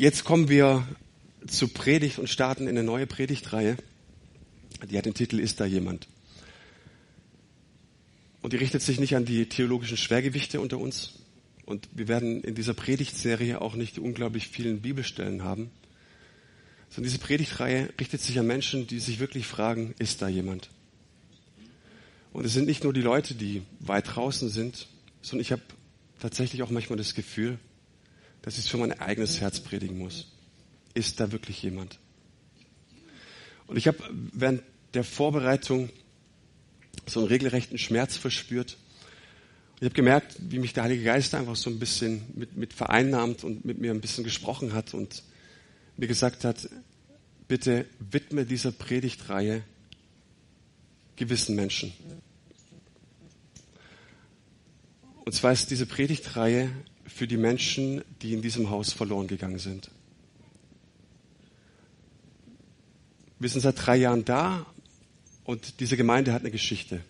Jetzt 0.00 0.24
kommen 0.24 0.48
wir 0.48 0.88
zur 1.46 1.74
Predigt 1.74 2.18
und 2.18 2.26
starten 2.26 2.62
in 2.62 2.70
eine 2.70 2.82
neue 2.82 3.06
Predigtreihe. 3.06 3.76
Die 4.90 4.96
hat 4.96 5.04
den 5.04 5.12
Titel 5.12 5.38
Ist 5.38 5.60
da 5.60 5.66
jemand? 5.66 6.08
Und 8.40 8.54
die 8.54 8.56
richtet 8.56 8.80
sich 8.80 8.98
nicht 8.98 9.14
an 9.14 9.26
die 9.26 9.46
theologischen 9.46 9.98
Schwergewichte 9.98 10.58
unter 10.58 10.78
uns. 10.78 11.18
Und 11.66 11.86
wir 11.92 12.08
werden 12.08 12.42
in 12.42 12.54
dieser 12.54 12.72
Predigtserie 12.72 13.60
auch 13.60 13.74
nicht 13.74 13.96
die 13.96 14.00
unglaublich 14.00 14.48
vielen 14.48 14.80
Bibelstellen 14.80 15.44
haben. 15.44 15.70
Sondern 16.88 17.10
diese 17.10 17.18
Predigtreihe 17.18 17.90
richtet 18.00 18.22
sich 18.22 18.38
an 18.38 18.46
Menschen, 18.46 18.86
die 18.86 19.00
sich 19.00 19.18
wirklich 19.18 19.46
fragen, 19.46 19.94
ist 19.98 20.22
da 20.22 20.28
jemand? 20.28 20.70
Und 22.32 22.46
es 22.46 22.54
sind 22.54 22.66
nicht 22.66 22.84
nur 22.84 22.94
die 22.94 23.02
Leute, 23.02 23.34
die 23.34 23.64
weit 23.80 24.16
draußen 24.16 24.48
sind, 24.48 24.86
sondern 25.20 25.42
ich 25.42 25.52
habe 25.52 25.60
tatsächlich 26.20 26.62
auch 26.62 26.70
manchmal 26.70 26.96
das 26.96 27.14
Gefühl, 27.14 27.58
dass 28.42 28.58
ich 28.58 28.70
für 28.70 28.78
mein 28.78 28.98
eigenes 28.98 29.40
Herz 29.40 29.60
predigen 29.60 29.98
muss. 29.98 30.28
Ist 30.94 31.20
da 31.20 31.32
wirklich 31.32 31.62
jemand? 31.62 31.98
Und 33.66 33.76
ich 33.76 33.86
habe 33.86 33.98
während 34.32 34.62
der 34.94 35.04
Vorbereitung 35.04 35.90
so 37.06 37.20
einen 37.20 37.28
regelrechten 37.28 37.78
Schmerz 37.78 38.16
verspürt. 38.16 38.76
Ich 39.76 39.84
habe 39.84 39.94
gemerkt, 39.94 40.36
wie 40.38 40.58
mich 40.58 40.72
der 40.72 40.84
Heilige 40.84 41.04
Geist 41.04 41.34
einfach 41.34 41.56
so 41.56 41.70
ein 41.70 41.78
bisschen 41.78 42.22
mit, 42.34 42.56
mit 42.56 42.72
vereinnahmt 42.72 43.44
und 43.44 43.64
mit 43.64 43.78
mir 43.78 43.92
ein 43.92 44.00
bisschen 44.00 44.24
gesprochen 44.24 44.72
hat 44.72 44.94
und 44.94 45.22
mir 45.96 46.06
gesagt 46.06 46.44
hat, 46.44 46.68
bitte 47.48 47.86
widme 47.98 48.44
dieser 48.44 48.72
Predigtreihe 48.72 49.62
gewissen 51.16 51.54
Menschen. 51.54 51.92
Und 55.24 55.32
zwar 55.32 55.52
ist 55.52 55.70
diese 55.70 55.86
Predigtreihe 55.86 56.70
für 57.10 57.26
die 57.26 57.36
Menschen, 57.36 58.02
die 58.22 58.32
in 58.32 58.42
diesem 58.42 58.70
Haus 58.70 58.92
verloren 58.92 59.26
gegangen 59.26 59.58
sind. 59.58 59.90
Wir 63.38 63.48
sind 63.48 63.60
seit 63.60 63.84
drei 63.84 63.96
Jahren 63.96 64.24
da 64.24 64.66
und 65.44 65.80
diese 65.80 65.96
Gemeinde 65.96 66.32
hat 66.32 66.42
eine 66.42 66.50
Geschichte. 66.50 67.02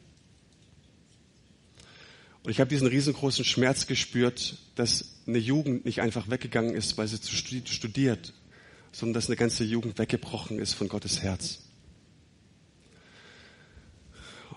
Und 2.43 2.51
ich 2.51 2.61
habe 2.61 2.71
diesen 2.71 2.87
riesengroßen 2.87 3.45
Schmerz 3.45 3.87
gespürt, 3.87 4.59
dass 4.75 5.17
eine 5.27 5.39
Jugend 5.39 5.85
nicht 5.85 6.01
einfach 6.01 6.31
weggegangen 6.31 6.75
ist, 6.75 6.97
weil 6.97 7.07
sie 7.07 7.19
studiert, 7.19 8.33
sondern 8.93 9.15
dass 9.15 9.27
eine 9.27 9.37
ganze 9.37 9.65
Jugend 9.65 9.99
weggebrochen 9.99 10.59
ist 10.59 10.73
von 10.73 10.89
Gottes 10.89 11.23
Herz. 11.23 11.70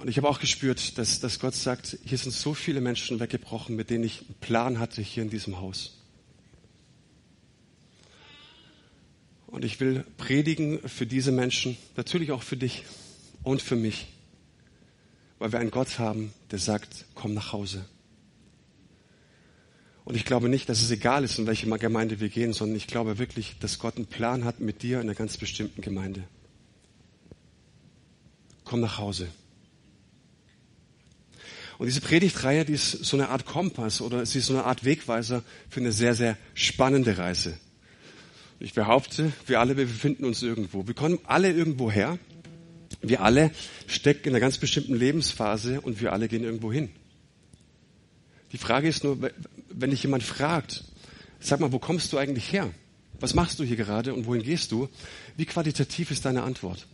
Und 0.04 0.10
ich 0.10 0.18
habe 0.18 0.28
auch 0.28 0.42
gespürt, 0.42 0.98
dass, 0.98 1.22
dass 1.22 1.40
Gott 1.40 1.56
sagt, 1.56 1.98
hier 2.04 2.18
sind 2.18 2.34
so 2.34 2.54
viele 2.54 2.82
Menschen 2.82 3.22
weggebrochen, 3.22 3.74
mit 3.78 3.90
denen 3.90 4.04
ich 4.04 4.20
einen 4.20 4.36
Plan 4.42 4.80
hatte 4.80 5.02
hier 5.02 5.24
in 5.24 5.30
diesem 5.30 5.62
Haus. 5.62 5.98
Und 9.48 9.64
ich 9.64 9.80
will 9.80 10.04
predigen 10.18 10.80
für 10.90 11.06
diese 11.06 11.32
Menschen, 11.32 11.78
natürlich 11.96 12.34
auch 12.34 12.44
für 12.44 12.58
dich 12.58 12.84
und 13.44 13.62
für 13.62 13.78
mich, 13.78 14.08
weil 15.40 15.54
wir 15.54 15.60
einen 15.60 15.72
Gott 15.72 16.00
haben, 16.00 16.34
der 16.52 16.60
sagt, 16.60 17.06
komm 17.16 17.34
nach 17.34 17.54
Hause. 17.54 17.86
Und 20.04 20.18
ich 20.18 20.26
glaube 20.26 20.50
nicht, 20.50 20.68
dass 20.68 20.82
es 20.82 20.92
egal 20.92 21.24
ist, 21.24 21.40
in 21.40 21.48
welche 21.48 21.70
Gemeinde 21.78 22.20
wir 22.20 22.28
gehen, 22.28 22.52
sondern 22.52 22.76
ich 22.76 22.88
glaube 22.88 23.20
wirklich, 23.20 23.56
dass 23.62 23.80
Gott 23.80 23.96
einen 23.96 24.08
Plan 24.08 24.44
hat 24.44 24.60
mit 24.60 24.84
dir 24.84 24.98
in 24.98 25.04
einer 25.04 25.16
ganz 25.16 25.38
bestimmten 25.38 25.82
Gemeinde. 25.82 26.26
Komm 28.66 28.82
nach 28.82 28.98
Hause. 28.98 29.30
Und 31.78 31.88
diese 31.88 32.02
Predigtreihe, 32.02 32.66
die 32.66 32.74
ist 32.74 32.92
so 32.92 33.18
eine 33.18 33.30
Art 33.30 33.46
Kompass 33.46 34.02
oder 34.02 34.26
sie 34.26 34.40
ist 34.40 34.48
so 34.48 34.54
eine 34.54 34.66
Art 34.66 34.86
Wegweiser 34.86 35.44
für 35.70 35.80
eine 35.80 35.92
sehr, 35.92 36.16
sehr 36.16 36.38
spannende 36.54 37.18
Reise. 37.18 37.58
Ich 38.60 38.74
behaupte, 38.74 39.34
wir 39.48 39.60
alle 39.60 39.76
wir 39.76 39.86
befinden 39.86 40.26
uns 40.26 40.42
irgendwo. 40.42 40.88
Wir 40.88 40.94
kommen 40.94 41.20
alle 41.26 41.52
irgendwo 41.52 41.92
her. 41.92 42.18
Wir 43.02 43.22
alle 43.22 43.52
stecken 43.88 44.30
in 44.30 44.34
einer 44.34 44.40
ganz 44.40 44.58
bestimmten 44.58 44.96
Lebensphase 44.96 45.82
und 45.82 46.00
wir 46.00 46.14
alle 46.14 46.28
gehen 46.28 46.44
irgendwo 46.44 46.72
hin. 46.72 46.90
Die 48.54 48.58
Frage 48.58 48.88
ist 48.88 49.04
nur, 49.04 49.18
wenn 49.70 49.90
dich 49.90 50.04
jemand 50.04 50.24
fragt, 50.24 50.86
sag 51.40 51.60
mal, 51.60 51.72
wo 51.72 51.80
kommst 51.80 52.14
du 52.14 52.18
eigentlich 52.18 52.54
her? 52.54 52.72
Was 53.20 53.34
machst 53.34 53.60
du 53.60 53.64
hier 53.64 53.78
gerade 53.78 54.14
und 54.14 54.26
wohin 54.26 54.44
gehst 54.44 54.72
du? 54.72 54.90
Wie 55.36 55.46
qualitativ 55.46 56.12
ist 56.12 56.26
deine 56.26 56.44
Antwort? 56.44 56.88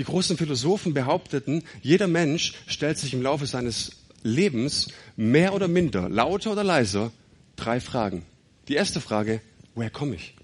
Die 0.00 0.04
großen 0.04 0.38
Philosophen 0.38 0.94
behaupteten, 0.94 1.62
jeder 1.82 2.06
Mensch 2.06 2.54
stellt 2.66 2.96
sich 2.96 3.12
im 3.12 3.20
Laufe 3.20 3.44
seines 3.44 4.06
Lebens 4.22 4.88
mehr 5.14 5.52
oder 5.52 5.68
minder, 5.68 6.08
lauter 6.08 6.52
oder 6.52 6.64
leiser, 6.64 7.12
drei 7.54 7.80
Fragen. 7.80 8.22
Die 8.68 8.76
erste 8.76 9.02
Frage, 9.02 9.42
woher 9.74 9.90
komme 9.90 10.14
ich? 10.14 10.36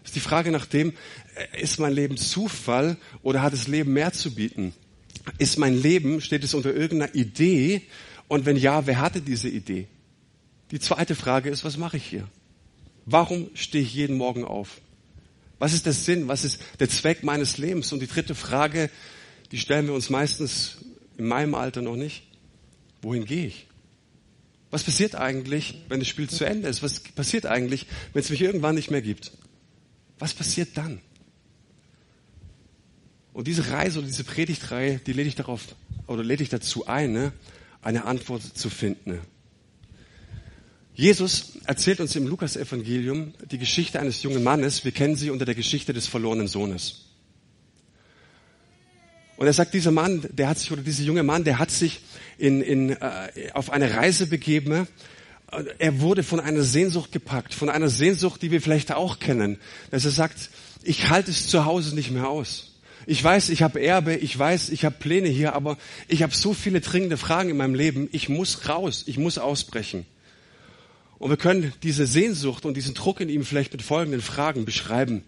Das 0.00 0.10
ist 0.10 0.16
die 0.16 0.20
Frage 0.20 0.50
nach 0.50 0.66
dem, 0.66 0.92
äh, 1.36 1.62
ist 1.62 1.78
mein 1.78 1.92
Leben 1.92 2.16
Zufall 2.16 2.96
oder 3.22 3.42
hat 3.42 3.52
das 3.52 3.68
Leben 3.68 3.92
mehr 3.92 4.12
zu 4.12 4.34
bieten? 4.34 4.74
Ist 5.38 5.56
mein 5.56 5.80
Leben, 5.80 6.20
steht 6.20 6.42
es 6.42 6.52
unter 6.52 6.74
irgendeiner 6.74 7.14
Idee? 7.14 7.82
Und 8.26 8.44
wenn 8.44 8.56
ja, 8.56 8.88
wer 8.88 8.98
hatte 8.98 9.20
diese 9.20 9.48
Idee? 9.48 9.86
Die 10.72 10.80
zweite 10.80 11.14
Frage 11.14 11.48
ist, 11.48 11.62
was 11.62 11.76
mache 11.76 11.96
ich 11.96 12.06
hier? 12.06 12.26
Warum 13.06 13.50
stehe 13.54 13.84
ich 13.84 13.94
jeden 13.94 14.16
Morgen 14.16 14.44
auf? 14.44 14.80
Was 15.60 15.74
ist 15.74 15.86
der 15.86 15.92
Sinn? 15.92 16.26
Was 16.26 16.44
ist 16.44 16.58
der 16.80 16.88
Zweck 16.88 17.22
meines 17.22 17.58
Lebens? 17.58 17.92
Und 17.92 18.00
die 18.00 18.06
dritte 18.06 18.34
Frage, 18.34 18.90
die 19.52 19.58
stellen 19.58 19.86
wir 19.86 19.94
uns 19.94 20.08
meistens 20.10 20.78
in 21.18 21.26
meinem 21.28 21.54
Alter 21.54 21.82
noch 21.82 21.96
nicht. 21.96 22.24
Wohin 23.02 23.26
gehe 23.26 23.46
ich? 23.46 23.66
Was 24.70 24.84
passiert 24.84 25.14
eigentlich, 25.16 25.82
wenn 25.88 26.00
das 26.00 26.08
Spiel 26.08 26.30
zu 26.30 26.44
Ende 26.44 26.66
ist? 26.66 26.82
Was 26.82 27.00
passiert 27.00 27.44
eigentlich, 27.44 27.86
wenn 28.14 28.22
es 28.22 28.30
mich 28.30 28.40
irgendwann 28.40 28.74
nicht 28.74 28.90
mehr 28.90 29.02
gibt? 29.02 29.32
Was 30.18 30.32
passiert 30.32 30.70
dann? 30.78 31.00
Und 33.34 33.46
diese 33.46 33.70
Reise 33.70 33.98
oder 33.98 34.08
diese 34.08 34.24
Predigtreihe, 34.24 34.98
die 35.06 35.12
lädt 35.12 35.26
ich 35.26 35.34
darauf 35.34 35.62
oder 36.06 36.24
lädt 36.24 36.40
ich 36.40 36.48
dazu 36.48 36.86
ein, 36.86 37.12
ne, 37.12 37.32
eine 37.82 38.06
Antwort 38.06 38.42
zu 38.42 38.70
finden. 38.70 39.20
Jesus 40.94 41.52
erzählt 41.64 42.00
uns 42.00 42.16
im 42.16 42.26
Lukas-Evangelium 42.26 43.32
die 43.50 43.58
Geschichte 43.58 44.00
eines 44.00 44.22
jungen 44.22 44.42
Mannes. 44.42 44.84
Wir 44.84 44.92
kennen 44.92 45.16
sie 45.16 45.30
unter 45.30 45.44
der 45.44 45.54
Geschichte 45.54 45.92
des 45.92 46.06
verlorenen 46.06 46.48
Sohnes. 46.48 47.06
Und 49.36 49.46
er 49.46 49.54
sagt, 49.54 49.72
dieser 49.72 49.90
Mann, 49.90 50.28
der 50.32 50.50
hat 50.50 50.58
sich, 50.58 50.70
oder 50.70 50.82
dieser 50.82 51.02
junge 51.02 51.22
Mann, 51.22 51.44
der 51.44 51.58
hat 51.58 51.70
sich 51.70 52.00
in, 52.36 52.60
in, 52.60 52.90
äh, 52.90 53.50
auf 53.54 53.70
eine 53.70 53.94
Reise 53.94 54.26
begeben. 54.26 54.86
Er 55.78 56.00
wurde 56.00 56.22
von 56.22 56.40
einer 56.40 56.62
Sehnsucht 56.62 57.10
gepackt, 57.10 57.54
von 57.54 57.70
einer 57.70 57.88
Sehnsucht, 57.88 58.42
die 58.42 58.50
wir 58.50 58.60
vielleicht 58.60 58.92
auch 58.92 59.18
kennen, 59.18 59.58
dass 59.90 60.04
er 60.04 60.10
sagt, 60.10 60.50
ich 60.82 61.08
halte 61.08 61.30
es 61.30 61.48
zu 61.48 61.64
Hause 61.64 61.94
nicht 61.94 62.10
mehr 62.10 62.28
aus. 62.28 62.72
Ich 63.06 63.24
weiß, 63.24 63.48
ich 63.48 63.62
habe 63.62 63.80
Erbe, 63.80 64.14
ich 64.14 64.38
weiß, 64.38 64.68
ich 64.68 64.84
habe 64.84 64.96
Pläne 64.98 65.28
hier, 65.28 65.54
aber 65.54 65.78
ich 66.06 66.22
habe 66.22 66.34
so 66.34 66.52
viele 66.52 66.80
dringende 66.82 67.16
Fragen 67.16 67.48
in 67.48 67.56
meinem 67.56 67.74
Leben. 67.74 68.08
Ich 68.12 68.28
muss 68.28 68.68
raus, 68.68 69.04
ich 69.06 69.16
muss 69.16 69.38
ausbrechen. 69.38 70.04
Und 71.20 71.28
wir 71.28 71.36
können 71.36 71.74
diese 71.82 72.06
Sehnsucht 72.06 72.64
und 72.64 72.78
diesen 72.78 72.94
Druck 72.94 73.20
in 73.20 73.28
ihm 73.28 73.44
vielleicht 73.44 73.72
mit 73.72 73.82
folgenden 73.82 74.22
Fragen 74.22 74.64
beschreiben. 74.64 75.22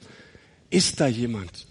Ist 0.71 1.01
da 1.01 1.07
jemand? 1.07 1.67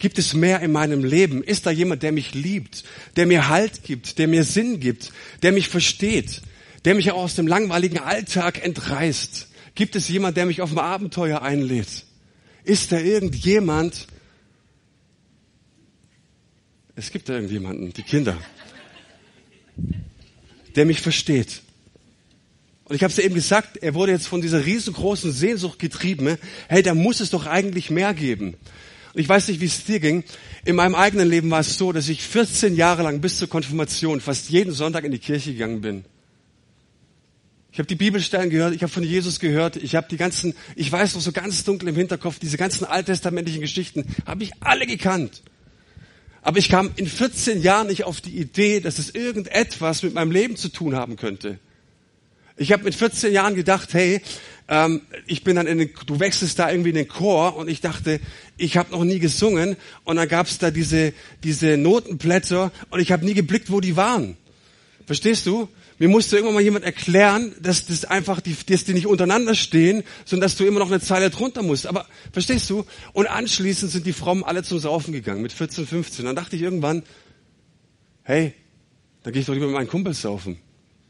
Gibt 0.00 0.18
es 0.18 0.34
mehr 0.34 0.58
in 0.60 0.72
meinem 0.72 1.04
Leben? 1.04 1.44
Ist 1.44 1.66
da 1.66 1.70
jemand, 1.70 2.02
der 2.02 2.10
mich 2.10 2.34
liebt, 2.34 2.82
der 3.14 3.26
mir 3.26 3.48
Halt 3.48 3.84
gibt, 3.84 4.18
der 4.18 4.26
mir 4.26 4.42
Sinn 4.42 4.80
gibt, 4.80 5.12
der 5.42 5.52
mich 5.52 5.68
versteht, 5.68 6.42
der 6.84 6.96
mich 6.96 7.12
auch 7.12 7.22
aus 7.22 7.36
dem 7.36 7.46
langweiligen 7.46 8.00
Alltag 8.00 8.64
entreißt? 8.64 9.50
Gibt 9.76 9.94
es 9.94 10.08
jemand, 10.08 10.36
der 10.36 10.46
mich 10.46 10.60
auf 10.60 10.72
ein 10.72 10.78
Abenteuer 10.80 11.42
einlädt? 11.42 12.06
Ist 12.64 12.90
da 12.90 12.98
irgendjemand? 12.98 14.08
Es 16.96 17.12
gibt 17.12 17.28
da 17.28 17.34
irgendjemanden, 17.34 17.92
die 17.92 18.02
Kinder, 18.02 18.36
der 20.74 20.86
mich 20.86 21.00
versteht, 21.00 21.62
und 22.88 22.94
ich 22.94 23.02
habe 23.02 23.10
es 23.10 23.16
ja 23.16 23.24
eben 23.24 23.34
gesagt, 23.34 23.78
er 23.78 23.94
wurde 23.94 24.12
jetzt 24.12 24.28
von 24.28 24.40
dieser 24.40 24.64
riesengroßen 24.64 25.32
Sehnsucht 25.32 25.80
getrieben. 25.80 26.38
Hey, 26.68 26.84
da 26.84 26.94
muss 26.94 27.18
es 27.18 27.30
doch 27.30 27.46
eigentlich 27.46 27.90
mehr 27.90 28.14
geben. 28.14 28.54
Und 29.12 29.20
ich 29.20 29.28
weiß 29.28 29.48
nicht, 29.48 29.60
wie 29.60 29.64
es 29.64 29.84
dir 29.84 29.98
ging. 29.98 30.22
In 30.64 30.76
meinem 30.76 30.94
eigenen 30.94 31.28
Leben 31.28 31.50
war 31.50 31.60
es 31.60 31.78
so, 31.78 31.90
dass 31.90 32.08
ich 32.08 32.22
14 32.22 32.76
Jahre 32.76 33.02
lang 33.02 33.20
bis 33.20 33.38
zur 33.38 33.48
Konfirmation 33.48 34.20
fast 34.20 34.50
jeden 34.50 34.72
Sonntag 34.72 35.02
in 35.02 35.10
die 35.10 35.18
Kirche 35.18 35.52
gegangen 35.52 35.80
bin. 35.80 36.04
Ich 37.72 37.80
habe 37.80 37.88
die 37.88 37.96
Bibelstellen 37.96 38.50
gehört, 38.50 38.74
ich 38.74 38.82
habe 38.82 38.92
von 38.92 39.02
Jesus 39.02 39.40
gehört, 39.40 39.76
ich 39.76 39.96
habe 39.96 40.06
die 40.08 40.16
ganzen, 40.16 40.54
ich 40.76 40.90
weiß 40.90 41.16
noch 41.16 41.20
so 41.20 41.32
ganz 41.32 41.64
dunkel 41.64 41.88
im 41.88 41.96
Hinterkopf, 41.96 42.38
diese 42.38 42.56
ganzen 42.56 42.84
alttestamentlichen 42.84 43.60
Geschichten 43.60 44.06
habe 44.26 44.44
ich 44.44 44.52
alle 44.60 44.86
gekannt. 44.86 45.42
Aber 46.40 46.58
ich 46.58 46.68
kam 46.68 46.92
in 46.94 47.08
14 47.08 47.62
Jahren 47.62 47.88
nicht 47.88 48.04
auf 48.04 48.20
die 48.20 48.38
Idee, 48.38 48.78
dass 48.78 49.00
es 49.00 49.10
irgendetwas 49.10 50.04
mit 50.04 50.14
meinem 50.14 50.30
Leben 50.30 50.56
zu 50.56 50.68
tun 50.68 50.94
haben 50.94 51.16
könnte. 51.16 51.58
Ich 52.56 52.72
habe 52.72 52.84
mit 52.84 52.94
14 52.94 53.32
Jahren 53.32 53.54
gedacht, 53.54 53.92
hey, 53.92 54.22
ähm, 54.68 55.02
ich 55.26 55.44
bin 55.44 55.56
dann 55.56 55.66
in 55.66 55.78
den, 55.78 55.90
du 56.06 56.18
wechselst 56.18 56.58
da 56.58 56.70
irgendwie 56.70 56.90
in 56.90 56.96
den 56.96 57.08
Chor 57.08 57.56
und 57.56 57.68
ich 57.68 57.80
dachte, 57.80 58.20
ich 58.56 58.76
habe 58.76 58.92
noch 58.92 59.04
nie 59.04 59.18
gesungen 59.18 59.76
und 60.04 60.16
dann 60.16 60.28
gab's 60.28 60.58
da 60.58 60.70
diese 60.70 61.12
diese 61.44 61.76
Notenblätter 61.76 62.72
und 62.90 63.00
ich 63.00 63.12
habe 63.12 63.24
nie 63.24 63.34
geblickt, 63.34 63.70
wo 63.70 63.80
die 63.80 63.96
waren. 63.96 64.36
Verstehst 65.06 65.46
du? 65.46 65.68
Mir 65.98 66.08
musste 66.08 66.36
irgendwann 66.36 66.56
mal 66.56 66.62
jemand 66.62 66.84
erklären, 66.84 67.54
dass 67.60 67.86
das 67.86 68.04
einfach 68.04 68.40
die, 68.40 68.54
dass 68.68 68.84
die 68.84 68.92
nicht 68.92 69.06
untereinander 69.06 69.54
stehen, 69.54 70.02
sondern 70.24 70.46
dass 70.46 70.56
du 70.56 70.66
immer 70.66 70.78
noch 70.78 70.90
eine 70.90 71.00
Zeile 71.00 71.30
drunter 71.30 71.62
musst. 71.62 71.86
Aber 71.86 72.06
verstehst 72.32 72.68
du? 72.68 72.84
Und 73.12 73.26
anschließend 73.26 73.90
sind 73.90 74.04
die 74.04 74.12
Frommen 74.12 74.44
alle 74.44 74.62
zum 74.62 74.78
Saufen 74.78 75.12
gegangen 75.12 75.40
mit 75.40 75.52
14, 75.52 75.86
15. 75.86 76.24
Dann 76.26 76.36
dachte 76.36 76.56
ich 76.56 76.62
irgendwann, 76.62 77.02
hey, 78.24 78.52
dann 79.22 79.32
gehe 79.32 79.40
ich 79.40 79.46
doch 79.46 79.54
lieber 79.54 79.66
mit 79.66 79.74
meinen 79.74 79.88
Kumpels 79.88 80.20
saufen. 80.20 80.58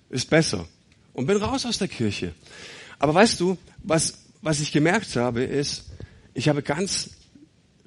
Ist 0.09 0.31
besser. 0.31 0.69
Und 1.17 1.25
bin 1.25 1.39
raus 1.39 1.65
aus 1.65 1.79
der 1.79 1.89
Kirche. 1.89 2.35
Aber 2.99 3.15
weißt 3.15 3.41
du, 3.41 3.57
was, 3.83 4.19
was 4.43 4.61
ich 4.61 4.71
gemerkt 4.71 5.17
habe, 5.17 5.45
ist, 5.45 5.87
ich 6.35 6.51
habe 6.51 6.63
ganz 6.63 7.09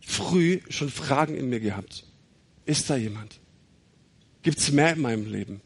früh 0.01 0.61
schon 0.69 0.89
Fragen 0.89 1.37
in 1.37 1.47
mir 1.47 1.59
gehabt. 1.59 2.05
Ist 2.65 2.89
da 2.89 2.95
jemand? 2.95 3.39
Gibt 4.41 4.57
es 4.57 4.71
mehr 4.71 4.93
in 4.93 5.01
meinem 5.01 5.31
Leben? 5.31 5.61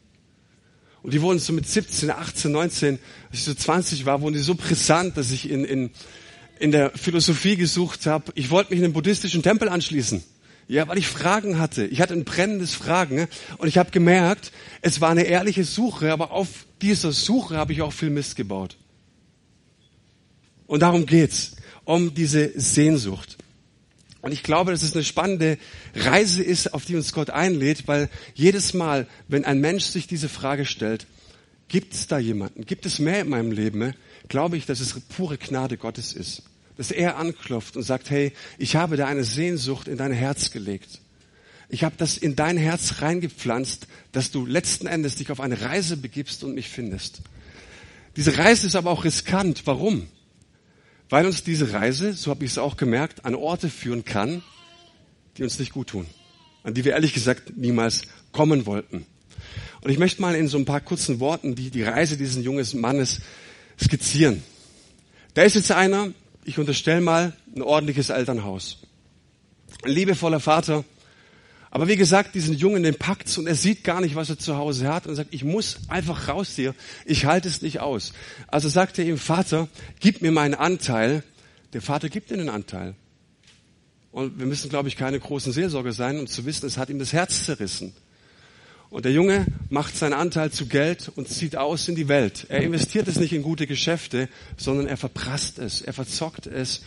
Und 1.02 1.14
die 1.14 1.22
wurden 1.22 1.38
so 1.38 1.54
mit 1.54 1.66
17, 1.66 2.10
18, 2.10 2.52
19, 2.52 2.98
als 3.30 3.38
ich 3.38 3.44
so 3.44 3.54
20 3.54 4.04
war, 4.04 4.20
wurden 4.20 4.34
die 4.34 4.40
so 4.40 4.54
brisant, 4.56 5.16
dass 5.16 5.30
ich 5.30 5.48
in, 5.48 5.64
in, 5.64 5.90
in 6.58 6.70
der 6.70 6.90
Philosophie 6.90 7.56
gesucht 7.56 8.04
habe. 8.04 8.30
Ich 8.34 8.50
wollte 8.50 8.72
mich 8.72 8.80
in 8.80 8.84
den 8.84 8.92
buddhistischen 8.92 9.42
Tempel 9.42 9.70
anschließen. 9.70 10.22
Ja, 10.66 10.88
weil 10.88 10.98
ich 10.98 11.06
Fragen 11.06 11.58
hatte. 11.58 11.84
Ich 11.86 12.00
hatte 12.00 12.14
ein 12.14 12.24
brennendes 12.24 12.74
Fragen 12.74 13.28
und 13.58 13.68
ich 13.68 13.78
habe 13.78 13.90
gemerkt, 13.90 14.50
es 14.80 15.00
war 15.00 15.10
eine 15.10 15.24
ehrliche 15.24 15.64
Suche, 15.64 16.12
aber 16.12 16.30
auf 16.30 16.66
dieser 16.80 17.12
Suche 17.12 17.56
habe 17.56 17.72
ich 17.72 17.82
auch 17.82 17.92
viel 17.92 18.10
Mist 18.10 18.36
gebaut. 18.36 18.76
Und 20.66 20.80
darum 20.80 21.04
geht's, 21.06 21.56
um 21.84 22.14
diese 22.14 22.58
Sehnsucht. 22.58 23.36
Und 24.22 24.32
ich 24.32 24.42
glaube, 24.42 24.72
dass 24.72 24.82
es 24.82 24.94
eine 24.94 25.04
spannende 25.04 25.58
Reise 25.94 26.42
ist, 26.42 26.72
auf 26.72 26.86
die 26.86 26.96
uns 26.96 27.12
Gott 27.12 27.28
einlädt, 27.28 27.86
weil 27.86 28.08
jedes 28.34 28.72
Mal, 28.72 29.06
wenn 29.28 29.44
ein 29.44 29.60
Mensch 29.60 29.84
sich 29.84 30.06
diese 30.06 30.30
Frage 30.30 30.64
stellt, 30.64 31.06
gibt 31.68 31.92
es 31.92 32.06
da 32.06 32.18
jemanden, 32.18 32.64
gibt 32.64 32.86
es 32.86 32.98
mehr 32.98 33.20
in 33.20 33.28
meinem 33.28 33.52
Leben, 33.52 33.92
glaube 34.28 34.56
ich, 34.56 34.64
dass 34.64 34.80
es 34.80 34.98
pure 35.00 35.36
Gnade 35.36 35.76
Gottes 35.76 36.14
ist. 36.14 36.42
Dass 36.76 36.90
er 36.90 37.16
anklopft 37.16 37.76
und 37.76 37.82
sagt, 37.82 38.10
hey, 38.10 38.32
ich 38.58 38.76
habe 38.76 38.96
da 38.96 39.06
eine 39.06 39.24
Sehnsucht 39.24 39.88
in 39.88 39.96
dein 39.96 40.12
Herz 40.12 40.50
gelegt. 40.50 41.00
Ich 41.68 41.84
habe 41.84 41.94
das 41.96 42.18
in 42.18 42.36
dein 42.36 42.56
Herz 42.56 43.00
reingepflanzt, 43.00 43.86
dass 44.12 44.30
du 44.30 44.44
letzten 44.44 44.86
Endes 44.86 45.16
dich 45.16 45.30
auf 45.30 45.40
eine 45.40 45.60
Reise 45.60 45.96
begibst 45.96 46.44
und 46.44 46.54
mich 46.54 46.68
findest. 46.68 47.22
Diese 48.16 48.38
Reise 48.38 48.66
ist 48.66 48.76
aber 48.76 48.90
auch 48.90 49.04
riskant. 49.04 49.66
Warum? 49.66 50.08
weil 51.14 51.26
uns 51.26 51.44
diese 51.44 51.72
Reise, 51.72 52.14
so 52.14 52.30
habe 52.30 52.44
ich 52.44 52.52
es 52.52 52.58
auch 52.58 52.76
gemerkt, 52.76 53.24
an 53.24 53.34
Orte 53.34 53.68
führen 53.68 54.04
kann, 54.04 54.42
die 55.36 55.42
uns 55.42 55.58
nicht 55.58 55.72
gut 55.72 55.88
tun, 55.88 56.06
an 56.62 56.74
die 56.74 56.84
wir 56.84 56.92
ehrlich 56.92 57.12
gesagt 57.12 57.56
niemals 57.56 58.02
kommen 58.32 58.66
wollten. 58.66 59.06
Und 59.80 59.90
ich 59.90 59.98
möchte 59.98 60.22
mal 60.22 60.34
in 60.34 60.48
so 60.48 60.56
ein 60.56 60.64
paar 60.64 60.80
kurzen 60.80 61.20
Worten 61.20 61.54
die, 61.54 61.70
die 61.70 61.82
Reise 61.82 62.16
dieses 62.16 62.42
jungen 62.42 62.66
Mannes 62.80 63.20
skizzieren. 63.80 64.42
Da 65.34 65.42
ist 65.42 65.54
jetzt 65.56 65.70
einer, 65.72 66.12
ich 66.44 66.58
unterstelle 66.58 67.00
mal, 67.00 67.32
ein 67.54 67.62
ordentliches 67.62 68.10
Elternhaus. 68.10 68.78
Ein 69.82 69.90
liebevoller 69.90 70.40
Vater, 70.40 70.84
aber 71.74 71.88
wie 71.88 71.96
gesagt, 71.96 72.36
diesen 72.36 72.54
Jungen, 72.54 72.84
den 72.84 72.94
packt's 72.94 73.36
und 73.36 73.48
er 73.48 73.56
sieht 73.56 73.82
gar 73.82 74.00
nicht, 74.00 74.14
was 74.14 74.30
er 74.30 74.38
zu 74.38 74.56
Hause 74.56 74.86
hat 74.86 75.08
und 75.08 75.16
sagt, 75.16 75.34
ich 75.34 75.42
muss 75.42 75.78
einfach 75.88 76.28
raus 76.28 76.52
hier. 76.54 76.72
Ich 77.04 77.24
halte 77.24 77.48
es 77.48 77.62
nicht 77.62 77.80
aus. 77.80 78.12
Also 78.46 78.68
sagt 78.68 78.96
er 79.00 79.04
ihm, 79.04 79.18
Vater, 79.18 79.66
gib 79.98 80.22
mir 80.22 80.30
meinen 80.30 80.54
Anteil. 80.54 81.24
Der 81.72 81.82
Vater 81.82 82.08
gibt 82.08 82.30
ihm 82.30 82.38
den 82.38 82.48
Anteil. 82.48 82.94
Und 84.12 84.38
wir 84.38 84.46
müssen, 84.46 84.70
glaube 84.70 84.86
ich, 84.86 84.94
keine 84.94 85.18
großen 85.18 85.52
Seelsorge 85.52 85.92
sein, 85.92 86.20
um 86.20 86.28
zu 86.28 86.46
wissen, 86.46 86.64
es 86.64 86.78
hat 86.78 86.90
ihm 86.90 87.00
das 87.00 87.12
Herz 87.12 87.44
zerrissen. 87.44 87.92
Und 88.94 89.06
der 89.06 89.12
Junge 89.12 89.44
macht 89.70 89.96
seinen 89.96 90.12
Anteil 90.12 90.52
zu 90.52 90.66
Geld 90.66 91.10
und 91.16 91.28
zieht 91.28 91.56
aus 91.56 91.88
in 91.88 91.96
die 91.96 92.06
Welt. 92.06 92.46
Er 92.48 92.62
investiert 92.62 93.08
es 93.08 93.18
nicht 93.18 93.32
in 93.32 93.42
gute 93.42 93.66
Geschäfte, 93.66 94.28
sondern 94.56 94.86
er 94.86 94.96
verprasst 94.96 95.58
es, 95.58 95.82
er 95.82 95.92
verzockt 95.92 96.46
es, 96.46 96.82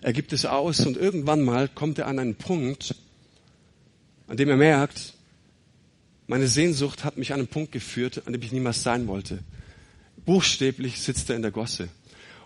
er 0.00 0.12
gibt 0.12 0.32
es 0.32 0.44
aus 0.44 0.84
und 0.84 0.96
irgendwann 0.96 1.40
mal 1.40 1.68
kommt 1.68 2.00
er 2.00 2.08
an 2.08 2.18
einen 2.18 2.34
Punkt, 2.34 2.96
an 4.26 4.36
dem 4.36 4.48
er 4.48 4.56
merkt, 4.56 5.14
meine 6.26 6.48
Sehnsucht 6.48 7.04
hat 7.04 7.16
mich 7.16 7.32
an 7.32 7.38
einen 7.38 7.46
Punkt 7.46 7.70
geführt, 7.70 8.22
an 8.26 8.32
dem 8.32 8.42
ich 8.42 8.50
niemals 8.50 8.82
sein 8.82 9.06
wollte. 9.06 9.38
Buchstäblich 10.26 11.00
sitzt 11.00 11.30
er 11.30 11.36
in 11.36 11.42
der 11.42 11.52
Gosse. 11.52 11.88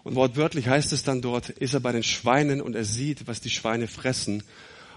Und 0.05 0.15
wortwörtlich 0.15 0.69
heißt 0.69 0.93
es 0.93 1.05
dann 1.05 1.23
dort, 1.23 1.49
ist 1.49 1.73
er 1.73 1.81
bei 1.81 1.93
den 1.93 2.03
Schweinen 2.03 2.61
und 2.61 2.77
er 2.77 2.85
sieht, 2.85 3.27
was 3.27 3.41
die 3.41 3.49
Schweine 3.49 3.89
fressen. 3.89 4.43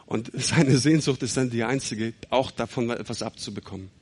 Und 0.06 0.30
seine 0.34 0.78
Sehnsucht 0.78 1.24
ist 1.24 1.38
dann 1.38 1.50
die 1.50 1.64
einzige, 1.64 2.14
auch 2.30 2.52
davon 2.52 2.90
etwas 2.90 3.24
abzubekommen. 3.24 3.98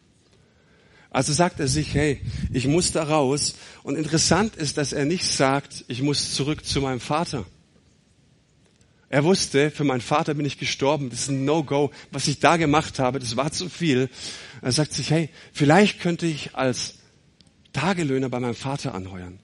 Also 1.17 1.33
sagt 1.33 1.59
er 1.59 1.67
sich, 1.67 1.95
hey, 1.95 2.21
ich 2.53 2.67
muss 2.67 2.91
da 2.91 3.01
raus. 3.01 3.55
Und 3.81 3.95
interessant 3.95 4.55
ist, 4.55 4.77
dass 4.77 4.93
er 4.93 5.03
nicht 5.03 5.25
sagt, 5.25 5.83
ich 5.87 6.03
muss 6.03 6.35
zurück 6.35 6.63
zu 6.63 6.79
meinem 6.79 6.99
Vater. 6.99 7.43
Er 9.09 9.23
wusste, 9.23 9.71
für 9.71 9.83
meinen 9.83 10.01
Vater 10.01 10.35
bin 10.35 10.45
ich 10.45 10.59
gestorben, 10.59 11.09
das 11.09 11.21
ist 11.21 11.29
ein 11.29 11.43
No-Go. 11.43 11.89
Was 12.11 12.27
ich 12.27 12.37
da 12.37 12.57
gemacht 12.57 12.99
habe, 12.99 13.17
das 13.17 13.35
war 13.35 13.51
zu 13.51 13.67
viel. 13.67 14.11
Er 14.61 14.71
sagt 14.71 14.93
sich, 14.93 15.09
hey, 15.09 15.29
vielleicht 15.53 16.01
könnte 16.01 16.27
ich 16.27 16.53
als 16.53 16.99
Tagelöhner 17.73 18.29
bei 18.29 18.39
meinem 18.39 18.53
Vater 18.53 18.93
anheuern. 18.93 19.39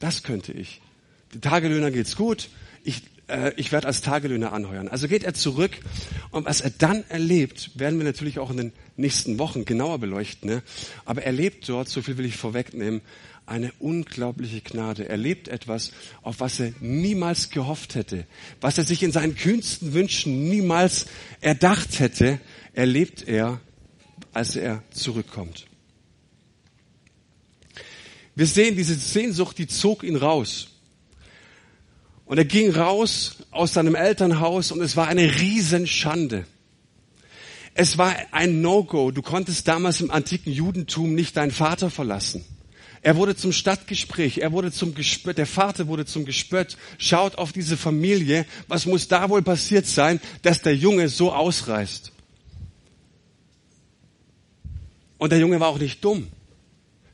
Das 0.00 0.24
könnte 0.24 0.52
ich. 0.52 0.82
Die 1.32 1.40
Tagelöhner 1.40 1.90
geht's 1.90 2.16
gut. 2.16 2.50
Ich, 2.82 3.00
äh, 3.28 3.52
ich 3.56 3.72
werde 3.72 3.86
als 3.86 4.00
Tagelöhner 4.00 4.52
anheuern. 4.52 4.88
Also 4.88 5.08
geht 5.08 5.24
er 5.24 5.34
zurück 5.34 5.72
und 6.30 6.46
was 6.46 6.60
er 6.60 6.70
dann 6.70 7.04
erlebt, 7.08 7.70
werden 7.78 7.98
wir 7.98 8.04
natürlich 8.04 8.38
auch 8.38 8.50
in 8.50 8.56
den 8.56 8.72
nächsten 8.96 9.38
Wochen 9.38 9.64
genauer 9.64 9.98
beleuchten. 9.98 10.50
Ne? 10.50 10.62
Aber 11.04 11.22
er 11.22 11.32
lebt 11.32 11.68
dort, 11.68 11.88
so 11.88 12.02
viel 12.02 12.18
will 12.18 12.26
ich 12.26 12.36
vorwegnehmen, 12.36 13.00
eine 13.46 13.72
unglaubliche 13.78 14.60
Gnade. 14.60 15.08
Er 15.08 15.16
lebt 15.16 15.48
etwas, 15.48 15.92
auf 16.22 16.40
was 16.40 16.60
er 16.60 16.72
niemals 16.80 17.50
gehofft 17.50 17.94
hätte, 17.94 18.26
was 18.60 18.78
er 18.78 18.84
sich 18.84 19.02
in 19.02 19.12
seinen 19.12 19.36
kühnsten 19.36 19.92
Wünschen 19.92 20.48
niemals 20.48 21.06
erdacht 21.40 22.00
hätte, 22.00 22.40
erlebt 22.72 23.26
er, 23.28 23.60
als 24.32 24.56
er 24.56 24.82
zurückkommt. 24.90 25.66
Wir 28.34 28.46
sehen 28.46 28.76
diese 28.76 28.94
Sehnsucht, 28.94 29.58
die 29.58 29.68
zog 29.68 30.02
ihn 30.02 30.16
raus. 30.16 30.73
Und 32.26 32.38
er 32.38 32.44
ging 32.44 32.70
raus 32.70 33.36
aus 33.50 33.74
seinem 33.74 33.94
Elternhaus 33.94 34.72
und 34.72 34.80
es 34.80 34.96
war 34.96 35.08
eine 35.08 35.40
Riesenschande. 35.40 36.46
Es 37.74 37.98
war 37.98 38.14
ein 38.30 38.60
No-Go. 38.60 39.10
Du 39.10 39.20
konntest 39.20 39.68
damals 39.68 40.00
im 40.00 40.10
antiken 40.10 40.52
Judentum 40.52 41.14
nicht 41.14 41.36
deinen 41.36 41.50
Vater 41.50 41.90
verlassen. 41.90 42.44
Er 43.02 43.16
wurde 43.16 43.36
zum 43.36 43.52
Stadtgespräch, 43.52 44.38
er 44.38 44.52
wurde 44.52 44.72
zum 44.72 44.94
Gespött, 44.94 45.36
der 45.36 45.46
Vater 45.46 45.88
wurde 45.88 46.06
zum 46.06 46.24
Gespött. 46.24 46.78
Schaut 46.96 47.36
auf 47.36 47.52
diese 47.52 47.76
Familie, 47.76 48.46
was 48.66 48.86
muss 48.86 49.08
da 49.08 49.28
wohl 49.28 49.42
passiert 49.42 49.86
sein, 49.86 50.20
dass 50.40 50.62
der 50.62 50.74
Junge 50.74 51.10
so 51.10 51.30
ausreißt? 51.30 52.12
Und 55.18 55.30
der 55.30 55.38
Junge 55.38 55.60
war 55.60 55.68
auch 55.68 55.78
nicht 55.78 56.02
dumm. 56.02 56.28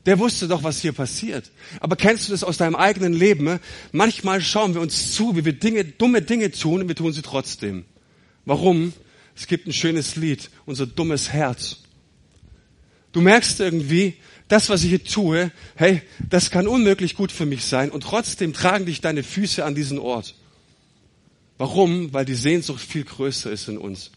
Der 0.05 0.17
wusste 0.17 0.47
doch, 0.47 0.63
was 0.63 0.81
hier 0.81 0.93
passiert. 0.93 1.51
Aber 1.79 1.95
kennst 1.95 2.27
du 2.27 2.31
das 2.31 2.43
aus 2.43 2.57
deinem 2.57 2.75
eigenen 2.75 3.13
Leben? 3.13 3.59
Manchmal 3.91 4.41
schauen 4.41 4.73
wir 4.73 4.81
uns 4.81 5.13
zu, 5.13 5.35
wie 5.35 5.45
wir 5.45 5.53
Dinge, 5.53 5.85
dumme 5.85 6.21
Dinge 6.21 6.51
tun 6.51 6.81
und 6.81 6.87
wir 6.87 6.95
tun 6.95 7.13
sie 7.13 7.21
trotzdem. 7.21 7.85
Warum? 8.45 8.93
Es 9.35 9.47
gibt 9.47 9.67
ein 9.67 9.73
schönes 9.73 10.15
Lied, 10.15 10.49
unser 10.65 10.87
dummes 10.87 11.29
Herz. 11.29 11.77
Du 13.11 13.21
merkst 13.21 13.59
irgendwie, 13.59 14.15
das, 14.47 14.69
was 14.69 14.83
ich 14.83 14.89
hier 14.89 15.03
tue, 15.03 15.51
hey, 15.75 16.01
das 16.29 16.49
kann 16.51 16.67
unmöglich 16.67 17.15
gut 17.15 17.31
für 17.31 17.45
mich 17.45 17.63
sein 17.63 17.89
und 17.89 18.01
trotzdem 18.03 18.53
tragen 18.53 18.85
dich 18.85 18.99
deine 18.99 19.23
Füße 19.23 19.63
an 19.63 19.75
diesen 19.75 19.97
Ort. 19.97 20.35
Warum? 21.57 22.11
Weil 22.11 22.25
die 22.25 22.35
Sehnsucht 22.35 22.81
viel 22.81 23.03
größer 23.03 23.51
ist 23.51 23.69
in 23.69 23.77
uns. 23.77 24.11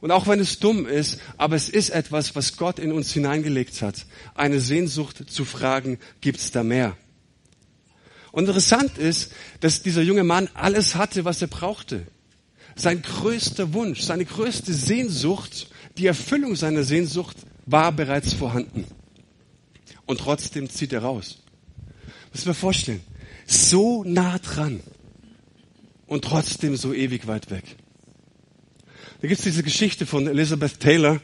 Und 0.00 0.10
auch 0.10 0.26
wenn 0.26 0.40
es 0.40 0.58
dumm 0.58 0.86
ist, 0.86 1.18
aber 1.36 1.56
es 1.56 1.68
ist 1.68 1.90
etwas, 1.90 2.34
was 2.34 2.56
Gott 2.56 2.78
in 2.78 2.92
uns 2.92 3.12
hineingelegt 3.12 3.82
hat. 3.82 4.06
Eine 4.34 4.60
Sehnsucht 4.60 5.30
zu 5.30 5.44
fragen, 5.44 5.98
gibt's 6.20 6.50
da 6.50 6.62
mehr? 6.62 6.96
Und 8.32 8.44
interessant 8.46 8.96
ist, 8.96 9.32
dass 9.60 9.82
dieser 9.82 10.02
junge 10.02 10.24
Mann 10.24 10.48
alles 10.54 10.94
hatte, 10.94 11.24
was 11.24 11.42
er 11.42 11.48
brauchte. 11.48 12.06
Sein 12.76 13.02
größter 13.02 13.74
Wunsch, 13.74 14.00
seine 14.00 14.24
größte 14.24 14.72
Sehnsucht, 14.72 15.68
die 15.98 16.06
Erfüllung 16.06 16.56
seiner 16.56 16.84
Sehnsucht 16.84 17.36
war 17.66 17.92
bereits 17.92 18.32
vorhanden 18.32 18.86
und 20.06 20.18
trotzdem 20.18 20.68
zieht 20.70 20.92
er 20.92 21.02
raus. 21.02 21.38
Muss 22.32 22.46
mir 22.46 22.54
vorstellen. 22.54 23.00
So 23.46 24.04
nah 24.04 24.38
dran 24.38 24.80
und 26.06 26.24
trotzdem 26.24 26.76
so 26.76 26.92
ewig 26.92 27.26
weit 27.26 27.50
weg. 27.50 27.76
Da 29.20 29.28
gibt's 29.28 29.44
diese 29.44 29.62
Geschichte 29.62 30.06
von 30.06 30.26
Elizabeth 30.26 30.80
Taylor. 30.80 31.20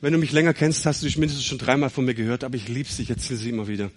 Wenn 0.00 0.12
du 0.12 0.20
mich 0.20 0.30
länger 0.30 0.54
kennst, 0.54 0.86
hast 0.86 1.02
du 1.02 1.06
dich 1.06 1.18
mindestens 1.18 1.44
schon 1.44 1.58
dreimal 1.58 1.90
von 1.90 2.04
mir 2.04 2.14
gehört, 2.14 2.44
aber 2.44 2.54
ich 2.54 2.68
liebe 2.68 2.88
sie, 2.88 3.02
ich 3.02 3.10
erzähle 3.10 3.40
sie 3.40 3.48
immer 3.48 3.66
wieder. 3.66 3.90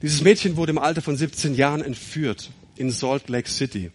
Dieses 0.00 0.22
Mädchen 0.22 0.56
wurde 0.56 0.70
im 0.70 0.78
Alter 0.78 1.02
von 1.02 1.16
17 1.16 1.54
Jahren 1.54 1.82
entführt 1.82 2.50
in 2.76 2.92
Salt 2.92 3.28
Lake 3.28 3.50
City. 3.50 3.90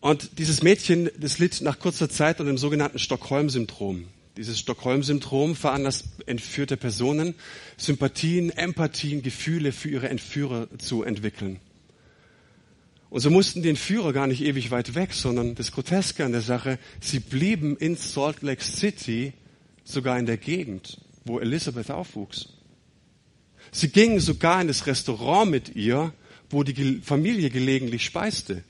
Und 0.00 0.38
dieses 0.38 0.62
Mädchen, 0.62 1.08
das 1.18 1.38
litt 1.38 1.62
nach 1.62 1.78
kurzer 1.78 2.10
Zeit 2.10 2.40
unter 2.40 2.52
dem 2.52 2.58
sogenannten 2.58 2.98
Stockholm-Syndrom. 2.98 4.04
Dieses 4.36 4.58
Stockholm-Syndrom 4.58 5.56
veranlasst 5.56 6.08
entführte 6.26 6.76
Personen, 6.76 7.34
Sympathien, 7.78 8.50
Empathien, 8.50 9.22
Gefühle 9.22 9.72
für 9.72 9.88
ihre 9.88 10.10
Entführer 10.10 10.68
zu 10.76 11.04
entwickeln. 11.04 11.58
Und 13.14 13.20
so 13.20 13.30
mussten 13.30 13.62
die 13.62 13.68
Entführer 13.68 14.12
gar 14.12 14.26
nicht 14.26 14.42
ewig 14.42 14.72
weit 14.72 14.96
weg, 14.96 15.12
sondern 15.12 15.54
das 15.54 15.70
Groteske 15.70 16.24
an 16.24 16.32
der 16.32 16.40
Sache, 16.40 16.80
sie 17.00 17.20
blieben 17.20 17.76
in 17.76 17.94
Salt 17.94 18.42
Lake 18.42 18.64
City, 18.64 19.34
sogar 19.84 20.18
in 20.18 20.26
der 20.26 20.36
Gegend, 20.36 20.98
wo 21.24 21.38
Elisabeth 21.38 21.92
aufwuchs. 21.92 22.48
Sie 23.70 23.90
gingen 23.90 24.18
sogar 24.18 24.60
in 24.60 24.66
das 24.66 24.88
Restaurant 24.88 25.48
mit 25.48 25.76
ihr, 25.76 26.12
wo 26.50 26.64
die 26.64 27.02
Familie 27.04 27.50
gelegentlich 27.50 28.04
speiste. 28.04 28.64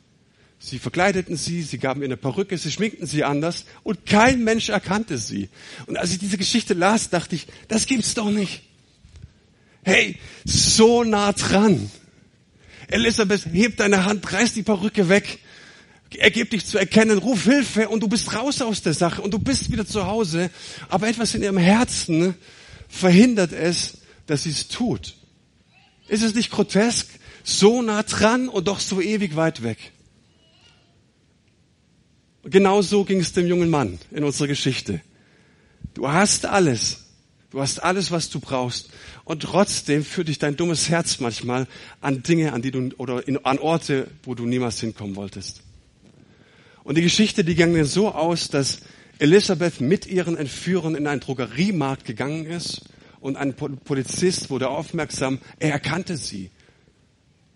Sie 0.59 0.79
verkleideten 0.79 1.39
sie, 1.39 1.63
sie 1.63 1.79
gaben 1.79 2.03
ihr 2.03 2.09
eine 2.09 2.19
Perücke, 2.19 2.59
sie 2.59 2.71
schminkten 2.71 3.07
sie 3.07 3.25
anders 3.25 3.65
und 3.83 4.05
kein 4.05 4.45
Mensch 4.45 4.69
erkannte 4.69 5.17
sie. 5.17 5.49
Und 5.87 5.97
als 5.97 6.13
ich 6.13 6.19
diese 6.19 6.37
Geschichte 6.37 6.75
las, 6.75 7.09
dachte 7.09 7.35
ich, 7.35 7.47
das 7.69 7.87
gibt's 7.87 8.13
doch 8.13 8.31
nicht. 8.31 8.61
Hey, 9.85 10.19
so 10.45 11.03
nah 11.03 11.33
dran. 11.33 11.91
Elisabeth, 12.89 13.47
heb 13.53 13.77
deine 13.77 14.05
Hand, 14.05 14.33
reiß 14.33 14.55
die 14.55 14.63
Perücke 14.63 15.09
weg, 15.09 15.39
ergib 16.19 16.51
dich 16.51 16.67
zu 16.67 16.79
erkennen, 16.79 17.19
ruf 17.19 17.45
Hilfe 17.45 17.89
und 17.89 18.01
du 18.01 18.09
bist 18.09 18.35
raus 18.35 18.61
aus 18.61 18.83
der 18.83 18.95
Sache 18.95 19.23
und 19.23 19.33
du 19.33 19.39
bist 19.39 19.71
wieder 19.73 19.87
zu 19.87 20.07
Hause. 20.07 20.51
Aber 20.89 21.09
etwas 21.09 21.35
in 21.35 21.43
ihrem 21.43 21.59
Herzen 21.59 22.35
verhindert 22.89 23.53
es, 23.53 23.99
dass 24.27 24.45
sie 24.45 24.51
es 24.51 24.69
tut. 24.69 25.17
Ist 26.09 26.23
es 26.23 26.35
nicht 26.35 26.51
grotesk? 26.51 27.09
So 27.43 27.83
nah 27.83 28.03
dran 28.03 28.49
und 28.49 28.69
doch 28.69 28.81
so 28.81 29.01
ewig 29.01 29.37
weit 29.37 29.63
weg. 29.63 29.93
Genau 32.45 32.83
so 32.83 33.05
ging 33.05 33.21
es 33.21 33.33
dem 33.33 33.47
jungen 33.47 33.71
Mann 33.71 33.99
in 34.11 34.25
unserer 34.25 34.49
Geschichte. 34.49 35.01
Du 35.95 36.11
hast 36.11 36.47
alles. 36.47 37.05
Du 37.51 37.61
hast 37.61 37.79
alles, 37.83 38.11
was 38.11 38.31
du 38.31 38.41
brauchst. 38.41 38.91
Und 39.25 39.43
trotzdem 39.43 40.05
führt 40.05 40.29
dich 40.29 40.39
dein 40.39 40.57
dummes 40.57 40.91
Herz 40.91 41.19
manchmal 41.19 41.67
an 42.01 42.23
Dinge, 42.23 42.53
an 42.53 42.61
die 42.61 42.71
du, 42.71 42.91
oder 42.99 43.27
in, 43.27 43.43
an 43.45 43.59
Orte, 43.59 44.09
wo 44.23 44.35
du 44.35 44.45
niemals 44.45 44.81
hinkommen 44.81 45.17
wolltest. 45.17 45.63
Und 46.83 46.99
die 46.99 47.03
Geschichte, 47.03 47.45
die 47.45 47.55
ging 47.55 47.83
so 47.85 48.13
aus, 48.13 48.49
dass 48.49 48.81
Elisabeth 49.19 49.81
mit 49.81 50.07
ihren 50.07 50.37
Entführern 50.37 50.95
in 50.95 51.07
einen 51.07 51.21
Drogeriemarkt 51.21 52.05
gegangen 52.05 52.45
ist 52.45 52.83
und 53.21 53.37
ein 53.37 53.55
Polizist 53.55 54.51
wurde 54.51 54.69
aufmerksam, 54.69 55.39
er 55.59 55.71
erkannte 55.73 56.19
sie. 56.19 56.51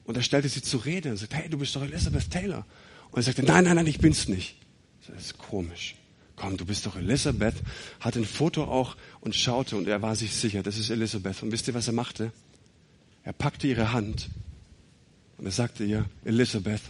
Und 0.04 0.16
er 0.16 0.22
stellte 0.22 0.48
sie 0.48 0.62
zur 0.62 0.86
Rede 0.86 1.10
und 1.10 1.18
sagte, 1.18 1.36
hey, 1.36 1.50
du 1.50 1.58
bist 1.58 1.76
doch 1.76 1.82
Elisabeth 1.82 2.30
Taylor. 2.30 2.64
Und 3.10 3.18
er 3.18 3.24
sagte, 3.24 3.42
nein, 3.42 3.64
nein, 3.64 3.76
nein, 3.76 3.86
ich 3.86 3.98
bin's 3.98 4.28
nicht. 4.28 4.56
Das 5.06 5.22
ist 5.22 5.36
komisch. 5.36 5.96
Komm, 6.38 6.56
du 6.56 6.64
bist 6.64 6.86
doch 6.86 6.94
Elisabeth. 6.94 7.56
Hat 7.98 8.16
ein 8.16 8.24
Foto 8.24 8.64
auch 8.64 8.96
und 9.20 9.34
schaute 9.34 9.76
und 9.76 9.88
er 9.88 10.02
war 10.02 10.14
sich 10.14 10.32
sicher, 10.34 10.62
das 10.62 10.78
ist 10.78 10.88
Elisabeth. 10.88 11.42
Und 11.42 11.50
wisst 11.50 11.66
ihr, 11.66 11.74
was 11.74 11.88
er 11.88 11.94
machte? 11.94 12.32
Er 13.24 13.32
packte 13.32 13.66
ihre 13.66 13.92
Hand 13.92 14.30
und 15.36 15.46
er 15.46 15.52
sagte 15.52 15.84
ihr, 15.84 16.08
Elisabeth, 16.24 16.80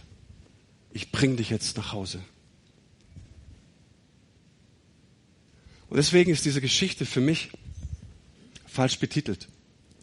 ich 0.93 1.11
bring 1.11 1.35
dich 1.35 1.49
jetzt 1.49 1.77
nach 1.77 1.93
Hause. 1.93 2.21
Und 5.89 5.97
deswegen 5.97 6.31
ist 6.31 6.45
diese 6.45 6.61
Geschichte 6.61 7.07
für 7.07 7.21
mich 7.21 7.49
falsch 8.67 8.99
betitelt. 8.99 9.47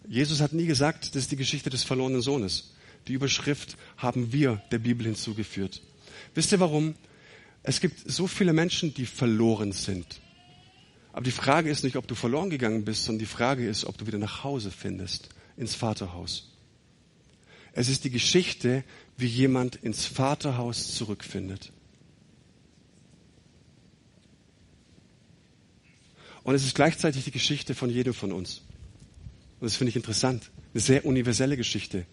Jesus 0.09 0.41
hat 0.41 0.53
nie 0.53 0.67
gesagt, 0.67 1.15
das 1.15 1.23
ist 1.23 1.31
die 1.31 1.37
Geschichte 1.37 1.71
des 1.71 1.85
verlorenen 1.85 2.21
Sohnes. 2.21 2.75
Die 3.07 3.13
Überschrift 3.13 3.77
haben 3.97 4.33
wir 4.33 4.61
der 4.73 4.81
Bibel 4.81 5.07
hinzugeführt. 5.07 5.83
Wisst 6.35 6.51
ihr 6.51 6.59
warum? 6.59 6.97
Es 7.69 7.81
gibt 7.81 8.09
so 8.09 8.29
viele 8.29 8.53
Menschen, 8.53 8.95
die 8.95 9.07
verloren 9.07 9.73
sind. 9.73 10.21
Aber 11.13 11.25
die 11.25 11.33
Frage 11.33 11.69
ist 11.69 11.83
nicht, 11.83 11.97
ob 11.97 12.07
du 12.07 12.15
verloren 12.15 12.49
gegangen 12.49 12.85
bist, 12.85 13.05
sondern 13.05 13.19
die 13.19 13.27
Frage 13.27 13.67
ist, 13.67 13.87
ob 13.87 13.99
du 13.99 14.07
wieder 14.07 14.19
nach 14.19 14.45
Hause 14.45 14.71
findest, 14.71 15.31
ins 15.57 15.75
Vaterhaus. 15.75 16.53
Es 17.73 17.89
ist 17.89 18.05
die 18.05 18.11
Geschichte, 18.11 18.85
wie 19.17 19.27
jemand 19.27 19.75
ins 19.75 20.07
Vaterhaus 20.07 20.95
zurückfindet. 20.95 21.73
Und 26.45 26.55
es 26.55 26.65
ist 26.65 26.77
gleichzeitig 26.77 27.25
die 27.25 27.33
Geschichte 27.33 27.75
von 27.75 27.91
jedem 27.91 28.15
von 28.15 28.31
uns. 28.31 28.63
Und 29.59 29.65
das 29.65 29.75
finde 29.75 29.89
ich 29.89 29.97
interessant. 29.97 30.53
Eine 30.73 30.83
sehr 30.83 31.05
universelle 31.05 31.57
Geschichte. 31.57 32.07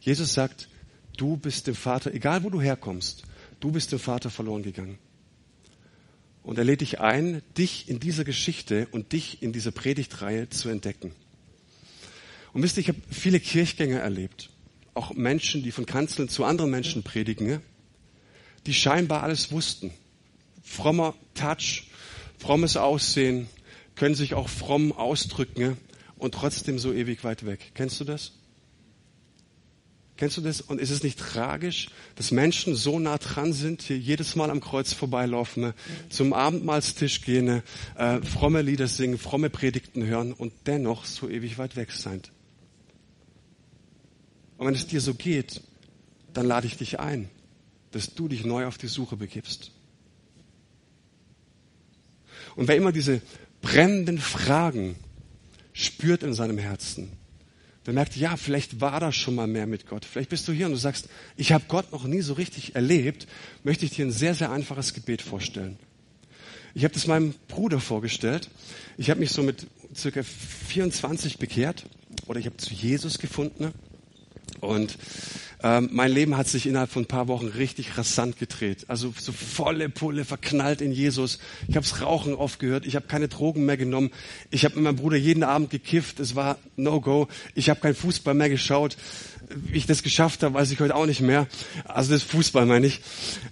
Jesus 0.00 0.34
sagt, 0.34 0.68
du 1.16 1.36
bist 1.36 1.66
dem 1.66 1.74
Vater, 1.74 2.14
egal 2.14 2.44
wo 2.44 2.50
du 2.50 2.60
herkommst, 2.60 3.24
Du 3.60 3.70
bist 3.70 3.92
dem 3.92 3.98
Vater 3.98 4.30
verloren 4.30 4.62
gegangen. 4.62 4.98
Und 6.42 6.58
er 6.58 6.64
lädt 6.64 6.80
dich 6.80 7.00
ein, 7.00 7.42
dich 7.56 7.88
in 7.88 8.00
dieser 8.00 8.24
Geschichte 8.24 8.88
und 8.92 9.12
dich 9.12 9.42
in 9.42 9.52
dieser 9.52 9.70
Predigtreihe 9.70 10.48
zu 10.48 10.70
entdecken. 10.70 11.12
Und 12.52 12.62
wisst 12.62 12.78
ihr, 12.78 12.80
ich 12.80 12.88
habe 12.88 13.00
viele 13.10 13.38
Kirchgänger 13.38 14.00
erlebt, 14.00 14.50
auch 14.94 15.12
Menschen, 15.14 15.62
die 15.62 15.70
von 15.70 15.86
Kanzeln 15.86 16.28
zu 16.28 16.44
anderen 16.44 16.70
Menschen 16.70 17.02
predigen, 17.02 17.60
die 18.66 18.74
scheinbar 18.74 19.22
alles 19.22 19.52
wussten. 19.52 19.92
Frommer 20.62 21.14
Touch, 21.34 21.84
frommes 22.38 22.76
Aussehen, 22.76 23.48
können 23.94 24.14
sich 24.14 24.34
auch 24.34 24.48
fromm 24.48 24.92
ausdrücken 24.92 25.76
und 26.16 26.34
trotzdem 26.34 26.78
so 26.78 26.92
ewig 26.92 27.22
weit 27.22 27.44
weg. 27.44 27.72
Kennst 27.74 28.00
du 28.00 28.04
das? 28.04 28.32
Kennst 30.20 30.36
du 30.36 30.42
das? 30.42 30.60
Und 30.60 30.78
ist 30.82 30.90
es 30.90 31.02
nicht 31.02 31.18
tragisch, 31.18 31.88
dass 32.16 32.30
Menschen 32.30 32.74
so 32.74 32.98
nah 32.98 33.16
dran 33.16 33.54
sind, 33.54 33.80
hier 33.80 33.96
jedes 33.96 34.36
Mal 34.36 34.50
am 34.50 34.60
Kreuz 34.60 34.92
vorbeilaufen, 34.92 35.72
zum 36.10 36.34
Abendmahlstisch 36.34 37.22
gehen, 37.22 37.62
äh, 37.96 38.20
fromme 38.20 38.60
Lieder 38.60 38.86
singen, 38.86 39.16
fromme 39.16 39.48
Predigten 39.48 40.04
hören 40.04 40.34
und 40.34 40.52
dennoch 40.66 41.06
so 41.06 41.26
ewig 41.26 41.56
weit 41.56 41.74
weg 41.74 41.92
sind? 41.92 42.32
Und 44.58 44.66
wenn 44.66 44.74
es 44.74 44.86
dir 44.86 45.00
so 45.00 45.14
geht, 45.14 45.62
dann 46.34 46.44
lade 46.44 46.66
ich 46.66 46.76
dich 46.76 47.00
ein, 47.00 47.30
dass 47.92 48.14
du 48.14 48.28
dich 48.28 48.44
neu 48.44 48.66
auf 48.66 48.76
die 48.76 48.88
Suche 48.88 49.16
begibst. 49.16 49.72
Und 52.56 52.68
wer 52.68 52.76
immer 52.76 52.92
diese 52.92 53.22
brennenden 53.62 54.18
Fragen 54.18 54.96
spürt 55.72 56.22
in 56.22 56.34
seinem 56.34 56.58
Herzen, 56.58 57.10
der 57.90 57.94
merkt, 57.94 58.16
ja, 58.16 58.36
vielleicht 58.36 58.80
war 58.80 59.00
das 59.00 59.16
schon 59.16 59.34
mal 59.34 59.48
mehr 59.48 59.66
mit 59.66 59.86
Gott. 59.88 60.04
Vielleicht 60.04 60.30
bist 60.30 60.46
du 60.46 60.52
hier 60.52 60.66
und 60.66 60.72
du 60.72 60.78
sagst, 60.78 61.08
ich 61.36 61.50
habe 61.52 61.64
Gott 61.66 61.90
noch 61.90 62.04
nie 62.04 62.20
so 62.20 62.34
richtig 62.34 62.76
erlebt, 62.76 63.26
möchte 63.64 63.84
ich 63.84 63.90
dir 63.90 64.06
ein 64.06 64.12
sehr, 64.12 64.34
sehr 64.34 64.52
einfaches 64.52 64.94
Gebet 64.94 65.22
vorstellen. 65.22 65.76
Ich 66.72 66.84
habe 66.84 66.94
das 66.94 67.08
meinem 67.08 67.34
Bruder 67.48 67.80
vorgestellt. 67.80 68.48
Ich 68.96 69.10
habe 69.10 69.18
mich 69.18 69.32
so 69.32 69.42
mit 69.42 69.66
circa 69.92 70.22
24 70.22 71.38
bekehrt 71.38 71.84
oder 72.26 72.38
ich 72.38 72.46
habe 72.46 72.56
zu 72.58 72.72
Jesus 72.72 73.18
gefunden. 73.18 73.72
Und 74.60 74.98
ähm, 75.62 75.90
mein 75.92 76.10
Leben 76.10 76.36
hat 76.36 76.48
sich 76.48 76.66
innerhalb 76.66 76.90
von 76.90 77.02
ein 77.02 77.06
paar 77.06 77.28
Wochen 77.28 77.46
richtig 77.46 77.98
rasant 77.98 78.38
gedreht. 78.38 78.84
Also 78.88 79.12
so 79.18 79.32
volle 79.32 79.88
Pulle, 79.88 80.24
verknallt 80.24 80.80
in 80.80 80.92
Jesus. 80.92 81.38
Ich 81.68 81.76
habe 81.76 81.86
das 81.86 82.00
Rauchen 82.00 82.34
aufgehört. 82.34 82.86
Ich 82.86 82.96
habe 82.96 83.06
keine 83.06 83.28
Drogen 83.28 83.66
mehr 83.66 83.76
genommen. 83.76 84.10
Ich 84.50 84.64
habe 84.64 84.76
mit 84.76 84.84
meinem 84.84 84.96
Bruder 84.96 85.16
jeden 85.16 85.42
Abend 85.42 85.70
gekifft. 85.70 86.18
Es 86.18 86.34
war 86.34 86.58
No-Go. 86.76 87.28
Ich 87.54 87.68
habe 87.68 87.80
kein 87.80 87.94
Fußball 87.94 88.34
mehr 88.34 88.48
geschaut. 88.48 88.96
Wie 89.50 89.76
ich 89.76 89.86
das 89.86 90.02
geschafft 90.02 90.42
habe, 90.42 90.54
weiß 90.54 90.70
ich 90.70 90.80
heute 90.80 90.94
auch 90.94 91.06
nicht 91.06 91.20
mehr. 91.20 91.46
Also 91.84 92.12
das 92.12 92.22
Fußball 92.22 92.64
meine 92.64 92.86
ich. 92.86 93.00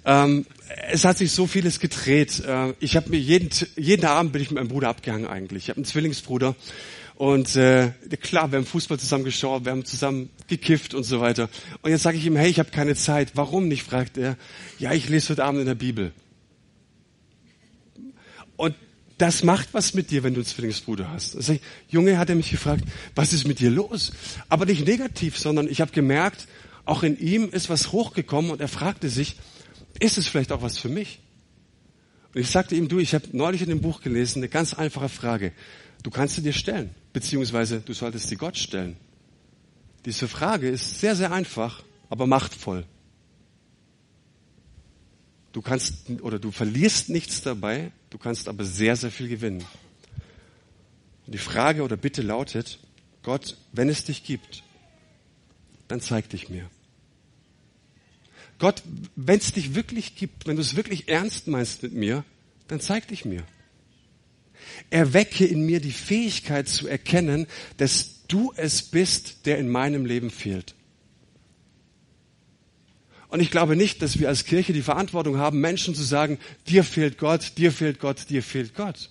Ähm, 0.04 0.46
es 0.90 1.04
hat 1.04 1.18
sich 1.18 1.32
so 1.32 1.46
vieles 1.46 1.78
gedreht. 1.78 2.40
Äh, 2.40 2.72
ich 2.80 2.96
habe 2.96 3.10
mir 3.10 3.18
jeden, 3.18 3.50
jeden 3.76 4.06
Abend 4.06 4.32
bin 4.32 4.40
ich 4.40 4.50
mit 4.50 4.58
meinem 4.58 4.68
Bruder 4.68 4.88
abgehangen 4.88 5.26
eigentlich. 5.26 5.64
Ich 5.64 5.68
habe 5.70 5.78
einen 5.78 5.84
Zwillingsbruder. 5.84 6.54
Und 7.18 7.56
äh, 7.56 7.90
klar, 8.20 8.52
wir 8.52 8.58
haben 8.58 8.64
Fußball 8.64 8.96
zusammen 9.00 9.24
geschaut, 9.24 9.64
wir 9.64 9.72
haben 9.72 9.84
zusammen 9.84 10.30
gekifft 10.46 10.94
und 10.94 11.02
so 11.02 11.18
weiter. 11.18 11.48
Und 11.82 11.90
jetzt 11.90 12.04
sage 12.04 12.16
ich 12.16 12.24
ihm, 12.24 12.36
hey, 12.36 12.48
ich 12.48 12.60
habe 12.60 12.70
keine 12.70 12.94
Zeit. 12.94 13.32
Warum 13.34 13.66
nicht? 13.66 13.82
fragt 13.82 14.16
er. 14.16 14.36
Ja, 14.78 14.92
ich 14.92 15.08
lese 15.08 15.30
heute 15.30 15.42
Abend 15.42 15.58
in 15.58 15.66
der 15.66 15.74
Bibel. 15.74 16.12
Und 18.56 18.76
das 19.18 19.42
macht 19.42 19.74
was 19.74 19.94
mit 19.94 20.12
dir, 20.12 20.22
wenn 20.22 20.34
du 20.34 20.42
einen 20.42 20.46
Zwillingsbruder 20.46 21.10
hast. 21.10 21.34
Also, 21.34 21.58
Junge 21.88 22.18
hat 22.18 22.28
er 22.28 22.36
mich 22.36 22.52
gefragt, 22.52 22.84
was 23.16 23.32
ist 23.32 23.48
mit 23.48 23.58
dir 23.58 23.70
los? 23.70 24.12
Aber 24.48 24.64
nicht 24.64 24.86
negativ, 24.86 25.36
sondern 25.36 25.68
ich 25.68 25.80
habe 25.80 25.90
gemerkt, 25.90 26.46
auch 26.84 27.02
in 27.02 27.18
ihm 27.18 27.50
ist 27.50 27.68
was 27.68 27.90
hochgekommen 27.90 28.52
und 28.52 28.60
er 28.60 28.68
fragte 28.68 29.08
sich, 29.08 29.34
ist 29.98 30.18
es 30.18 30.28
vielleicht 30.28 30.52
auch 30.52 30.62
was 30.62 30.78
für 30.78 30.88
mich? 30.88 31.18
Und 32.32 32.42
ich 32.42 32.48
sagte 32.48 32.76
ihm, 32.76 32.86
du, 32.86 33.00
ich 33.00 33.12
habe 33.12 33.24
neulich 33.32 33.62
in 33.62 33.70
dem 33.70 33.80
Buch 33.80 34.02
gelesen, 34.02 34.38
eine 34.38 34.48
ganz 34.48 34.72
einfache 34.72 35.08
Frage. 35.08 35.50
Du 36.04 36.10
kannst 36.10 36.36
sie 36.36 36.42
dir 36.42 36.52
stellen, 36.52 36.94
beziehungsweise 37.18 37.80
du 37.80 37.94
solltest 37.94 38.28
sie 38.28 38.36
Gott 38.36 38.56
stellen. 38.56 38.96
Diese 40.04 40.28
Frage 40.28 40.68
ist 40.68 41.00
sehr, 41.00 41.16
sehr 41.16 41.32
einfach, 41.32 41.82
aber 42.08 42.28
machtvoll. 42.28 42.84
Du 45.50 45.60
kannst 45.60 46.08
oder 46.22 46.38
du 46.38 46.52
verlierst 46.52 47.08
nichts 47.08 47.42
dabei, 47.42 47.90
du 48.10 48.18
kannst 48.18 48.46
aber 48.46 48.62
sehr, 48.62 48.94
sehr 48.94 49.10
viel 49.10 49.26
gewinnen. 49.26 49.64
Und 51.26 51.34
die 51.34 51.38
Frage 51.38 51.82
oder 51.82 51.96
Bitte 51.96 52.22
lautet, 52.22 52.78
Gott, 53.24 53.56
wenn 53.72 53.88
es 53.88 54.04
dich 54.04 54.22
gibt, 54.22 54.62
dann 55.88 56.00
zeig 56.00 56.28
dich 56.28 56.48
mir. 56.48 56.70
Gott, 58.60 58.84
wenn 59.16 59.40
es 59.40 59.52
dich 59.52 59.74
wirklich 59.74 60.14
gibt, 60.14 60.46
wenn 60.46 60.54
du 60.54 60.62
es 60.62 60.76
wirklich 60.76 61.08
ernst 61.08 61.48
meinst 61.48 61.82
mit 61.82 61.94
mir, 61.94 62.24
dann 62.68 62.78
zeig 62.78 63.08
dich 63.08 63.24
mir. 63.24 63.42
Erwecke 64.90 65.44
in 65.44 65.66
mir 65.66 65.80
die 65.80 65.92
Fähigkeit 65.92 66.68
zu 66.68 66.88
erkennen, 66.88 67.46
dass 67.76 68.26
du 68.28 68.52
es 68.56 68.82
bist, 68.82 69.46
der 69.46 69.58
in 69.58 69.68
meinem 69.68 70.04
Leben 70.04 70.30
fehlt. 70.30 70.74
Und 73.28 73.40
ich 73.40 73.50
glaube 73.50 73.76
nicht, 73.76 74.00
dass 74.00 74.18
wir 74.18 74.28
als 74.28 74.46
Kirche 74.46 74.72
die 74.72 74.82
Verantwortung 74.82 75.36
haben, 75.36 75.60
Menschen 75.60 75.94
zu 75.94 76.02
sagen, 76.02 76.38
dir 76.66 76.82
fehlt 76.82 77.18
Gott, 77.18 77.58
dir 77.58 77.72
fehlt 77.72 78.00
Gott, 78.00 78.30
dir 78.30 78.42
fehlt 78.42 78.74
Gott. 78.74 79.10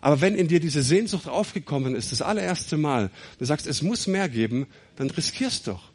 Aber 0.00 0.20
wenn 0.20 0.34
in 0.34 0.48
dir 0.48 0.58
diese 0.58 0.82
Sehnsucht 0.82 1.28
aufgekommen 1.28 1.94
ist, 1.94 2.10
das 2.10 2.22
allererste 2.22 2.76
Mal, 2.76 3.10
du 3.38 3.44
sagst, 3.44 3.68
es 3.68 3.82
muss 3.82 4.08
mehr 4.08 4.28
geben, 4.28 4.66
dann 4.96 5.08
riskierst 5.10 5.68
doch. 5.68 5.92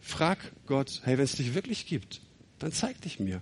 Frag 0.00 0.38
Gott, 0.66 1.00
hey, 1.04 1.16
wenn 1.16 1.24
es 1.24 1.36
dich 1.36 1.54
wirklich 1.54 1.86
gibt, 1.86 2.20
dann 2.58 2.72
zeig 2.72 3.00
dich 3.00 3.18
mir. 3.18 3.40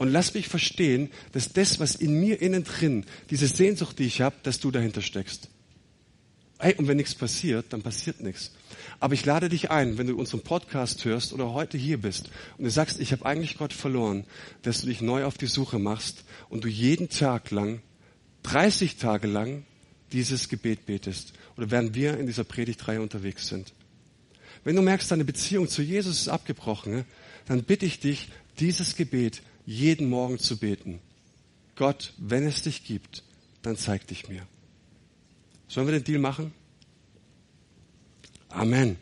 Und 0.00 0.10
lass 0.10 0.32
mich 0.32 0.48
verstehen, 0.48 1.10
dass 1.32 1.52
das, 1.52 1.78
was 1.78 1.94
in 1.94 2.18
mir 2.18 2.40
innen 2.40 2.64
drin, 2.64 3.04
diese 3.28 3.46
Sehnsucht, 3.46 3.98
die 3.98 4.06
ich 4.06 4.22
habe, 4.22 4.34
dass 4.42 4.58
du 4.58 4.70
dahinter 4.70 5.02
steckst. 5.02 5.50
Hey, 6.58 6.74
und 6.76 6.88
wenn 6.88 6.96
nichts 6.96 7.14
passiert, 7.14 7.66
dann 7.74 7.82
passiert 7.82 8.22
nichts. 8.22 8.52
Aber 8.98 9.12
ich 9.12 9.26
lade 9.26 9.50
dich 9.50 9.70
ein, 9.70 9.98
wenn 9.98 10.06
du 10.06 10.16
unseren 10.16 10.40
Podcast 10.40 11.04
hörst 11.04 11.34
oder 11.34 11.52
heute 11.52 11.76
hier 11.76 12.00
bist 12.00 12.30
und 12.56 12.64
du 12.64 12.70
sagst, 12.70 12.98
ich 12.98 13.12
habe 13.12 13.26
eigentlich 13.26 13.58
Gott 13.58 13.74
verloren, 13.74 14.24
dass 14.62 14.80
du 14.80 14.86
dich 14.86 15.02
neu 15.02 15.26
auf 15.26 15.36
die 15.36 15.44
Suche 15.44 15.78
machst 15.78 16.24
und 16.48 16.64
du 16.64 16.68
jeden 16.68 17.10
Tag 17.10 17.50
lang, 17.50 17.82
30 18.44 18.96
Tage 18.96 19.26
lang 19.26 19.66
dieses 20.12 20.48
Gebet 20.48 20.86
betest. 20.86 21.34
Oder 21.58 21.70
während 21.70 21.94
wir 21.94 22.16
in 22.16 22.26
dieser 22.26 22.44
Predigtreihe 22.44 23.02
unterwegs 23.02 23.48
sind. 23.48 23.74
Wenn 24.64 24.76
du 24.76 24.80
merkst, 24.80 25.10
deine 25.10 25.26
Beziehung 25.26 25.68
zu 25.68 25.82
Jesus 25.82 26.22
ist 26.22 26.28
abgebrochen, 26.28 27.04
dann 27.44 27.64
bitte 27.64 27.84
ich 27.84 28.00
dich, 28.00 28.30
dieses 28.60 28.96
Gebet 28.96 29.42
jeden 29.66 30.08
Morgen 30.08 30.38
zu 30.38 30.58
beten. 30.58 31.00
Gott, 31.76 32.12
wenn 32.18 32.46
es 32.46 32.62
dich 32.62 32.84
gibt, 32.84 33.22
dann 33.62 33.76
zeig 33.76 34.06
dich 34.06 34.28
mir. 34.28 34.42
Sollen 35.68 35.86
wir 35.86 35.92
den 35.92 36.04
Deal 36.04 36.18
machen? 36.18 36.52
Amen. 38.48 38.96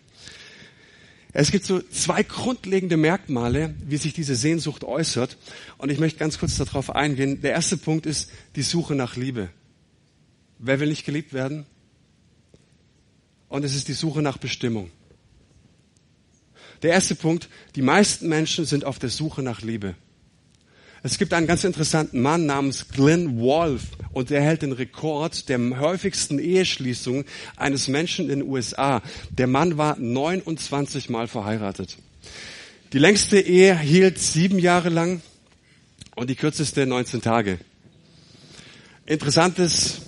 Es 1.33 1.51
gibt 1.51 1.65
so 1.65 1.81
zwei 1.81 2.23
grundlegende 2.23 2.97
Merkmale, 2.97 3.75
wie 3.85 3.97
sich 3.97 4.13
diese 4.13 4.35
Sehnsucht 4.35 4.85
äußert. 4.85 5.37
Und 5.77 5.91
ich 5.91 5.99
möchte 5.99 6.19
ganz 6.19 6.39
kurz 6.39 6.57
darauf 6.57 6.95
eingehen. 6.95 7.41
Der 7.43 7.53
erste 7.53 7.77
Punkt 7.77 8.07
ist 8.07 8.31
die 8.57 8.63
Suche 8.63 8.95
nach 8.95 9.17
Liebe. 9.17 9.51
Wer 10.59 10.81
will 10.81 10.89
nicht 10.89 11.05
geliebt 11.05 11.33
werden? 11.33 11.67
Und 13.49 13.65
es 13.65 13.75
ist 13.75 13.89
die 13.89 13.93
Suche 13.93 14.23
nach 14.23 14.39
Bestimmung. 14.39 14.91
Der 16.83 16.91
erste 16.93 17.15
Punkt, 17.15 17.49
die 17.75 17.83
meisten 17.83 18.29
Menschen 18.29 18.65
sind 18.65 18.85
auf 18.85 18.99
der 18.99 19.11
Suche 19.11 19.43
nach 19.43 19.63
Liebe. 19.63 19.95
Es 21.03 21.19
gibt 21.19 21.33
einen 21.33 21.47
ganz 21.47 21.65
interessanten 21.65 22.21
Mann 22.21 22.47
namens 22.47 22.89
Glenn 22.89 23.39
Wolf 23.39 23.83
und 24.13 24.31
der 24.31 24.43
hält 24.43 24.63
den 24.63 24.73
Rekord 24.73 25.49
der 25.49 25.59
häufigsten 25.79 26.39
Eheschließungen 26.39 27.25
eines 27.57 27.89
Menschen 27.89 28.29
in 28.29 28.41
den 28.41 28.49
USA. 28.49 29.03
Der 29.31 29.47
Mann 29.47 29.79
war 29.79 29.97
29 29.99 31.09
Mal 31.09 31.29
verheiratet. 31.29 31.99
Die 32.93 32.99
längste 32.99 33.39
Ehe 33.39 33.79
hielt 33.79 34.19
sieben 34.19 34.59
Jahre 34.59 34.89
lang 34.89 35.21
und 36.17 36.31
die 36.31 36.37
kürzeste 36.37 36.87
19 36.87 37.23
Tage. 37.23 37.59
Interessantes 39.07 40.03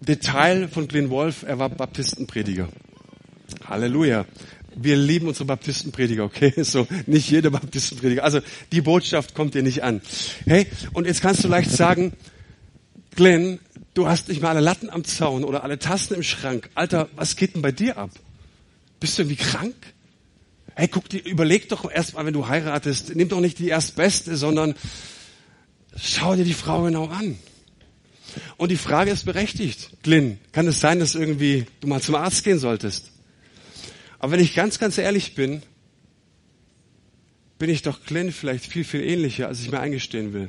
Detail 0.00 0.68
von 0.68 0.88
Glenn 0.88 1.10
Wolf, 1.10 1.42
er 1.42 1.58
war 1.58 1.68
Baptistenprediger. 1.68 2.68
Halleluja 3.68 4.24
wir 4.76 4.96
lieben 4.96 5.26
unsere 5.26 5.46
Baptistenprediger, 5.46 6.24
okay? 6.24 6.52
So, 6.64 6.86
nicht 7.06 7.30
jeder 7.30 7.50
Baptistenprediger. 7.50 8.22
Also, 8.22 8.40
die 8.72 8.80
Botschaft 8.80 9.34
kommt 9.34 9.54
dir 9.54 9.62
nicht 9.62 9.82
an. 9.82 10.00
Hey, 10.44 10.66
und 10.92 11.06
jetzt 11.06 11.22
kannst 11.22 11.42
du 11.42 11.48
leicht 11.48 11.70
sagen, 11.70 12.12
Glenn, 13.14 13.58
du 13.94 14.06
hast 14.06 14.28
nicht 14.28 14.42
mal 14.42 14.50
alle 14.50 14.60
Latten 14.60 14.90
am 14.90 15.04
Zaun 15.04 15.42
oder 15.42 15.64
alle 15.64 15.78
Tassen 15.78 16.14
im 16.14 16.22
Schrank. 16.22 16.70
Alter, 16.74 17.08
was 17.16 17.36
geht 17.36 17.54
denn 17.54 17.62
bei 17.62 17.72
dir 17.72 17.96
ab? 17.96 18.10
Bist 19.00 19.18
du 19.18 19.22
irgendwie 19.22 19.42
krank? 19.42 19.74
Hey, 20.74 20.88
guck 20.88 21.08
dir, 21.08 21.24
überleg 21.24 21.70
doch 21.70 21.90
erstmal, 21.90 22.26
wenn 22.26 22.34
du 22.34 22.48
heiratest, 22.48 23.16
nimm 23.16 23.30
doch 23.30 23.40
nicht 23.40 23.58
die 23.58 23.68
erstbeste, 23.68 24.36
sondern 24.36 24.74
schau 25.96 26.36
dir 26.36 26.44
die 26.44 26.52
Frau 26.52 26.82
genau 26.82 27.06
an. 27.06 27.38
Und 28.58 28.70
die 28.70 28.76
Frage 28.76 29.10
ist 29.10 29.24
berechtigt. 29.24 29.90
Glenn, 30.02 30.38
kann 30.52 30.66
es 30.66 30.80
sein, 30.80 30.98
dass 30.98 31.14
irgendwie 31.14 31.64
du 31.80 31.88
mal 31.88 32.02
zum 32.02 32.16
Arzt 32.16 32.44
gehen 32.44 32.58
solltest? 32.58 33.10
Aber 34.26 34.32
wenn 34.32 34.40
ich 34.40 34.56
ganz, 34.56 34.80
ganz 34.80 34.98
ehrlich 34.98 35.36
bin, 35.36 35.62
bin 37.60 37.70
ich 37.70 37.82
doch 37.82 38.04
Glenn 38.04 38.32
vielleicht 38.32 38.66
viel, 38.66 38.82
viel 38.82 39.02
ähnlicher, 39.02 39.46
als 39.46 39.60
ich 39.60 39.70
mir 39.70 39.78
eingestehen 39.78 40.32
will. 40.32 40.48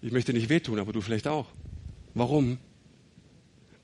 Ich 0.00 0.10
möchte 0.10 0.32
nicht 0.32 0.48
wehtun, 0.48 0.80
aber 0.80 0.92
du 0.92 1.00
vielleicht 1.00 1.28
auch. 1.28 1.46
Warum? 2.14 2.58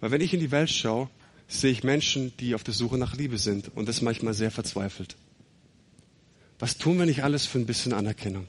Weil 0.01 0.11
wenn 0.11 0.21
ich 0.21 0.35
in 0.35 0.41
die 0.41 0.51
Welt 0.51 0.71
schaue, 0.71 1.09
sehe 1.47 1.71
ich 1.71 1.85
Menschen, 1.85 2.37
die 2.39 2.57
auf 2.57 2.65
der 2.65 2.75
Suche 2.75 2.99
nach 2.99 3.15
Liebe 3.15 3.39
sind 3.39 3.71
und 3.77 3.89
das 3.89 4.03
manchmal 4.03 4.35
sehr 4.35 4.51
verzweifelt. 4.51 5.15
Was 6.59 6.79
tun 6.79 6.99
wir 6.99 7.07
nicht 7.07 7.23
alles 7.23 7.47
für 7.47 7.61
ein 7.61 7.67
bisschen 7.67 7.93
Anerkennung? 7.93 8.49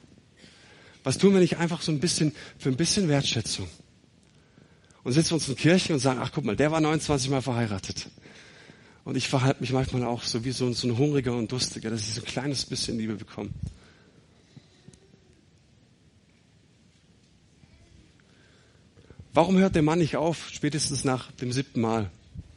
Was 1.04 1.18
tun 1.18 1.34
wir 1.34 1.40
nicht 1.40 1.58
einfach 1.58 1.82
so 1.82 1.92
ein 1.92 2.00
bisschen 2.00 2.32
für 2.58 2.68
ein 2.68 2.76
bisschen 2.76 3.08
Wertschätzung? 3.08 3.68
Und 5.04 5.12
sitzen 5.12 5.30
wir 5.30 5.34
uns 5.34 5.48
in 5.48 5.54
Kirchen 5.54 5.92
und 5.92 6.00
sagen, 6.00 6.18
ach 6.20 6.32
guck 6.34 6.44
mal, 6.44 6.56
der 6.56 6.72
war 6.72 6.80
29 6.80 7.30
Mal 7.30 7.42
verheiratet. 7.42 8.10
Und 9.04 9.16
ich 9.16 9.28
verhalte 9.28 9.60
mich 9.60 9.72
manchmal 9.72 10.04
auch 10.04 10.22
so 10.22 10.44
wie 10.44 10.52
so 10.52 10.66
ein, 10.66 10.74
so 10.74 10.86
ein 10.86 10.98
Hungriger 10.98 11.36
und 11.36 11.50
Durstiger, 11.50 11.90
dass 11.90 12.00
ich 12.00 12.14
so 12.14 12.20
ein 12.20 12.26
kleines 12.26 12.66
bisschen 12.66 12.98
Liebe 12.98 13.14
bekomme. 13.14 13.50
Warum 19.32 19.56
hört 19.58 19.74
der 19.74 19.82
Mann 19.82 20.00
nicht 20.00 20.16
auf, 20.16 20.48
spätestens 20.50 21.04
nach 21.04 21.30
dem 21.32 21.52
siebten 21.52 21.80
Mal? 21.80 22.10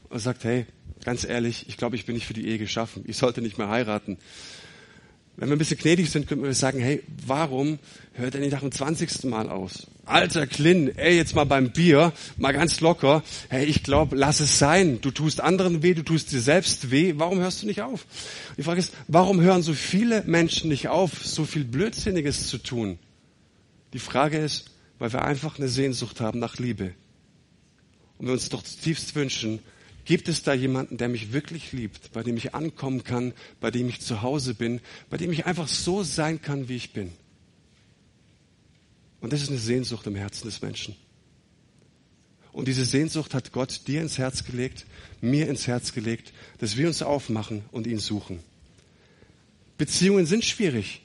Und 0.09 0.19
sagt, 0.19 0.43
hey, 0.43 0.65
ganz 1.03 1.23
ehrlich, 1.23 1.67
ich 1.67 1.77
glaube, 1.77 1.95
ich 1.95 2.05
bin 2.05 2.15
nicht 2.15 2.27
für 2.27 2.33
die 2.33 2.47
Ehe 2.47 2.57
geschaffen. 2.57 3.03
Ich 3.07 3.17
sollte 3.17 3.41
nicht 3.41 3.57
mehr 3.57 3.69
heiraten. 3.69 4.17
Wenn 5.35 5.49
wir 5.49 5.55
ein 5.55 5.59
bisschen 5.59 5.79
gnädig 5.79 6.11
sind, 6.11 6.27
könnten 6.27 6.43
wir 6.43 6.53
sagen, 6.53 6.79
hey, 6.79 7.03
warum 7.25 7.79
hört 8.13 8.35
er 8.35 8.41
nicht 8.41 8.51
nach 8.51 8.59
dem 8.59 8.71
zwanzigsten 8.71 9.29
Mal 9.29 9.49
aus? 9.49 9.87
Alter 10.05 10.47
Klin, 10.47 10.95
ey, 10.97 11.15
jetzt 11.15 11.33
mal 11.33 11.45
beim 11.45 11.71
Bier, 11.71 12.11
mal 12.35 12.51
ganz 12.51 12.81
locker. 12.81 13.23
Hey, 13.49 13.65
ich 13.65 13.83
glaube, 13.83 14.17
lass 14.17 14.41
es 14.41 14.59
sein. 14.59 14.99
Du 14.99 15.11
tust 15.11 15.39
anderen 15.39 15.81
weh, 15.81 15.93
du 15.93 16.03
tust 16.03 16.33
dir 16.33 16.41
selbst 16.41 16.91
weh. 16.91 17.13
Warum 17.17 17.39
hörst 17.39 17.63
du 17.63 17.67
nicht 17.67 17.81
auf? 17.81 18.05
Die 18.57 18.63
Frage 18.63 18.81
ist, 18.81 18.93
warum 19.07 19.39
hören 19.39 19.63
so 19.63 19.73
viele 19.73 20.23
Menschen 20.23 20.69
nicht 20.69 20.89
auf, 20.89 21.25
so 21.25 21.45
viel 21.45 21.63
Blödsinniges 21.63 22.47
zu 22.47 22.57
tun? 22.57 22.99
Die 23.93 23.99
Frage 23.99 24.39
ist, 24.39 24.71
weil 24.99 25.13
wir 25.13 25.23
einfach 25.23 25.57
eine 25.57 25.69
Sehnsucht 25.69 26.19
haben 26.19 26.39
nach 26.39 26.57
Liebe. 26.57 26.93
Und 28.17 28.25
wir 28.25 28.33
uns 28.33 28.49
doch 28.49 28.61
zutiefst 28.61 29.15
wünschen, 29.15 29.59
Gibt 30.05 30.27
es 30.27 30.43
da 30.43 30.53
jemanden, 30.53 30.97
der 30.97 31.07
mich 31.07 31.31
wirklich 31.31 31.71
liebt, 31.71 32.11
bei 32.11 32.23
dem 32.23 32.35
ich 32.35 32.53
ankommen 32.53 33.05
kann, 33.05 33.33
bei 33.61 33.71
dem 33.71 33.87
ich 33.87 34.01
zu 34.01 34.21
Hause 34.21 34.53
bin, 34.53 34.81
bei 35.09 35.15
dem 35.15 35.31
ich 35.31 35.45
einfach 35.45 35.69
so 35.69 36.03
sein 36.03 36.41
kann, 36.41 36.67
wie 36.67 36.75
ich 36.75 36.91
bin? 36.91 37.13
Und 39.23 39.31
das 39.31 39.41
ist 39.41 39.47
eine 39.47 39.57
Sehnsucht 39.57 40.05
im 40.05 40.15
Herzen 40.15 40.47
des 40.47 40.61
Menschen. 40.61 40.97
Und 42.51 42.67
diese 42.67 42.83
Sehnsucht 42.83 43.33
hat 43.33 43.53
Gott 43.53 43.87
dir 43.87 44.01
ins 44.01 44.17
Herz 44.17 44.43
gelegt, 44.43 44.85
mir 45.21 45.47
ins 45.47 45.65
Herz 45.65 45.93
gelegt, 45.93 46.33
dass 46.57 46.75
wir 46.75 46.87
uns 46.87 47.01
aufmachen 47.01 47.63
und 47.71 47.87
ihn 47.87 47.99
suchen. 47.99 48.39
Beziehungen 49.77 50.25
sind 50.25 50.43
schwierig. 50.43 51.03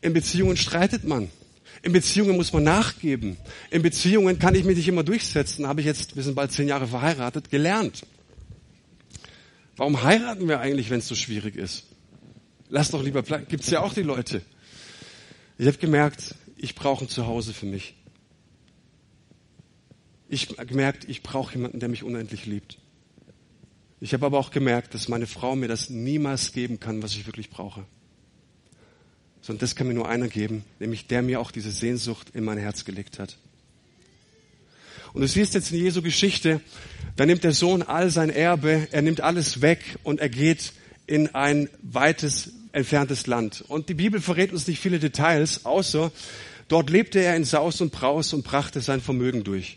In 0.00 0.12
Beziehungen 0.12 0.56
streitet 0.56 1.02
man. 1.02 1.30
In 1.82 1.90
Beziehungen 1.90 2.36
muss 2.36 2.52
man 2.52 2.62
nachgeben. 2.62 3.36
In 3.72 3.82
Beziehungen 3.82 4.38
kann 4.38 4.54
ich 4.54 4.62
mich 4.62 4.76
nicht 4.76 4.86
immer 4.86 5.02
durchsetzen. 5.02 5.66
Habe 5.66 5.80
ich 5.80 5.88
jetzt, 5.88 6.14
wir 6.14 6.22
sind 6.22 6.36
bald 6.36 6.52
zehn 6.52 6.68
Jahre 6.68 6.86
verheiratet, 6.86 7.50
gelernt. 7.50 8.06
Warum 9.76 10.04
heiraten 10.04 10.46
wir 10.46 10.60
eigentlich, 10.60 10.90
wenn 10.90 11.00
es 11.00 11.08
so 11.08 11.16
schwierig 11.16 11.56
ist? 11.56 11.86
Lass 12.68 12.92
doch 12.92 13.02
lieber 13.02 13.22
bleiben. 13.22 13.46
Gibt 13.48 13.64
es 13.64 13.70
ja 13.70 13.80
auch 13.80 13.94
die 13.94 14.02
Leute. 14.02 14.42
Ich 15.58 15.66
habe 15.66 15.76
gemerkt, 15.76 16.36
ich 16.60 16.74
brauche 16.74 17.04
ein 17.04 17.08
Zuhause 17.08 17.52
für 17.52 17.66
mich. 17.66 17.94
Ich 20.28 20.56
gemerkt, 20.56 21.08
ich 21.08 21.22
brauche 21.22 21.54
jemanden, 21.54 21.80
der 21.80 21.88
mich 21.88 22.04
unendlich 22.04 22.46
liebt. 22.46 22.78
Ich 24.00 24.14
habe 24.14 24.26
aber 24.26 24.38
auch 24.38 24.50
gemerkt, 24.50 24.94
dass 24.94 25.08
meine 25.08 25.26
Frau 25.26 25.56
mir 25.56 25.68
das 25.68 25.90
niemals 25.90 26.52
geben 26.52 26.80
kann, 26.80 27.02
was 27.02 27.12
ich 27.12 27.26
wirklich 27.26 27.50
brauche 27.50 27.84
sondern 29.42 29.60
das 29.60 29.74
kann 29.74 29.88
mir 29.88 29.94
nur 29.94 30.08
einer 30.08 30.28
geben, 30.28 30.64
nämlich 30.78 31.06
der 31.06 31.22
mir 31.22 31.40
auch 31.40 31.50
diese 31.50 31.70
Sehnsucht 31.70 32.28
in 32.34 32.44
mein 32.44 32.58
Herz 32.58 32.84
gelegt 32.84 33.18
hat. 33.18 33.36
Und 35.12 35.22
du 35.22 35.28
siehst 35.28 35.54
jetzt 35.54 35.72
in 35.72 35.78
Jesu 35.78 36.02
Geschichte, 36.02 36.60
da 37.16 37.26
nimmt 37.26 37.42
der 37.42 37.52
Sohn 37.52 37.82
all 37.82 38.10
sein 38.10 38.30
Erbe, 38.30 38.86
er 38.92 39.02
nimmt 39.02 39.20
alles 39.20 39.60
weg 39.60 39.80
und 40.04 40.20
er 40.20 40.28
geht 40.28 40.72
in 41.06 41.34
ein 41.34 41.68
weites, 41.82 42.52
entferntes 42.72 43.26
Land. 43.26 43.64
Und 43.66 43.88
die 43.88 43.94
Bibel 43.94 44.20
verrät 44.20 44.52
uns 44.52 44.68
nicht 44.68 44.78
viele 44.78 45.00
Details, 45.00 45.64
außer 45.64 46.12
dort 46.70 46.88
lebte 46.88 47.20
er 47.20 47.36
in 47.36 47.44
Saus 47.44 47.80
und 47.82 47.92
Braus 47.92 48.32
und 48.32 48.42
brachte 48.42 48.80
sein 48.80 49.02
Vermögen 49.02 49.44
durch. 49.44 49.76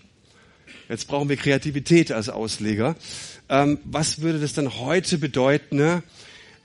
Jetzt 0.88 1.08
brauchen 1.08 1.27
wir 1.27 1.38
Kreativität 1.38 2.12
als 2.12 2.29
Ausleger. 2.29 2.95
Ähm, 3.49 3.79
was 3.84 4.21
würde 4.21 4.39
das 4.39 4.53
dann 4.53 4.79
heute 4.79 5.17
bedeuten, 5.17 5.75
ne? 5.77 6.03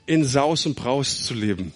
in 0.05 0.23
Saus 0.23 0.65
und 0.65 0.75
Braus 0.75 1.23
zu 1.23 1.33
leben? 1.33 1.73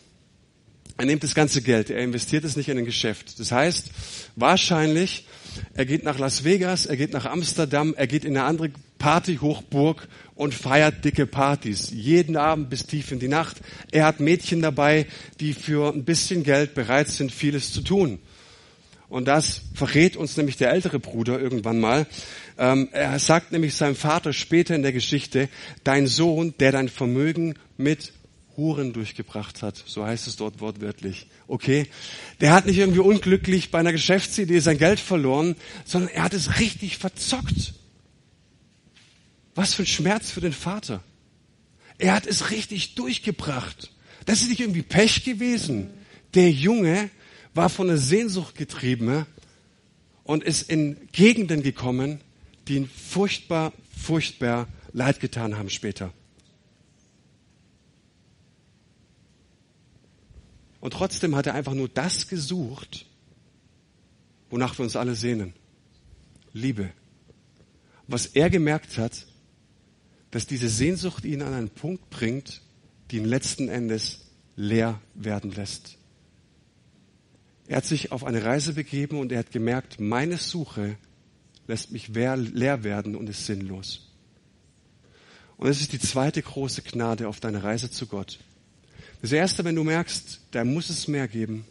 Er 0.97 1.05
nimmt 1.05 1.23
das 1.23 1.33
ganze 1.33 1.61
Geld, 1.63 1.89
er 1.89 2.03
investiert 2.03 2.43
es 2.43 2.55
nicht 2.55 2.69
in 2.69 2.77
ein 2.77 2.85
Geschäft. 2.85 3.39
Das 3.39 3.51
heißt, 3.51 3.89
wahrscheinlich, 4.35 5.25
er 5.73 5.85
geht 5.85 6.03
nach 6.03 6.19
Las 6.19 6.43
Vegas, 6.43 6.85
er 6.85 6.97
geht 6.97 7.13
nach 7.13 7.25
Amsterdam, 7.25 7.95
er 7.97 8.05
geht 8.05 8.25
in 8.25 8.37
eine 8.37 8.45
andere 8.45 8.69
Partyhochburg 8.99 10.07
und 10.35 10.53
feiert 10.53 11.03
dicke 11.03 11.25
Partys. 11.25 11.89
Jeden 11.89 12.37
Abend 12.37 12.69
bis 12.69 12.85
tief 12.85 13.11
in 13.11 13.19
die 13.19 13.27
Nacht. 13.27 13.57
Er 13.91 14.05
hat 14.05 14.19
Mädchen 14.19 14.61
dabei, 14.61 15.07
die 15.39 15.53
für 15.53 15.91
ein 15.91 16.05
bisschen 16.05 16.43
Geld 16.43 16.75
bereit 16.75 17.09
sind, 17.09 17.31
vieles 17.31 17.73
zu 17.73 17.81
tun. 17.81 18.19
Und 19.13 19.25
das 19.25 19.61
verrät 19.75 20.17
uns 20.17 20.37
nämlich 20.37 20.57
der 20.57 20.71
ältere 20.71 20.99
Bruder 20.99 21.39
irgendwann 21.39 21.79
mal. 21.79 22.07
Ähm, 22.57 22.89
er 22.93 23.19
sagt 23.19 23.51
nämlich 23.51 23.75
seinem 23.75 23.95
Vater 23.95 24.33
später 24.33 24.73
in 24.73 24.81
der 24.81 24.91
Geschichte, 24.91 25.49
dein 25.83 26.07
Sohn, 26.07 26.55
der 26.59 26.71
dein 26.71 26.89
Vermögen 26.89 27.53
mit 27.77 28.11
Huren 28.57 28.91
durchgebracht 28.91 29.61
hat. 29.61 29.83
So 29.85 30.03
heißt 30.03 30.25
es 30.25 30.35
dort 30.35 30.61
wortwörtlich. 30.61 31.27
Okay. 31.47 31.85
Der 32.41 32.53
hat 32.53 32.65
nicht 32.65 32.79
irgendwie 32.79 33.01
unglücklich 33.01 33.69
bei 33.69 33.77
einer 33.77 33.91
Geschäftsidee 33.91 34.57
sein 34.57 34.79
Geld 34.79 34.99
verloren, 34.99 35.57
sondern 35.85 36.09
er 36.09 36.23
hat 36.23 36.33
es 36.33 36.59
richtig 36.59 36.97
verzockt. 36.97 37.75
Was 39.53 39.75
für 39.75 39.83
ein 39.83 39.85
Schmerz 39.85 40.31
für 40.31 40.41
den 40.41 40.53
Vater. 40.53 41.03
Er 41.99 42.15
hat 42.15 42.25
es 42.25 42.49
richtig 42.49 42.95
durchgebracht. 42.95 43.91
Das 44.25 44.41
ist 44.41 44.49
nicht 44.49 44.61
irgendwie 44.61 44.81
Pech 44.81 45.23
gewesen. 45.23 45.91
Der 46.33 46.49
Junge 46.49 47.11
war 47.53 47.69
von 47.69 47.87
der 47.87 47.97
Sehnsucht 47.97 48.55
getrieben 48.55 49.25
und 50.23 50.43
ist 50.43 50.69
in 50.69 51.09
Gegenden 51.11 51.63
gekommen, 51.63 52.21
die 52.67 52.75
ihn 52.75 52.87
furchtbar, 52.87 53.73
furchtbar 53.95 54.67
leid 54.93 55.19
getan 55.19 55.57
haben 55.57 55.69
später. 55.69 56.13
Und 60.79 60.93
trotzdem 60.93 61.35
hat 61.35 61.47
er 61.47 61.53
einfach 61.53 61.73
nur 61.73 61.87
das 61.87 62.27
gesucht, 62.27 63.05
wonach 64.49 64.77
wir 64.77 64.83
uns 64.83 64.95
alle 64.95 65.15
sehnen. 65.15 65.53
Liebe. 66.51 66.91
Was 68.07 68.25
er 68.25 68.49
gemerkt 68.49 68.97
hat, 68.97 69.25
dass 70.31 70.45
diese 70.45 70.67
Sehnsucht 70.67 71.25
ihn 71.25 71.41
an 71.41 71.53
einen 71.53 71.69
Punkt 71.69 72.09
bringt, 72.09 72.61
die 73.11 73.17
ihn 73.17 73.25
letzten 73.25 73.69
Endes 73.69 74.25
leer 74.55 74.99
werden 75.13 75.51
lässt. 75.51 75.97
Er 77.73 77.77
hat 77.77 77.85
sich 77.85 78.11
auf 78.11 78.23
eine 78.23 78.45
Reise 78.45 78.73
begeben 78.73 79.17
und 79.17 79.31
er 79.31 79.39
hat 79.39 79.49
gemerkt, 79.49 79.99
meine 79.99 80.37
Suche 80.37 80.95
lässt 81.65 81.89
mich 81.89 82.09
leer 82.09 82.83
werden 82.83 83.15
und 83.15 83.27
ist 83.27 83.47
sinnlos. 83.47 84.11
Und 85.57 85.69
es 85.69 85.81
ist 85.81 85.91
die 85.91 85.97
zweite 85.97 86.43
große 86.43 86.83
Gnade 86.83 87.27
auf 87.27 87.39
deiner 87.39 87.63
Reise 87.63 87.89
zu 87.89 88.05
Gott. 88.05 88.37
Das 89.23 89.31
erste, 89.31 89.65
wenn 89.65 89.73
du 89.73 89.83
merkst, 89.83 90.41
da 90.51 90.63
muss 90.63 90.91
es 90.91 91.07
mehr 91.07 91.27
geben. 91.27 91.65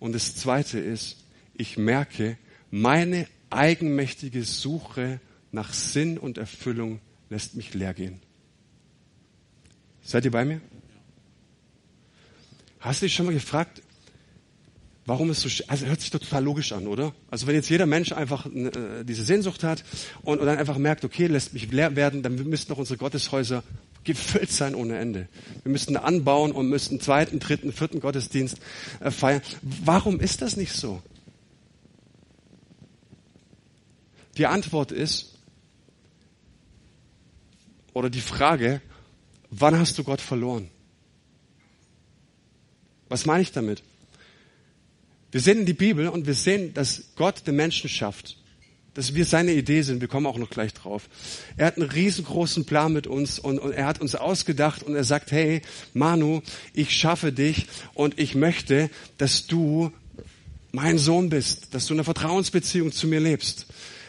Und 0.00 0.14
das 0.14 0.34
zweite 0.34 0.78
ist, 0.78 1.18
ich 1.52 1.76
merke, 1.76 2.38
meine 2.70 3.26
eigenmächtige 3.50 4.44
Suche 4.44 5.20
nach 5.52 5.74
Sinn 5.74 6.16
und 6.16 6.38
Erfüllung 6.38 7.00
lässt 7.28 7.54
mich 7.54 7.74
leer 7.74 7.92
gehen. 7.92 8.22
Seid 10.00 10.24
ihr 10.24 10.30
bei 10.30 10.46
mir? 10.46 10.62
Hast 12.80 13.02
du 13.02 13.04
dich 13.04 13.14
schon 13.14 13.26
mal 13.26 13.34
gefragt, 13.34 13.82
Warum 15.08 15.30
ist 15.30 15.40
so, 15.40 15.48
also 15.68 15.86
hört 15.86 16.02
sich 16.02 16.10
total 16.10 16.44
logisch 16.44 16.72
an, 16.72 16.86
oder? 16.86 17.14
Also 17.30 17.46
wenn 17.46 17.54
jetzt 17.54 17.70
jeder 17.70 17.86
Mensch 17.86 18.12
einfach 18.12 18.44
äh, 18.44 19.04
diese 19.04 19.24
Sehnsucht 19.24 19.64
hat 19.64 19.82
und, 20.20 20.38
und 20.38 20.44
dann 20.44 20.58
einfach 20.58 20.76
merkt, 20.76 21.02
okay, 21.02 21.28
lässt 21.28 21.54
mich 21.54 21.72
leer 21.72 21.96
werden, 21.96 22.22
dann 22.22 22.34
müssten 22.34 22.68
doch 22.68 22.76
unsere 22.76 22.98
Gotteshäuser 22.98 23.62
gefüllt 24.04 24.52
sein 24.52 24.74
ohne 24.74 24.98
Ende. 24.98 25.26
Wir 25.62 25.72
müssten 25.72 25.96
anbauen 25.96 26.52
und 26.52 26.68
müssten 26.68 27.00
zweiten, 27.00 27.38
dritten, 27.38 27.72
vierten 27.72 28.00
Gottesdienst 28.00 28.58
äh, 29.00 29.10
feiern. 29.10 29.40
Warum 29.62 30.20
ist 30.20 30.42
das 30.42 30.58
nicht 30.58 30.74
so? 30.74 31.02
Die 34.36 34.44
Antwort 34.44 34.92
ist, 34.92 35.38
oder 37.94 38.10
die 38.10 38.20
Frage, 38.20 38.82
wann 39.48 39.78
hast 39.78 39.96
du 39.96 40.04
Gott 40.04 40.20
verloren? 40.20 40.68
Was 43.08 43.24
meine 43.24 43.40
ich 43.40 43.52
damit? 43.52 43.82
Wir 45.38 45.42
sehen 45.42 45.60
in 45.60 45.66
die 45.66 45.72
Bibel 45.72 46.08
und 46.08 46.26
wir 46.26 46.34
sehen, 46.34 46.74
dass 46.74 47.10
Gott 47.14 47.46
den 47.46 47.54
Menschen 47.54 47.88
schafft. 47.88 48.38
Dass 48.94 49.14
wir 49.14 49.24
seine 49.24 49.52
Idee 49.52 49.82
sind. 49.82 50.00
Wir 50.00 50.08
kommen 50.08 50.26
auch 50.26 50.36
noch 50.36 50.50
gleich 50.50 50.74
drauf. 50.74 51.08
Er 51.56 51.66
hat 51.66 51.76
einen 51.76 51.88
riesengroßen 51.88 52.64
Plan 52.64 52.92
mit 52.92 53.06
uns 53.06 53.38
und, 53.38 53.60
und 53.60 53.70
er 53.70 53.86
hat 53.86 54.00
uns 54.00 54.16
ausgedacht 54.16 54.82
und 54.82 54.96
er 54.96 55.04
sagt, 55.04 55.30
hey, 55.30 55.62
Manu, 55.94 56.40
ich 56.74 56.90
schaffe 56.90 57.32
dich 57.32 57.66
und 57.94 58.18
ich 58.18 58.34
möchte, 58.34 58.90
dass 59.16 59.46
du 59.46 59.92
mein 60.72 60.98
Sohn 60.98 61.28
bist, 61.28 61.72
dass 61.72 61.86
du 61.86 61.94
eine 61.94 62.02
Vertrauensbeziehung 62.02 62.90
zu 62.90 63.06
mir 63.06 63.20
lebst. 63.20 63.66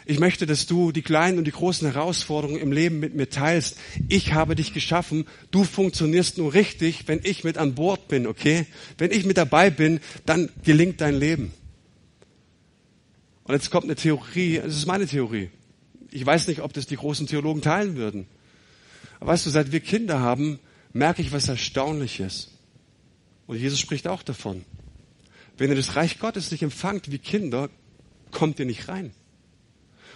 Ich 0.09 0.19
möchte, 0.19 0.47
dass 0.47 0.65
du 0.65 0.91
die 0.91 1.03
kleinen 1.03 1.37
und 1.37 1.43
die 1.43 1.51
großen 1.51 1.87
Herausforderungen 1.91 2.59
im 2.59 2.71
Leben 2.71 2.99
mit 2.99 3.13
mir 3.13 3.29
teilst. 3.29 3.77
Ich 4.07 4.33
habe 4.33 4.55
dich 4.55 4.73
geschaffen. 4.73 5.27
Du 5.51 5.63
funktionierst 5.63 6.39
nur 6.39 6.55
richtig, 6.55 7.07
wenn 7.07 7.19
ich 7.21 7.43
mit 7.43 7.59
an 7.59 7.75
Bord 7.75 8.07
bin, 8.07 8.25
okay? 8.25 8.65
Wenn 8.97 9.11
ich 9.11 9.23
mit 9.23 9.37
dabei 9.37 9.69
bin, 9.69 9.99
dann 10.25 10.49
gelingt 10.63 10.99
dein 11.01 11.13
Leben. 11.13 11.53
Und 13.43 13.53
jetzt 13.53 13.69
kommt 13.69 13.83
eine 13.83 13.93
Theorie, 13.93 14.59
das 14.63 14.77
ist 14.77 14.87
meine 14.87 15.05
Theorie. 15.05 15.51
Ich 16.09 16.25
weiß 16.25 16.47
nicht, 16.47 16.61
ob 16.61 16.73
das 16.73 16.87
die 16.87 16.95
großen 16.95 17.27
Theologen 17.27 17.61
teilen 17.61 17.95
würden. 17.95 18.25
Aber 19.19 19.33
weißt 19.33 19.45
du, 19.45 19.51
seit 19.51 19.71
wir 19.71 19.79
Kinder 19.79 20.21
haben, 20.21 20.57
merke 20.91 21.21
ich 21.21 21.31
was 21.31 21.49
Erstaunliches. 21.49 22.49
Und 23.45 23.57
Jesus 23.59 23.79
spricht 23.79 24.07
auch 24.07 24.23
davon. 24.23 24.65
Wenn 25.55 25.69
ihr 25.69 25.75
das 25.75 25.95
Reich 25.95 26.17
Gottes 26.17 26.49
nicht 26.49 26.63
empfangt 26.63 27.11
wie 27.11 27.19
Kinder, 27.19 27.69
kommt 28.31 28.57
ihr 28.57 28.65
nicht 28.65 28.87
rein. 28.87 29.11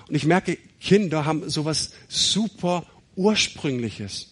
Und 0.07 0.15
ich 0.15 0.25
merke, 0.25 0.57
Kinder 0.79 1.25
haben 1.25 1.49
sowas 1.49 1.91
super 2.07 2.85
Ursprüngliches. 3.15 4.29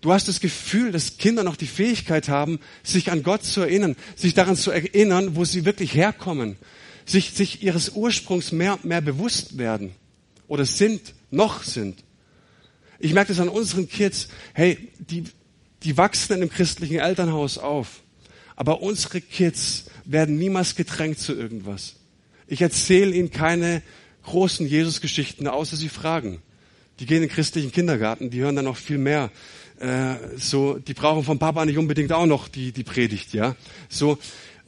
Du 0.00 0.12
hast 0.12 0.28
das 0.28 0.40
Gefühl, 0.40 0.92
dass 0.92 1.18
Kinder 1.18 1.42
noch 1.42 1.56
die 1.56 1.66
Fähigkeit 1.66 2.28
haben, 2.28 2.60
sich 2.84 3.10
an 3.10 3.22
Gott 3.22 3.44
zu 3.44 3.62
erinnern, 3.62 3.96
sich 4.14 4.34
daran 4.34 4.56
zu 4.56 4.70
erinnern, 4.70 5.34
wo 5.34 5.44
sie 5.44 5.64
wirklich 5.64 5.94
herkommen, 5.94 6.56
sich, 7.04 7.32
sich 7.32 7.62
ihres 7.62 7.90
Ursprungs 7.90 8.52
mehr 8.52 8.78
mehr 8.84 9.00
bewusst 9.00 9.58
werden 9.58 9.92
oder 10.46 10.64
sind, 10.66 11.14
noch 11.30 11.64
sind. 11.64 12.04
Ich 13.00 13.12
merke 13.12 13.32
das 13.32 13.40
an 13.40 13.48
unseren 13.48 13.88
Kids. 13.88 14.28
Hey, 14.54 14.90
die, 14.98 15.24
die 15.82 15.96
wachsen 15.96 16.34
in 16.34 16.42
einem 16.42 16.50
christlichen 16.50 16.98
Elternhaus 16.98 17.58
auf. 17.58 18.02
Aber 18.56 18.82
unsere 18.82 19.20
Kids 19.20 19.84
werden 20.04 20.36
niemals 20.36 20.74
gedrängt 20.74 21.18
zu 21.18 21.32
irgendwas. 21.34 21.94
Ich 22.48 22.60
erzähle 22.60 23.14
ihnen 23.14 23.30
keine 23.30 23.82
großen 24.28 24.66
Jesus-Geschichten, 24.66 25.46
außer 25.46 25.76
sie 25.76 25.88
fragen. 25.88 26.42
Die 27.00 27.06
gehen 27.06 27.22
in 27.22 27.28
den 27.28 27.30
christlichen 27.30 27.72
Kindergarten, 27.72 28.30
die 28.30 28.40
hören 28.40 28.56
dann 28.56 28.66
noch 28.66 28.76
viel 28.76 28.98
mehr. 28.98 29.30
Äh, 29.80 30.16
so, 30.36 30.78
die 30.78 30.94
brauchen 30.94 31.24
vom 31.24 31.38
Papa 31.38 31.64
nicht 31.64 31.78
unbedingt 31.78 32.12
auch 32.12 32.26
noch 32.26 32.48
die, 32.48 32.72
die 32.72 32.84
Predigt, 32.84 33.32
ja. 33.32 33.56
So, 33.88 34.18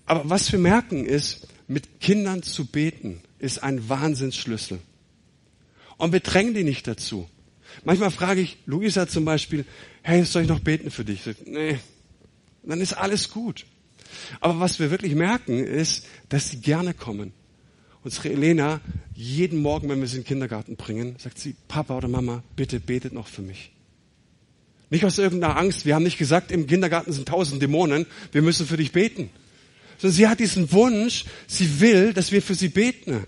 aber 0.06 0.28
was 0.28 0.50
wir 0.50 0.58
merken 0.58 1.04
ist, 1.04 1.46
mit 1.68 2.00
Kindern 2.00 2.42
zu 2.42 2.66
beten 2.66 3.20
ist 3.38 3.62
ein 3.62 3.88
Wahnsinnsschlüssel. 3.88 4.80
Und 5.98 6.12
wir 6.12 6.20
drängen 6.20 6.54
die 6.54 6.64
nicht 6.64 6.86
dazu. 6.86 7.28
Manchmal 7.84 8.10
frage 8.10 8.40
ich 8.40 8.58
Luisa 8.66 9.06
zum 9.06 9.24
Beispiel, 9.24 9.64
hey, 10.02 10.24
soll 10.24 10.42
ich 10.42 10.48
noch 10.48 10.60
beten 10.60 10.90
für 10.90 11.04
dich? 11.04 11.22
Sag, 11.22 11.46
nee, 11.46 11.78
dann 12.62 12.80
ist 12.80 12.94
alles 12.94 13.30
gut. 13.30 13.66
Aber 14.40 14.60
was 14.60 14.78
wir 14.78 14.90
wirklich 14.90 15.14
merken, 15.14 15.64
ist, 15.64 16.06
dass 16.28 16.50
sie 16.50 16.60
gerne 16.60 16.94
kommen. 16.94 17.32
Unsere 18.02 18.30
Elena, 18.30 18.80
jeden 19.14 19.60
Morgen, 19.60 19.88
wenn 19.88 20.00
wir 20.00 20.08
sie 20.08 20.16
in 20.16 20.22
den 20.22 20.28
Kindergarten 20.28 20.76
bringen, 20.76 21.16
sagt 21.18 21.38
sie, 21.38 21.54
Papa 21.68 21.96
oder 21.96 22.08
Mama, 22.08 22.42
bitte 22.56 22.80
betet 22.80 23.12
noch 23.12 23.26
für 23.26 23.42
mich. 23.42 23.72
Nicht 24.88 25.04
aus 25.04 25.18
irgendeiner 25.18 25.56
Angst. 25.56 25.84
Wir 25.84 25.94
haben 25.94 26.02
nicht 26.02 26.18
gesagt, 26.18 26.50
im 26.50 26.66
Kindergarten 26.66 27.12
sind 27.12 27.28
tausend 27.28 27.62
Dämonen, 27.62 28.06
wir 28.32 28.42
müssen 28.42 28.66
für 28.66 28.76
dich 28.76 28.92
beten. 28.92 29.30
Sondern 29.98 30.16
sie 30.16 30.28
hat 30.28 30.40
diesen 30.40 30.72
Wunsch, 30.72 31.26
sie 31.46 31.80
will, 31.80 32.14
dass 32.14 32.32
wir 32.32 32.40
für 32.40 32.54
sie 32.54 32.68
beten. 32.68 33.24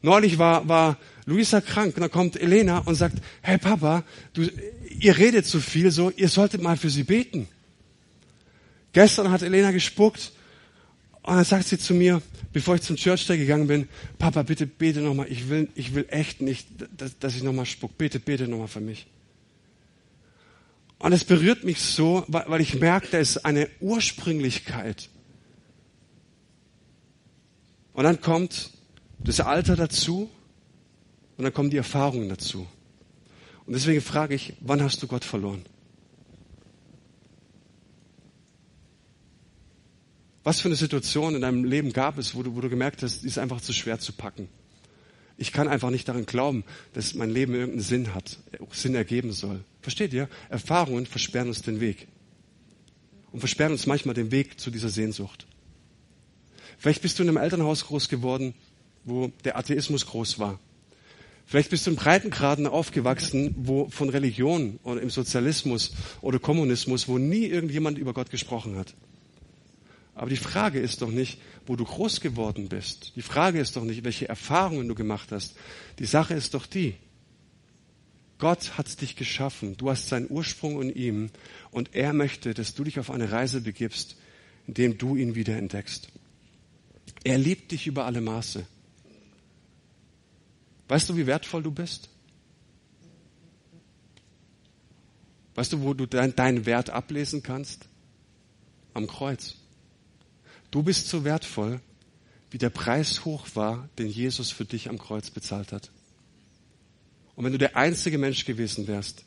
Neulich 0.00 0.38
war, 0.38 0.68
war 0.68 0.96
Luisa 1.26 1.60
krank 1.60 1.96
und 1.96 2.00
da 2.00 2.08
kommt 2.08 2.40
Elena 2.40 2.78
und 2.78 2.94
sagt, 2.94 3.18
hey 3.42 3.58
Papa, 3.58 4.04
du, 4.32 4.48
ihr 4.98 5.18
redet 5.18 5.46
zu 5.46 5.60
viel 5.60 5.90
so, 5.90 6.10
ihr 6.10 6.28
solltet 6.28 6.62
mal 6.62 6.76
für 6.76 6.90
sie 6.90 7.04
beten. 7.04 7.48
Gestern 8.92 9.30
hat 9.30 9.42
Elena 9.42 9.70
gespuckt 9.70 10.32
und 11.22 11.36
dann 11.36 11.44
sagt 11.44 11.66
sie 11.66 11.78
zu 11.78 11.94
mir, 11.94 12.20
bevor 12.52 12.74
ich 12.74 12.82
zum 12.82 12.96
Church 12.96 13.26
Day 13.26 13.38
gegangen 13.38 13.68
bin, 13.68 13.88
Papa, 14.18 14.42
bitte 14.42 14.66
bete 14.66 15.00
nochmal. 15.00 15.26
Ich 15.30 15.48
will, 15.48 15.68
ich 15.76 15.94
will 15.94 16.06
echt 16.08 16.40
nicht, 16.40 16.66
dass, 16.96 17.16
dass 17.18 17.36
ich 17.36 17.44
nochmal 17.44 17.66
spuck. 17.66 17.96
Bitte, 17.96 18.18
bete 18.18 18.48
nochmal 18.48 18.68
für 18.68 18.80
mich. 18.80 19.06
Und 20.98 21.12
es 21.12 21.24
berührt 21.24 21.62
mich 21.64 21.80
so, 21.80 22.24
weil, 22.26 22.44
weil 22.48 22.60
ich 22.60 22.74
merke, 22.74 23.08
da 23.10 23.18
ist 23.18 23.44
eine 23.44 23.68
Ursprünglichkeit. 23.80 25.08
Und 27.92 28.04
dann 28.04 28.20
kommt 28.20 28.70
das 29.18 29.40
Alter 29.40 29.76
dazu 29.76 30.28
und 31.36 31.44
dann 31.44 31.52
kommen 31.52 31.70
die 31.70 31.76
Erfahrungen 31.76 32.28
dazu. 32.28 32.66
Und 33.66 33.74
deswegen 33.74 34.00
frage 34.00 34.34
ich, 34.34 34.54
wann 34.60 34.82
hast 34.82 35.02
du 35.02 35.06
Gott 35.06 35.24
verloren? 35.24 35.62
Was 40.44 40.60
für 40.60 40.68
eine 40.68 40.76
Situation 40.76 41.34
in 41.34 41.42
deinem 41.42 41.64
Leben 41.64 41.92
gab 41.92 42.18
es, 42.18 42.34
wo 42.34 42.42
du, 42.42 42.56
wo 42.56 42.60
du 42.60 42.68
gemerkt 42.68 43.02
hast, 43.02 43.22
die 43.22 43.28
ist 43.28 43.38
einfach 43.38 43.60
zu 43.60 43.72
schwer 43.72 43.98
zu 43.98 44.12
packen? 44.12 44.48
Ich 45.36 45.52
kann 45.52 45.68
einfach 45.68 45.90
nicht 45.90 46.08
daran 46.08 46.26
glauben, 46.26 46.64
dass 46.92 47.14
mein 47.14 47.30
Leben 47.30 47.54
irgendeinen 47.54 47.82
Sinn 47.82 48.14
hat, 48.14 48.38
Sinn 48.70 48.94
ergeben 48.94 49.32
soll. 49.32 49.64
Versteht 49.80 50.12
ihr? 50.12 50.28
Erfahrungen 50.50 51.06
versperren 51.06 51.48
uns 51.48 51.62
den 51.62 51.80
Weg. 51.80 52.08
Und 53.30 53.40
versperren 53.40 53.72
uns 53.72 53.86
manchmal 53.86 54.14
den 54.14 54.30
Weg 54.30 54.60
zu 54.60 54.70
dieser 54.70 54.88
Sehnsucht. 54.88 55.46
Vielleicht 56.78 57.02
bist 57.02 57.18
du 57.18 57.22
in 57.22 57.28
einem 57.28 57.38
Elternhaus 57.38 57.86
groß 57.86 58.08
geworden, 58.08 58.54
wo 59.04 59.32
der 59.44 59.56
Atheismus 59.56 60.06
groß 60.06 60.38
war. 60.38 60.58
Vielleicht 61.46 61.70
bist 61.70 61.86
du 61.86 61.90
in 61.90 61.96
Breitengraden 61.96 62.66
aufgewachsen, 62.66 63.54
wo 63.56 63.88
von 63.88 64.08
Religion 64.08 64.78
oder 64.84 65.00
im 65.00 65.10
Sozialismus 65.10 65.92
oder 66.20 66.38
Kommunismus, 66.38 67.08
wo 67.08 67.18
nie 67.18 67.46
irgendjemand 67.46 67.98
über 67.98 68.12
Gott 68.14 68.30
gesprochen 68.30 68.76
hat. 68.76 68.94
Aber 70.14 70.28
die 70.28 70.36
Frage 70.36 70.78
ist 70.78 71.02
doch 71.02 71.10
nicht, 71.10 71.40
wo 71.66 71.76
du 71.76 71.84
groß 71.84 72.20
geworden 72.20 72.68
bist. 72.68 73.12
Die 73.16 73.22
Frage 73.22 73.60
ist 73.60 73.76
doch 73.76 73.84
nicht, 73.84 74.04
welche 74.04 74.28
Erfahrungen 74.28 74.88
du 74.88 74.94
gemacht 74.94 75.32
hast. 75.32 75.54
Die 75.98 76.06
Sache 76.06 76.34
ist 76.34 76.54
doch 76.54 76.66
die. 76.66 76.94
Gott 78.38 78.76
hat 78.76 79.00
dich 79.00 79.16
geschaffen. 79.16 79.76
Du 79.76 79.88
hast 79.88 80.08
seinen 80.08 80.28
Ursprung 80.28 80.82
in 80.82 80.94
ihm. 80.94 81.30
Und 81.70 81.94
er 81.94 82.12
möchte, 82.12 82.52
dass 82.54 82.74
du 82.74 82.84
dich 82.84 82.98
auf 82.98 83.10
eine 83.10 83.32
Reise 83.32 83.60
begibst, 83.60 84.16
indem 84.66 84.98
du 84.98 85.16
ihn 85.16 85.34
wieder 85.34 85.56
entdeckst. 85.56 86.08
Er 87.24 87.38
liebt 87.38 87.72
dich 87.72 87.86
über 87.86 88.04
alle 88.04 88.20
Maße. 88.20 88.66
Weißt 90.88 91.08
du, 91.08 91.16
wie 91.16 91.26
wertvoll 91.26 91.62
du 91.62 91.70
bist? 91.70 92.10
Weißt 95.54 95.72
du, 95.72 95.82
wo 95.82 95.94
du 95.94 96.06
deinen 96.06 96.66
Wert 96.66 96.90
ablesen 96.90 97.42
kannst? 97.42 97.88
Am 98.94 99.06
Kreuz. 99.06 99.61
Du 100.72 100.82
bist 100.82 101.06
so 101.06 101.22
wertvoll, 101.22 101.80
wie 102.50 102.56
der 102.56 102.70
Preis 102.70 103.26
hoch 103.26 103.46
war, 103.54 103.88
den 103.98 104.08
Jesus 104.08 104.50
für 104.50 104.64
dich 104.64 104.88
am 104.88 104.98
Kreuz 104.98 105.30
bezahlt 105.30 105.70
hat. 105.70 105.90
Und 107.36 107.44
wenn 107.44 107.52
du 107.52 107.58
der 107.58 107.76
einzige 107.76 108.16
Mensch 108.16 108.46
gewesen 108.46 108.86
wärst, 108.86 109.24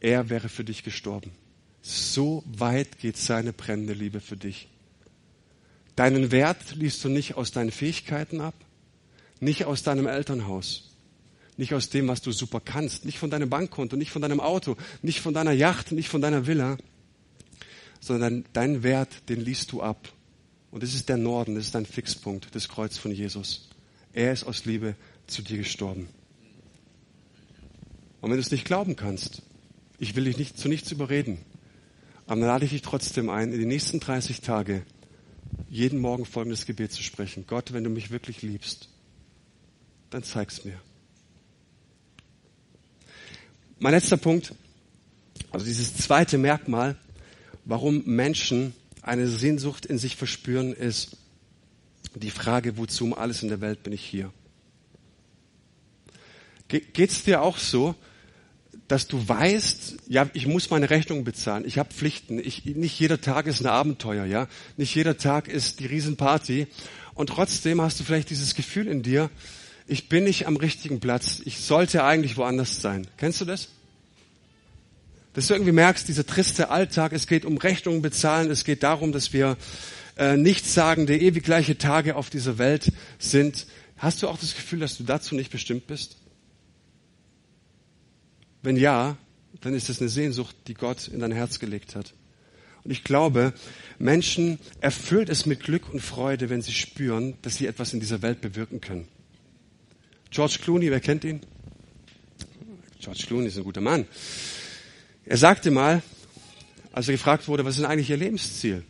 er 0.00 0.28
wäre 0.28 0.50
für 0.50 0.64
dich 0.64 0.84
gestorben. 0.84 1.32
So 1.80 2.44
weit 2.46 2.98
geht 2.98 3.16
seine 3.16 3.54
brennende 3.54 3.94
Liebe 3.94 4.20
für 4.20 4.36
dich. 4.36 4.68
Deinen 5.96 6.30
Wert 6.30 6.76
liest 6.76 7.02
du 7.04 7.08
nicht 7.08 7.36
aus 7.36 7.52
deinen 7.52 7.70
Fähigkeiten 7.70 8.42
ab, 8.42 8.54
nicht 9.40 9.64
aus 9.64 9.82
deinem 9.82 10.06
Elternhaus, 10.06 10.90
nicht 11.56 11.72
aus 11.72 11.88
dem, 11.88 12.06
was 12.08 12.20
du 12.20 12.32
super 12.32 12.60
kannst, 12.60 13.06
nicht 13.06 13.18
von 13.18 13.30
deinem 13.30 13.48
Bankkonto, 13.48 13.96
nicht 13.96 14.10
von 14.10 14.22
deinem 14.22 14.40
Auto, 14.40 14.76
nicht 15.00 15.20
von 15.20 15.32
deiner 15.32 15.52
Yacht, 15.52 15.90
nicht 15.92 16.10
von 16.10 16.20
deiner 16.20 16.46
Villa, 16.46 16.76
sondern 17.98 18.44
deinen 18.52 18.82
Wert, 18.82 19.28
den 19.30 19.40
liest 19.40 19.72
du 19.72 19.80
ab 19.82 20.12
und 20.72 20.82
das 20.82 20.94
ist 20.94 21.08
der 21.08 21.18
Norden, 21.18 21.54
das 21.54 21.66
ist 21.66 21.76
ein 21.76 21.86
Fixpunkt, 21.86 22.54
das 22.54 22.68
Kreuz 22.68 22.98
von 22.98 23.12
Jesus. 23.12 23.68
Er 24.12 24.32
ist 24.32 24.44
aus 24.44 24.64
Liebe 24.64 24.96
zu 25.26 25.42
dir 25.42 25.58
gestorben. 25.58 26.08
Und 28.20 28.30
wenn 28.30 28.36
du 28.36 28.42
es 28.42 28.50
nicht 28.50 28.64
glauben 28.64 28.96
kannst, 28.96 29.42
ich 29.98 30.16
will 30.16 30.24
dich 30.24 30.38
nicht 30.38 30.58
zu 30.58 30.68
nichts 30.68 30.90
überreden, 30.90 31.38
aber 32.26 32.40
dann 32.40 32.48
lade 32.48 32.64
ich 32.64 32.70
dich 32.70 32.82
trotzdem 32.82 33.28
ein, 33.28 33.52
in 33.52 33.58
die 33.58 33.66
nächsten 33.66 34.00
30 34.00 34.40
Tage 34.40 34.82
jeden 35.68 36.00
Morgen 36.00 36.24
folgendes 36.24 36.64
Gebet 36.64 36.90
zu 36.90 37.02
sprechen. 37.02 37.44
Gott, 37.46 37.74
wenn 37.74 37.84
du 37.84 37.90
mich 37.90 38.10
wirklich 38.10 38.40
liebst, 38.40 38.88
dann 40.08 40.22
zeig's 40.22 40.64
mir. 40.64 40.80
Mein 43.78 43.92
letzter 43.92 44.16
Punkt, 44.16 44.54
also 45.50 45.66
dieses 45.66 45.94
zweite 45.96 46.38
Merkmal, 46.38 46.96
warum 47.64 48.04
Menschen 48.06 48.74
eine 49.02 49.26
Sehnsucht 49.26 49.84
in 49.84 49.98
sich 49.98 50.16
verspüren, 50.16 50.72
ist 50.72 51.16
die 52.14 52.30
Frage, 52.30 52.76
wozu 52.76 53.04
um 53.04 53.14
alles 53.14 53.42
in 53.42 53.48
der 53.48 53.60
Welt 53.60 53.82
bin 53.82 53.92
ich 53.92 54.04
hier? 54.04 54.32
Geht 56.68 57.10
es 57.10 57.24
dir 57.24 57.42
auch 57.42 57.58
so, 57.58 57.94
dass 58.88 59.06
du 59.06 59.26
weißt, 59.26 59.96
ja, 60.08 60.28
ich 60.32 60.46
muss 60.46 60.70
meine 60.70 60.88
Rechnung 60.90 61.24
bezahlen, 61.24 61.64
ich 61.66 61.78
habe 61.78 61.92
Pflichten, 61.92 62.38
ich, 62.38 62.64
nicht 62.64 62.98
jeder 62.98 63.20
Tag 63.20 63.46
ist 63.46 63.60
ein 63.60 63.66
Abenteuer, 63.66 64.24
ja, 64.24 64.48
nicht 64.76 64.94
jeder 64.94 65.16
Tag 65.16 65.48
ist 65.48 65.80
die 65.80 65.86
Riesenparty 65.86 66.66
und 67.14 67.28
trotzdem 67.28 67.80
hast 67.80 68.00
du 68.00 68.04
vielleicht 68.04 68.30
dieses 68.30 68.54
Gefühl 68.54 68.86
in 68.86 69.02
dir, 69.02 69.30
ich 69.86 70.08
bin 70.08 70.24
nicht 70.24 70.46
am 70.46 70.56
richtigen 70.56 71.00
Platz, 71.00 71.40
ich 71.44 71.58
sollte 71.58 72.04
eigentlich 72.04 72.36
woanders 72.36 72.80
sein. 72.80 73.06
Kennst 73.16 73.40
du 73.40 73.44
das? 73.44 73.68
Dass 75.34 75.46
du 75.46 75.54
irgendwie 75.54 75.72
merkst, 75.72 76.08
dieser 76.08 76.26
triste 76.26 76.70
Alltag, 76.70 77.12
es 77.12 77.26
geht 77.26 77.44
um 77.44 77.56
Rechnungen 77.56 78.02
bezahlen, 78.02 78.50
es 78.50 78.64
geht 78.64 78.82
darum, 78.82 79.12
dass 79.12 79.32
wir 79.32 79.56
äh, 80.16 80.36
nichtssagende, 80.36 81.18
ewig 81.18 81.44
gleiche 81.44 81.78
Tage 81.78 82.16
auf 82.16 82.28
dieser 82.28 82.58
Welt 82.58 82.92
sind. 83.18 83.66
Hast 83.96 84.22
du 84.22 84.28
auch 84.28 84.38
das 84.38 84.54
Gefühl, 84.54 84.80
dass 84.80 84.98
du 84.98 85.04
dazu 85.04 85.34
nicht 85.34 85.50
bestimmt 85.50 85.86
bist? 85.86 86.18
Wenn 88.62 88.76
ja, 88.76 89.16
dann 89.60 89.74
ist 89.74 89.88
es 89.88 90.00
eine 90.00 90.08
Sehnsucht, 90.08 90.54
die 90.66 90.74
Gott 90.74 91.08
in 91.08 91.20
dein 91.20 91.32
Herz 91.32 91.58
gelegt 91.58 91.96
hat. 91.96 92.14
Und 92.84 92.90
ich 92.90 93.04
glaube, 93.04 93.52
Menschen 93.98 94.58
erfüllt 94.80 95.28
es 95.28 95.46
mit 95.46 95.60
Glück 95.60 95.92
und 95.92 96.00
Freude, 96.00 96.50
wenn 96.50 96.62
sie 96.62 96.72
spüren, 96.72 97.34
dass 97.42 97.56
sie 97.56 97.66
etwas 97.66 97.92
in 97.92 98.00
dieser 98.00 98.22
Welt 98.22 98.40
bewirken 98.40 98.80
können. 98.80 99.08
George 100.30 100.58
Clooney, 100.62 100.90
wer 100.90 101.00
kennt 101.00 101.24
ihn? 101.24 101.40
George 103.00 103.24
Clooney 103.26 103.46
ist 103.46 103.56
ein 103.56 103.64
guter 103.64 103.80
Mann. 103.80 104.06
Er 105.24 105.36
sagte 105.36 105.70
mal, 105.70 106.02
als 106.92 107.08
er 107.08 107.12
gefragt 107.12 107.48
wurde, 107.48 107.64
was 107.64 107.74
ist 107.76 107.82
denn 107.82 107.90
eigentlich 107.90 108.10
Ihr 108.10 108.16
Lebensziel? 108.16 108.84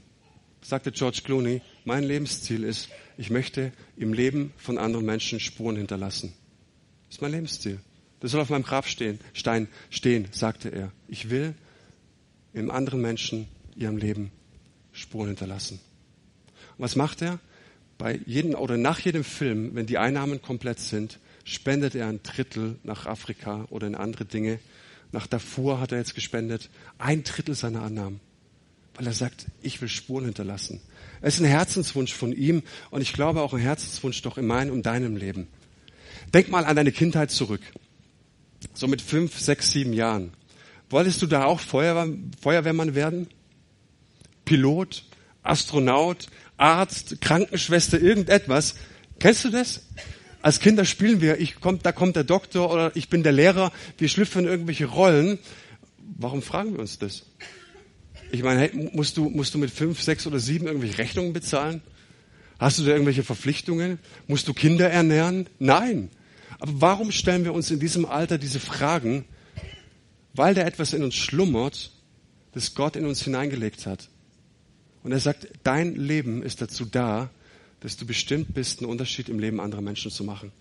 Sagte 0.62 0.92
George 0.92 1.20
Clooney, 1.24 1.60
mein 1.84 2.04
Lebensziel 2.04 2.64
ist, 2.64 2.88
ich 3.18 3.30
möchte 3.30 3.72
im 3.96 4.12
Leben 4.12 4.52
von 4.56 4.78
anderen 4.78 5.04
Menschen 5.04 5.40
Spuren 5.40 5.76
hinterlassen. 5.76 6.32
Das 7.06 7.16
ist 7.16 7.22
mein 7.22 7.32
Lebensziel. 7.32 7.80
Das 8.20 8.30
soll 8.30 8.40
auf 8.40 8.50
meinem 8.50 8.62
Grabstein 8.62 9.18
Stein 9.32 9.68
stehen, 9.90 10.28
sagte 10.30 10.70
er. 10.70 10.92
Ich 11.08 11.28
will 11.28 11.54
im 12.54 12.70
anderen 12.70 13.02
Menschen 13.02 13.48
ihrem 13.76 13.96
Leben 13.96 14.30
Spuren 14.92 15.28
hinterlassen. 15.28 15.80
Und 16.76 16.84
was 16.84 16.96
macht 16.96 17.20
er? 17.22 17.40
Bei 17.98 18.20
jedem 18.26 18.54
oder 18.54 18.76
nach 18.76 19.00
jedem 19.00 19.24
Film, 19.24 19.74
wenn 19.74 19.86
die 19.86 19.98
Einnahmen 19.98 20.40
komplett 20.40 20.78
sind, 20.78 21.18
spendet 21.44 21.94
er 21.94 22.06
ein 22.06 22.22
Drittel 22.22 22.78
nach 22.84 23.06
Afrika 23.06 23.66
oder 23.70 23.86
in 23.86 23.94
andere 23.94 24.24
Dinge, 24.24 24.60
nach 25.12 25.26
Darfur 25.26 25.80
hat 25.80 25.92
er 25.92 25.98
jetzt 25.98 26.14
gespendet. 26.14 26.70
Ein 26.98 27.22
Drittel 27.22 27.54
seiner 27.54 27.82
Annahmen. 27.82 28.20
Weil 28.94 29.06
er 29.06 29.12
sagt, 29.12 29.46
ich 29.62 29.80
will 29.80 29.88
Spuren 29.88 30.24
hinterlassen. 30.24 30.80
Es 31.20 31.34
ist 31.34 31.40
ein 31.40 31.46
Herzenswunsch 31.46 32.12
von 32.12 32.32
ihm 32.32 32.62
und 32.90 33.00
ich 33.00 33.12
glaube 33.12 33.42
auch 33.42 33.54
ein 33.54 33.60
Herzenswunsch 33.60 34.20
doch 34.22 34.38
in 34.38 34.46
meinem 34.46 34.72
und 34.72 34.84
deinem 34.84 35.16
Leben. 35.16 35.46
Denk 36.34 36.50
mal 36.50 36.64
an 36.64 36.76
deine 36.76 36.92
Kindheit 36.92 37.30
zurück. 37.30 37.60
So 38.74 38.86
mit 38.86 39.00
fünf, 39.02 39.38
sechs, 39.38 39.70
sieben 39.70 39.92
Jahren. 39.92 40.32
Wolltest 40.90 41.22
du 41.22 41.26
da 41.26 41.44
auch 41.44 41.60
Feuerwehr, 41.60 42.14
Feuerwehrmann 42.40 42.94
werden? 42.94 43.28
Pilot, 44.44 45.04
Astronaut, 45.42 46.26
Arzt, 46.56 47.20
Krankenschwester, 47.20 48.00
irgendetwas? 48.00 48.74
Kennst 49.18 49.44
du 49.44 49.50
das? 49.50 49.82
Als 50.42 50.58
Kinder 50.58 50.84
spielen 50.84 51.20
wir, 51.20 51.40
ich 51.40 51.60
komm, 51.60 51.78
da 51.82 51.92
kommt 51.92 52.16
der 52.16 52.24
Doktor 52.24 52.72
oder 52.72 52.90
ich 52.96 53.08
bin 53.08 53.22
der 53.22 53.30
Lehrer, 53.30 53.72
wir 53.96 54.08
schlüpfen 54.08 54.44
irgendwelche 54.44 54.86
Rollen. 54.86 55.38
Warum 56.18 56.42
fragen 56.42 56.72
wir 56.72 56.80
uns 56.80 56.98
das? 56.98 57.22
Ich 58.32 58.42
meine, 58.42 58.60
hey, 58.60 58.90
musst 58.92 59.16
du, 59.16 59.28
musst 59.28 59.54
du 59.54 59.58
mit 59.58 59.70
fünf, 59.70 60.02
sechs 60.02 60.26
oder 60.26 60.40
sieben 60.40 60.66
irgendwelche 60.66 60.98
Rechnungen 60.98 61.32
bezahlen? 61.32 61.80
Hast 62.58 62.78
du 62.78 62.82
da 62.82 62.90
irgendwelche 62.90 63.22
Verpflichtungen? 63.22 64.00
Musst 64.26 64.48
du 64.48 64.52
Kinder 64.52 64.90
ernähren? 64.90 65.48
Nein. 65.60 66.10
Aber 66.58 66.72
warum 66.74 67.12
stellen 67.12 67.44
wir 67.44 67.54
uns 67.54 67.70
in 67.70 67.78
diesem 67.78 68.04
Alter 68.04 68.36
diese 68.36 68.58
Fragen? 68.58 69.24
Weil 70.34 70.54
da 70.54 70.62
etwas 70.62 70.92
in 70.92 71.04
uns 71.04 71.14
schlummert, 71.14 71.92
das 72.52 72.74
Gott 72.74 72.96
in 72.96 73.06
uns 73.06 73.22
hineingelegt 73.22 73.86
hat. 73.86 74.08
Und 75.04 75.12
er 75.12 75.20
sagt, 75.20 75.46
dein 75.62 75.94
Leben 75.94 76.42
ist 76.42 76.62
dazu 76.62 76.84
da, 76.84 77.30
dass 77.82 77.96
du 77.96 78.06
bestimmt 78.06 78.54
bist, 78.54 78.80
einen 78.80 78.90
Unterschied 78.90 79.28
im 79.28 79.38
Leben 79.38 79.60
anderer 79.60 79.80
Menschen 79.80 80.10
zu 80.10 80.24
machen. 80.24 80.52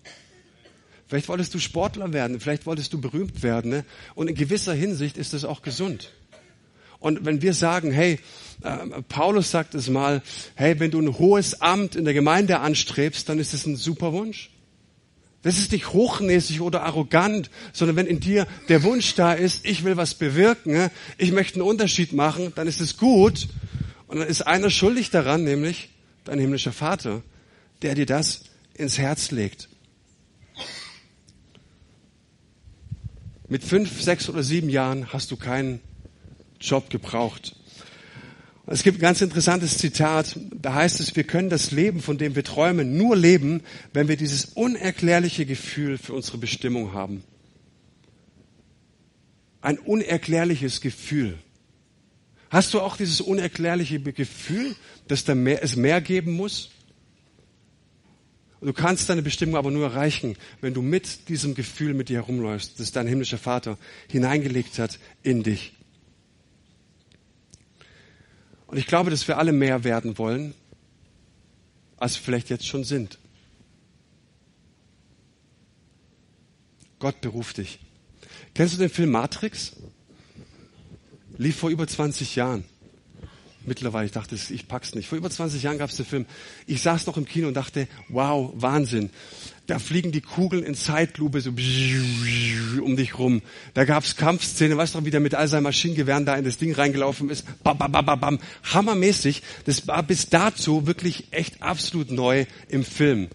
Vielleicht 1.06 1.28
wolltest 1.28 1.54
du 1.54 1.58
Sportler 1.58 2.12
werden, 2.12 2.40
vielleicht 2.40 2.66
wolltest 2.66 2.92
du 2.92 3.00
berühmt 3.00 3.42
werden. 3.42 3.70
Ne? 3.70 3.84
Und 4.14 4.28
in 4.28 4.34
gewisser 4.34 4.74
Hinsicht 4.74 5.16
ist 5.16 5.32
das 5.32 5.44
auch 5.44 5.62
gesund. 5.62 6.10
Und 6.98 7.24
wenn 7.24 7.42
wir 7.42 7.52
sagen, 7.52 7.90
hey, 7.90 8.18
äh, 8.62 9.02
Paulus 9.08 9.50
sagt 9.50 9.74
es 9.74 9.90
mal, 9.90 10.22
hey, 10.54 10.78
wenn 10.80 10.90
du 10.90 11.00
ein 11.00 11.18
hohes 11.18 11.60
Amt 11.60 11.96
in 11.96 12.04
der 12.04 12.14
Gemeinde 12.14 12.60
anstrebst, 12.60 13.28
dann 13.28 13.38
ist 13.38 13.54
es 13.54 13.66
ein 13.66 13.76
super 13.76 14.12
Wunsch. 14.12 14.50
Das 15.42 15.58
ist 15.58 15.72
nicht 15.72 15.92
hochnäsig 15.92 16.60
oder 16.60 16.82
arrogant, 16.84 17.50
sondern 17.72 17.96
wenn 17.96 18.06
in 18.06 18.20
dir 18.20 18.46
der 18.68 18.84
Wunsch 18.84 19.14
da 19.16 19.32
ist, 19.32 19.66
ich 19.66 19.82
will 19.82 19.96
was 19.96 20.14
bewirken, 20.14 20.72
ne? 20.72 20.90
ich 21.18 21.32
möchte 21.32 21.56
einen 21.56 21.68
Unterschied 21.68 22.12
machen, 22.12 22.52
dann 22.54 22.68
ist 22.68 22.80
es 22.80 22.96
gut. 22.96 23.48
Und 24.06 24.20
dann 24.20 24.28
ist 24.28 24.42
einer 24.42 24.70
schuldig 24.70 25.10
daran, 25.10 25.42
nämlich 25.42 25.90
dein 26.24 26.38
himmlischer 26.38 26.72
Vater, 26.72 27.22
der 27.82 27.94
dir 27.94 28.06
das 28.06 28.44
ins 28.74 28.98
Herz 28.98 29.30
legt. 29.30 29.68
Mit 33.48 33.64
fünf, 33.64 34.00
sechs 34.00 34.28
oder 34.28 34.42
sieben 34.42 34.70
Jahren 34.70 35.12
hast 35.12 35.30
du 35.30 35.36
keinen 35.36 35.80
Job 36.60 36.88
gebraucht. 36.88 37.54
Es 38.66 38.84
gibt 38.84 38.98
ein 38.98 39.02
ganz 39.02 39.20
interessantes 39.20 39.76
Zitat, 39.76 40.38
da 40.54 40.74
heißt 40.74 41.00
es, 41.00 41.16
wir 41.16 41.24
können 41.24 41.50
das 41.50 41.72
Leben, 41.72 42.00
von 42.00 42.16
dem 42.16 42.36
wir 42.36 42.44
träumen, 42.44 42.96
nur 42.96 43.16
leben, 43.16 43.60
wenn 43.92 44.06
wir 44.08 44.16
dieses 44.16 44.44
unerklärliche 44.46 45.44
Gefühl 45.44 45.98
für 45.98 46.14
unsere 46.14 46.38
Bestimmung 46.38 46.92
haben. 46.92 47.24
Ein 49.60 49.78
unerklärliches 49.78 50.80
Gefühl. 50.80 51.38
Hast 52.52 52.74
du 52.74 52.82
auch 52.82 52.98
dieses 52.98 53.22
unerklärliche 53.22 53.98
Gefühl, 53.98 54.76
dass 55.08 55.24
da 55.24 55.34
mehr, 55.34 55.64
es 55.64 55.74
mehr 55.74 56.02
geben 56.02 56.32
muss? 56.32 56.68
du 58.60 58.74
kannst 58.74 59.08
deine 59.08 59.22
Bestimmung 59.22 59.56
aber 59.56 59.70
nur 59.70 59.86
erreichen, 59.86 60.36
wenn 60.60 60.74
du 60.74 60.82
mit 60.82 61.30
diesem 61.30 61.54
Gefühl 61.54 61.94
mit 61.94 62.10
dir 62.10 62.18
herumläufst, 62.18 62.78
das 62.78 62.92
dein 62.92 63.08
himmlischer 63.08 63.38
Vater 63.38 63.78
hineingelegt 64.08 64.78
hat 64.78 64.98
in 65.22 65.42
dich. 65.42 65.72
Und 68.66 68.76
ich 68.76 68.86
glaube, 68.86 69.10
dass 69.10 69.26
wir 69.26 69.38
alle 69.38 69.52
mehr 69.52 69.82
werden 69.82 70.18
wollen, 70.18 70.52
als 71.96 72.16
wir 72.16 72.22
vielleicht 72.22 72.50
jetzt 72.50 72.66
schon 72.66 72.84
sind. 72.84 73.18
Gott 76.98 77.20
beruft 77.22 77.56
dich. 77.56 77.80
Kennst 78.54 78.74
du 78.74 78.78
den 78.78 78.90
Film 78.90 79.10
Matrix? 79.10 79.72
Lief 81.42 81.56
vor 81.56 81.70
über 81.70 81.88
20 81.88 82.36
Jahren. 82.36 82.62
Mittlerweile, 83.64 84.06
ich 84.06 84.12
dachte, 84.12 84.36
ich 84.36 84.68
pack's 84.68 84.94
nicht. 84.94 85.08
Vor 85.08 85.18
über 85.18 85.28
20 85.28 85.62
Jahren 85.62 85.78
gab 85.78 85.90
es 85.90 85.96
den 85.96 86.06
Film. 86.06 86.26
Ich 86.66 86.82
saß 86.82 87.06
noch 87.06 87.16
im 87.16 87.24
Kino 87.24 87.48
und 87.48 87.54
dachte, 87.54 87.88
wow, 88.08 88.52
Wahnsinn. 88.54 89.10
Da 89.66 89.80
fliegen 89.80 90.12
die 90.12 90.20
Kugeln 90.20 90.62
in 90.62 90.76
Zeitlupe 90.76 91.40
so 91.40 91.50
um 91.50 92.96
dich 92.96 93.18
rum. 93.18 93.42
Da 93.74 93.84
gab's 93.84 94.14
Kampfszene, 94.16 94.76
weißt 94.76 94.94
du, 94.94 95.04
wie 95.04 95.10
der 95.10 95.20
mit 95.20 95.34
all 95.34 95.48
seinen 95.48 95.64
Maschinengewehren 95.64 96.26
da 96.26 96.36
in 96.36 96.44
das 96.44 96.58
Ding 96.58 96.74
reingelaufen 96.74 97.28
ist. 97.28 97.44
Bam, 97.64 97.76
bam, 97.76 97.90
bam, 97.90 98.06
bam, 98.06 98.20
bam. 98.20 98.38
Hammermäßig. 98.72 99.42
Das 99.64 99.88
war 99.88 100.02
bis 100.04 100.28
dazu 100.28 100.86
wirklich 100.86 101.26
echt 101.32 101.60
absolut 101.60 102.12
neu 102.12 102.46
im 102.68 102.84
Film. 102.84 103.28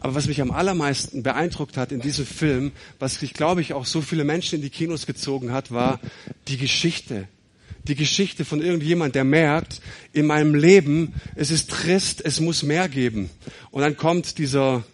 Aber 0.00 0.16
was 0.16 0.26
mich 0.26 0.40
am 0.40 0.50
allermeisten 0.50 1.22
beeindruckt 1.22 1.76
hat 1.76 1.92
in 1.92 2.00
diesem 2.00 2.26
Film, 2.26 2.72
was 2.98 3.22
ich 3.22 3.34
glaube 3.34 3.60
ich 3.60 3.72
auch 3.72 3.86
so 3.86 4.00
viele 4.00 4.24
Menschen 4.24 4.56
in 4.56 4.62
die 4.62 4.70
Kinos 4.70 5.06
gezogen 5.06 5.52
hat, 5.52 5.70
war 5.70 6.00
die 6.48 6.56
Geschichte 6.56 7.28
die 7.84 7.94
Geschichte 7.94 8.44
von 8.44 8.60
irgendjemand, 8.62 9.14
der 9.14 9.24
merkt, 9.24 9.80
in 10.12 10.26
meinem 10.26 10.54
Leben, 10.54 11.14
es 11.34 11.50
ist 11.50 11.70
trist, 11.70 12.24
es 12.24 12.40
muss 12.40 12.62
mehr 12.62 12.88
geben. 12.88 13.30
Und 13.70 13.82
dann 13.82 13.96
kommt 13.96 14.38
dieser, 14.38 14.84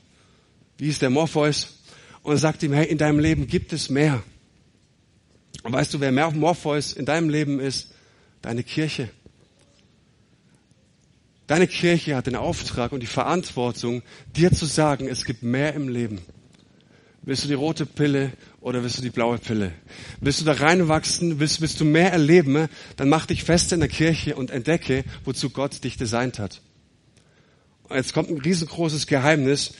wie 0.78 0.88
ist 0.88 1.02
der 1.02 1.10
Morpheus, 1.10 1.74
und 2.22 2.36
sagt 2.36 2.62
ihm, 2.62 2.72
hey, 2.72 2.86
in 2.86 2.98
deinem 2.98 3.20
Leben 3.20 3.46
gibt 3.46 3.72
es 3.72 3.88
mehr. 3.88 4.22
Und 5.62 5.72
weißt 5.72 5.94
du, 5.94 6.00
wer 6.00 6.12
mehr 6.12 6.30
Morpheus 6.30 6.92
in 6.92 7.04
deinem 7.04 7.30
Leben 7.30 7.60
ist? 7.60 7.92
Deine 8.42 8.62
Kirche. 8.62 9.10
Deine 11.46 11.66
Kirche 11.66 12.14
hat 12.14 12.26
den 12.26 12.36
Auftrag 12.36 12.92
und 12.92 13.00
die 13.00 13.06
Verantwortung, 13.06 14.02
dir 14.36 14.52
zu 14.52 14.66
sagen, 14.66 15.08
es 15.08 15.24
gibt 15.24 15.42
mehr 15.42 15.74
im 15.74 15.88
Leben. 15.88 16.20
Willst 17.22 17.44
du 17.44 17.48
die 17.48 17.54
rote 17.54 17.84
Pille 17.84 18.32
oder 18.60 18.82
willst 18.82 18.98
du 18.98 19.02
die 19.02 19.10
blaue 19.10 19.38
Pille? 19.38 19.72
Willst 20.20 20.40
du 20.40 20.44
da 20.44 20.52
reinwachsen? 20.52 21.40
Willst, 21.40 21.60
willst 21.60 21.80
du 21.80 21.84
mehr 21.84 22.12
erleben? 22.12 22.68
Dann 22.96 23.08
mach 23.08 23.26
dich 23.26 23.44
fest 23.44 23.72
in 23.72 23.80
der 23.80 23.88
Kirche 23.88 24.36
und 24.36 24.50
entdecke, 24.50 25.04
wozu 25.24 25.50
Gott 25.50 25.84
dich 25.84 25.96
designt 25.96 26.38
hat. 26.38 26.62
Und 27.88 27.96
jetzt 27.96 28.14
kommt 28.14 28.30
ein 28.30 28.40
riesengroßes 28.40 29.06
Geheimnis. 29.06 29.72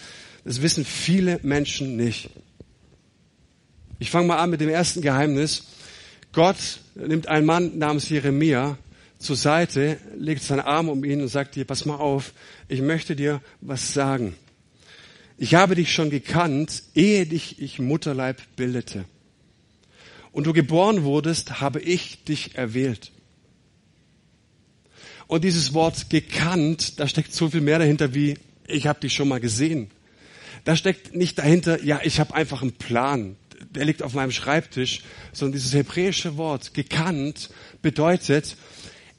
Das 0.45 0.63
wissen 0.63 0.85
viele 0.85 1.41
Menschen 1.43 1.97
nicht. 1.97 2.31
Ich 3.99 4.11
fange 4.11 4.29
mal 4.29 4.39
an 4.39 4.51
mit 4.51 4.61
dem 4.61 4.69
ersten 4.69 5.03
Geheimnis. 5.03 5.65
Gott 6.33 6.57
nimmt 6.95 7.29
einen 7.29 7.47
Mann 7.47 7.79
namens 7.79 8.09
Jeremia 8.09 8.79
zur 9.19 9.37
Seite, 9.37 9.99
legt 10.17 10.43
seinen 10.43 10.61
Arm 10.61 10.89
um 10.89 11.05
ihn 11.05 11.21
und 11.21 11.29
sagt 11.29 11.57
dir, 11.57 11.65
pass 11.65 11.85
mal 11.85 11.97
auf, 11.97 12.33
ich 12.69 12.81
möchte 12.81 13.17
dir 13.17 13.41
was 13.61 13.93
sagen. 13.93 14.37
Ich 15.41 15.55
habe 15.55 15.77
dich 15.77 15.93
schon 15.93 16.11
gekannt, 16.11 16.83
ehe 16.97 17.25
dich 17.25 17.63
ich 17.63 17.79
Mutterleib 17.79 18.43
bildete. 18.57 19.05
Und 20.33 20.49
du 20.49 20.53
geboren 20.53 21.05
wurdest, 21.05 21.61
habe 21.61 21.81
ich 21.81 22.25
dich 22.25 22.57
erwählt. 22.57 23.13
Und 25.29 25.45
dieses 25.45 25.75
Wort 25.75 26.11
gekannt, 26.11 26.99
da 26.99 27.07
steckt 27.07 27.33
so 27.33 27.51
viel 27.51 27.61
mehr 27.61 27.79
dahinter 27.79 28.15
wie, 28.15 28.37
ich 28.67 28.89
habe 28.89 28.99
dich 28.99 29.15
schon 29.15 29.29
mal 29.29 29.39
gesehen. 29.39 29.91
Da 30.65 30.75
steckt 30.75 31.15
nicht 31.15 31.39
dahinter, 31.39 31.85
ja, 31.85 32.01
ich 32.03 32.19
habe 32.19 32.35
einfach 32.35 32.63
einen 32.63 32.73
Plan, 32.73 33.37
der 33.71 33.85
liegt 33.85 34.03
auf 34.03 34.15
meinem 34.15 34.33
Schreibtisch, 34.33 35.03
sondern 35.33 35.53
dieses 35.53 35.73
hebräische 35.73 36.37
Wort 36.37 36.75
gekannt 36.75 37.51
bedeutet, 37.81 38.57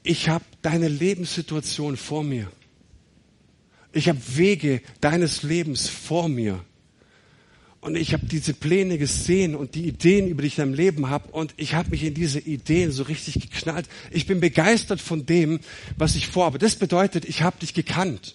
ich 0.02 0.28
habe 0.28 0.44
deine 0.60 0.88
Lebenssituation 0.88 1.96
vor 1.96 2.24
mir. 2.24 2.50
Ich 3.92 4.08
habe 4.08 4.20
Wege 4.36 4.82
deines 5.00 5.42
Lebens 5.42 5.88
vor 5.88 6.28
mir. 6.28 6.64
Und 7.80 7.96
ich 7.96 8.12
habe 8.12 8.26
diese 8.26 8.52
Pläne 8.52 8.98
gesehen 8.98 9.54
und 9.54 9.74
die 9.74 9.88
Ideen, 9.88 10.28
über 10.28 10.42
die 10.42 10.48
ich 10.48 10.58
in 10.58 10.64
deinem 10.64 10.74
Leben 10.74 11.08
habe. 11.08 11.30
Und 11.32 11.54
ich 11.56 11.74
habe 11.74 11.90
mich 11.90 12.04
in 12.04 12.12
diese 12.12 12.38
Ideen 12.38 12.92
so 12.92 13.04
richtig 13.04 13.40
geknallt. 13.40 13.86
Ich 14.10 14.26
bin 14.26 14.38
begeistert 14.38 15.00
von 15.00 15.24
dem, 15.24 15.60
was 15.96 16.14
ich 16.14 16.28
vorhabe. 16.28 16.58
Das 16.58 16.76
bedeutet, 16.76 17.24
ich 17.24 17.42
habe 17.42 17.58
dich 17.58 17.72
gekannt. 17.72 18.34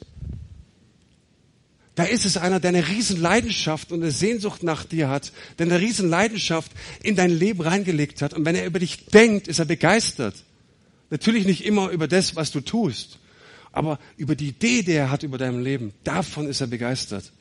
Da 1.94 2.04
ist 2.04 2.26
es 2.26 2.38
einer, 2.38 2.60
der 2.60 2.70
eine 2.70 2.88
Riesenleidenschaft 2.89 3.91
und 3.91 4.02
eine 4.02 4.12
Sehnsucht 4.12 4.63
nach 4.63 4.84
dir 4.84 5.10
hat, 5.10 5.32
der 5.60 5.68
eine 5.68 5.80
Riesenleidenschaft 5.80 6.72
in 7.04 7.15
dein 7.15 7.32
Leben 7.32 7.62
reingelegt 7.62 8.22
hat. 8.22 8.34
Und 8.34 8.46
wenn 8.46 8.56
er 8.56 8.65
über 8.65 8.80
dich 8.80 9.06
denkt, 9.06 9.48
ist 9.48 9.60
er 9.60 9.65
begeistert. 9.65 10.36
Natürlich 11.12 11.46
nicht 11.46 11.63
immer 11.63 11.91
über 11.91 12.08
das, 12.08 12.36
was 12.36 12.52
du 12.52 12.62
tust 12.62 13.20
aber 13.76 14.00
über 14.16 14.36
die 14.36 14.48
Idee, 14.48 14.84
die 14.84 14.94
er 14.94 15.12
hat 15.12 15.24
über 15.24 15.38
dein 15.38 15.62
Leben, 15.62 15.94
davon 16.06 16.48
ist 16.48 16.62
er 16.62 16.68
begeistert. 16.68 17.34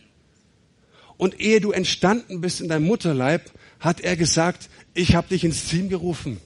Und 1.17 1.41
ehe 1.41 1.61
du 1.61 1.71
entstanden 1.71 2.41
bist 2.41 2.61
in 2.61 2.69
deinem 2.69 2.87
Mutterleib, 2.87 3.53
hat 3.79 4.01
er 4.01 4.17
gesagt, 4.17 4.69
ich 4.95 5.15
habe 5.15 5.29
dich 5.29 5.45
ins 5.45 5.67
Team 5.67 5.89
gerufen. 5.89 6.41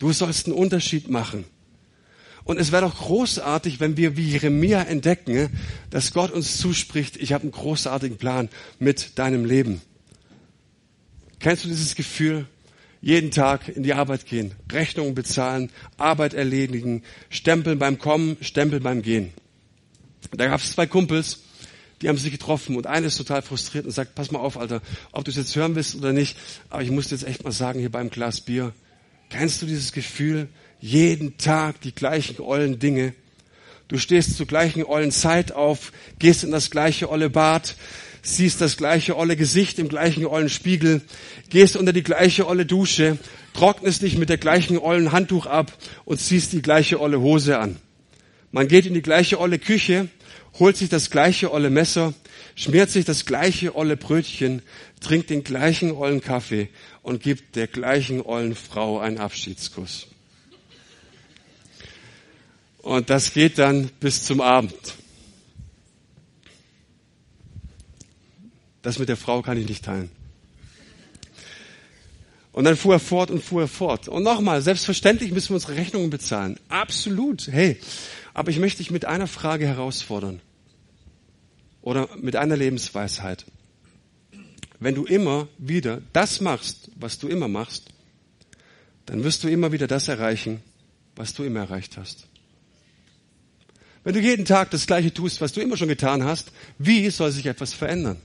Du 0.00 0.12
sollst 0.12 0.46
einen 0.46 0.56
Unterschied 0.56 1.08
machen. 1.08 1.44
Und 2.42 2.58
es 2.58 2.72
wäre 2.72 2.82
doch 2.82 2.96
großartig, 2.96 3.78
wenn 3.78 3.96
wir 3.96 4.16
wie 4.16 4.28
Jeremia 4.28 4.82
entdecken, 4.82 5.50
dass 5.90 6.12
Gott 6.12 6.32
uns 6.32 6.58
zuspricht, 6.58 7.16
ich 7.16 7.32
habe 7.32 7.42
einen 7.42 7.52
großartigen 7.52 8.18
Plan 8.18 8.48
mit 8.80 9.18
deinem 9.20 9.44
Leben. 9.44 9.82
Kennst 11.38 11.64
du 11.64 11.68
dieses 11.68 11.94
Gefühl? 11.94 12.46
Jeden 13.06 13.30
Tag 13.30 13.68
in 13.68 13.84
die 13.84 13.94
Arbeit 13.94 14.26
gehen, 14.26 14.52
Rechnungen 14.72 15.14
bezahlen, 15.14 15.70
Arbeit 15.96 16.34
erledigen, 16.34 17.04
Stempeln 17.30 17.78
beim 17.78 18.00
Kommen, 18.00 18.36
Stempeln 18.40 18.82
beim 18.82 19.00
Gehen. 19.00 19.32
Da 20.32 20.48
gab 20.48 20.58
es 20.58 20.72
zwei 20.72 20.88
Kumpels, 20.88 21.38
die 22.02 22.08
haben 22.08 22.18
sich 22.18 22.32
getroffen 22.32 22.74
und 22.74 22.88
einer 22.88 23.06
ist 23.06 23.16
total 23.16 23.42
frustriert 23.42 23.84
und 23.84 23.92
sagt, 23.92 24.16
pass 24.16 24.32
mal 24.32 24.40
auf, 24.40 24.58
Alter, 24.58 24.82
ob 25.12 25.24
du 25.24 25.30
es 25.30 25.36
jetzt 25.36 25.54
hören 25.54 25.76
willst 25.76 25.94
oder 25.94 26.12
nicht, 26.12 26.36
aber 26.68 26.82
ich 26.82 26.90
muss 26.90 27.06
dir 27.06 27.14
jetzt 27.14 27.28
echt 27.28 27.44
mal 27.44 27.52
sagen, 27.52 27.78
hier 27.78 27.92
beim 27.92 28.10
Glas 28.10 28.40
Bier, 28.40 28.72
kennst 29.30 29.62
du 29.62 29.66
dieses 29.66 29.92
Gefühl, 29.92 30.48
jeden 30.80 31.38
Tag 31.38 31.80
die 31.82 31.94
gleichen 31.94 32.40
ollen 32.40 32.80
Dinge, 32.80 33.14
Du 33.88 33.98
stehst 33.98 34.36
zur 34.36 34.46
gleichen 34.46 34.82
ollen 34.82 35.12
Zeit 35.12 35.52
auf, 35.52 35.92
gehst 36.18 36.42
in 36.42 36.50
das 36.50 36.70
gleiche 36.72 37.08
olle 37.08 37.30
Bad, 37.30 37.76
siehst 38.26 38.60
das 38.60 38.76
gleiche 38.76 39.16
olle 39.16 39.36
Gesicht 39.36 39.78
im 39.78 39.88
gleichen 39.88 40.26
ollen 40.26 40.48
Spiegel, 40.48 41.00
gehst 41.48 41.76
unter 41.76 41.92
die 41.92 42.02
gleiche 42.02 42.46
olle 42.46 42.66
Dusche, 42.66 43.18
trocknest 43.54 44.02
dich 44.02 44.18
mit 44.18 44.28
der 44.28 44.38
gleichen 44.38 44.78
ollen 44.78 45.12
Handtuch 45.12 45.46
ab 45.46 45.72
und 46.04 46.20
ziehst 46.20 46.52
die 46.52 46.62
gleiche 46.62 47.00
olle 47.00 47.20
Hose 47.20 47.58
an. 47.58 47.76
Man 48.50 48.68
geht 48.68 48.86
in 48.86 48.94
die 48.94 49.02
gleiche 49.02 49.40
olle 49.40 49.58
Küche, 49.58 50.08
holt 50.58 50.76
sich 50.76 50.88
das 50.88 51.10
gleiche 51.10 51.52
olle 51.52 51.70
Messer, 51.70 52.14
schmiert 52.54 52.90
sich 52.90 53.04
das 53.04 53.26
gleiche 53.26 53.76
olle 53.76 53.96
Brötchen, 53.96 54.62
trinkt 55.00 55.30
den 55.30 55.44
gleichen 55.44 55.92
ollen 55.92 56.20
Kaffee 56.20 56.68
und 57.02 57.22
gibt 57.22 57.54
der 57.56 57.66
gleichen 57.66 58.22
ollen 58.22 58.56
Frau 58.56 58.98
einen 58.98 59.18
Abschiedskuss. 59.18 60.08
Und 62.78 63.10
das 63.10 63.32
geht 63.32 63.58
dann 63.58 63.90
bis 64.00 64.22
zum 64.22 64.40
Abend. 64.40 64.74
Das 68.86 69.00
mit 69.00 69.08
der 69.08 69.16
Frau 69.16 69.42
kann 69.42 69.58
ich 69.58 69.68
nicht 69.68 69.84
teilen. 69.84 70.12
Und 72.52 72.62
dann 72.62 72.76
fuhr 72.76 72.94
er 72.94 73.00
fort 73.00 73.32
und 73.32 73.42
fuhr 73.42 73.62
er 73.62 73.66
fort. 73.66 74.06
Und 74.06 74.22
nochmal, 74.22 74.62
selbstverständlich 74.62 75.32
müssen 75.32 75.48
wir 75.48 75.54
unsere 75.56 75.74
Rechnungen 75.74 76.08
bezahlen. 76.08 76.56
Absolut. 76.68 77.48
Hey, 77.48 77.80
aber 78.32 78.52
ich 78.52 78.60
möchte 78.60 78.78
dich 78.78 78.92
mit 78.92 79.04
einer 79.04 79.26
Frage 79.26 79.66
herausfordern. 79.66 80.40
Oder 81.82 82.08
mit 82.22 82.36
einer 82.36 82.56
Lebensweisheit. 82.56 83.44
Wenn 84.78 84.94
du 84.94 85.04
immer 85.04 85.48
wieder 85.58 86.00
das 86.12 86.40
machst, 86.40 86.92
was 86.94 87.18
du 87.18 87.26
immer 87.26 87.48
machst, 87.48 87.88
dann 89.06 89.24
wirst 89.24 89.42
du 89.42 89.48
immer 89.48 89.72
wieder 89.72 89.88
das 89.88 90.06
erreichen, 90.06 90.62
was 91.16 91.34
du 91.34 91.42
immer 91.42 91.58
erreicht 91.58 91.96
hast. 91.96 92.28
Wenn 94.04 94.14
du 94.14 94.20
jeden 94.20 94.44
Tag 94.44 94.70
das 94.70 94.86
Gleiche 94.86 95.12
tust, 95.12 95.40
was 95.40 95.52
du 95.52 95.60
immer 95.60 95.76
schon 95.76 95.88
getan 95.88 96.22
hast, 96.22 96.52
wie 96.78 97.10
soll 97.10 97.32
sich 97.32 97.46
etwas 97.46 97.74
verändern? 97.74 98.22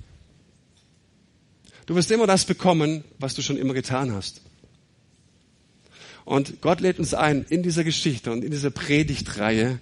Du 1.92 1.98
wirst 1.98 2.10
immer 2.10 2.26
das 2.26 2.46
bekommen, 2.46 3.04
was 3.20 3.36
du 3.36 3.42
schon 3.42 3.58
immer 3.58 3.74
getan 3.74 4.14
hast. 4.14 4.40
Und 6.24 6.62
Gott 6.62 6.80
lädt 6.80 7.00
uns 7.00 7.14
ein 7.14 7.46
in 7.50 7.64
dieser 7.64 7.84
Geschichte 7.84 8.32
und 8.32 8.46
in 8.46 8.52
dieser 8.52 8.72
Predigtreihe, 8.72 9.78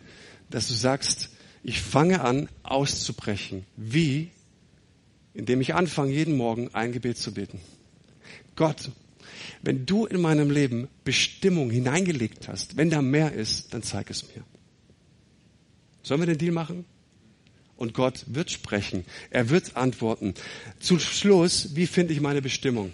dass 0.49 0.67
du 0.67 0.73
sagst, 0.73 1.29
ich 1.61 1.79
fange 1.79 2.21
an 2.21 2.49
auszubrechen. 2.63 3.63
Wie? 3.77 4.31
Indem 5.35 5.61
ich 5.61 5.75
anfange, 5.75 6.11
jeden 6.11 6.35
Morgen 6.35 6.73
ein 6.73 6.93
Gebet 6.93 7.19
zu 7.19 7.31
beten. 7.31 7.59
Gott, 8.55 8.89
wenn 9.61 9.85
du 9.85 10.07
in 10.07 10.19
meinem 10.19 10.49
Leben 10.49 10.87
Bestimmung 11.03 11.69
hineingelegt 11.69 12.47
hast, 12.47 12.75
wenn 12.75 12.89
da 12.89 13.03
mehr 13.03 13.33
ist, 13.33 13.71
dann 13.75 13.83
zeig 13.83 14.09
es 14.09 14.23
mir. 14.33 14.43
Sollen 16.01 16.21
wir 16.21 16.25
den 16.25 16.39
Deal 16.39 16.53
machen? 16.53 16.85
Und 17.79 17.93
Gott 17.93 18.25
wird 18.27 18.51
sprechen. 18.51 19.05
Er 19.29 19.49
wird 19.49 19.77
antworten. 19.77 20.33
Zum 20.81 20.99
Schluss, 20.99 21.75
wie 21.75 21.87
finde 21.87 22.11
ich 22.11 22.19
meine 22.19 22.41
Bestimmung? 22.41 22.91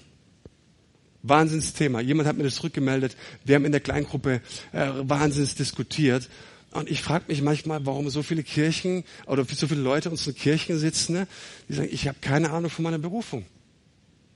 Wahnsinnsthema. 1.23 2.01
Jemand 2.01 2.29
hat 2.29 2.37
mir 2.37 2.43
das 2.43 2.53
zurückgemeldet. 2.53 3.17
Wir 3.43 3.55
haben 3.55 3.65
in 3.65 3.71
der 3.71 3.81
Kleingruppe 3.81 4.41
äh, 4.73 4.91
Wahnsinns 4.97 5.55
diskutiert. 5.55 6.29
Und 6.69 6.87
ich 6.87 7.01
frage 7.01 7.25
mich 7.29 7.41
manchmal, 7.41 7.83
warum 7.87 8.11
so 8.11 8.21
viele 8.21 8.43
Kirchen 8.43 9.05
oder 9.25 9.43
so 9.43 9.67
viele 9.67 9.81
Leute 9.81 10.09
in 10.09 10.11
unseren 10.11 10.35
Kirchen 10.35 10.77
sitzen, 10.77 11.13
ne, 11.13 11.27
die 11.67 11.73
sagen, 11.73 11.89
ich 11.91 12.07
habe 12.07 12.19
keine 12.21 12.51
Ahnung 12.51 12.69
von 12.69 12.83
meiner 12.83 12.99
Berufung. 12.99 13.43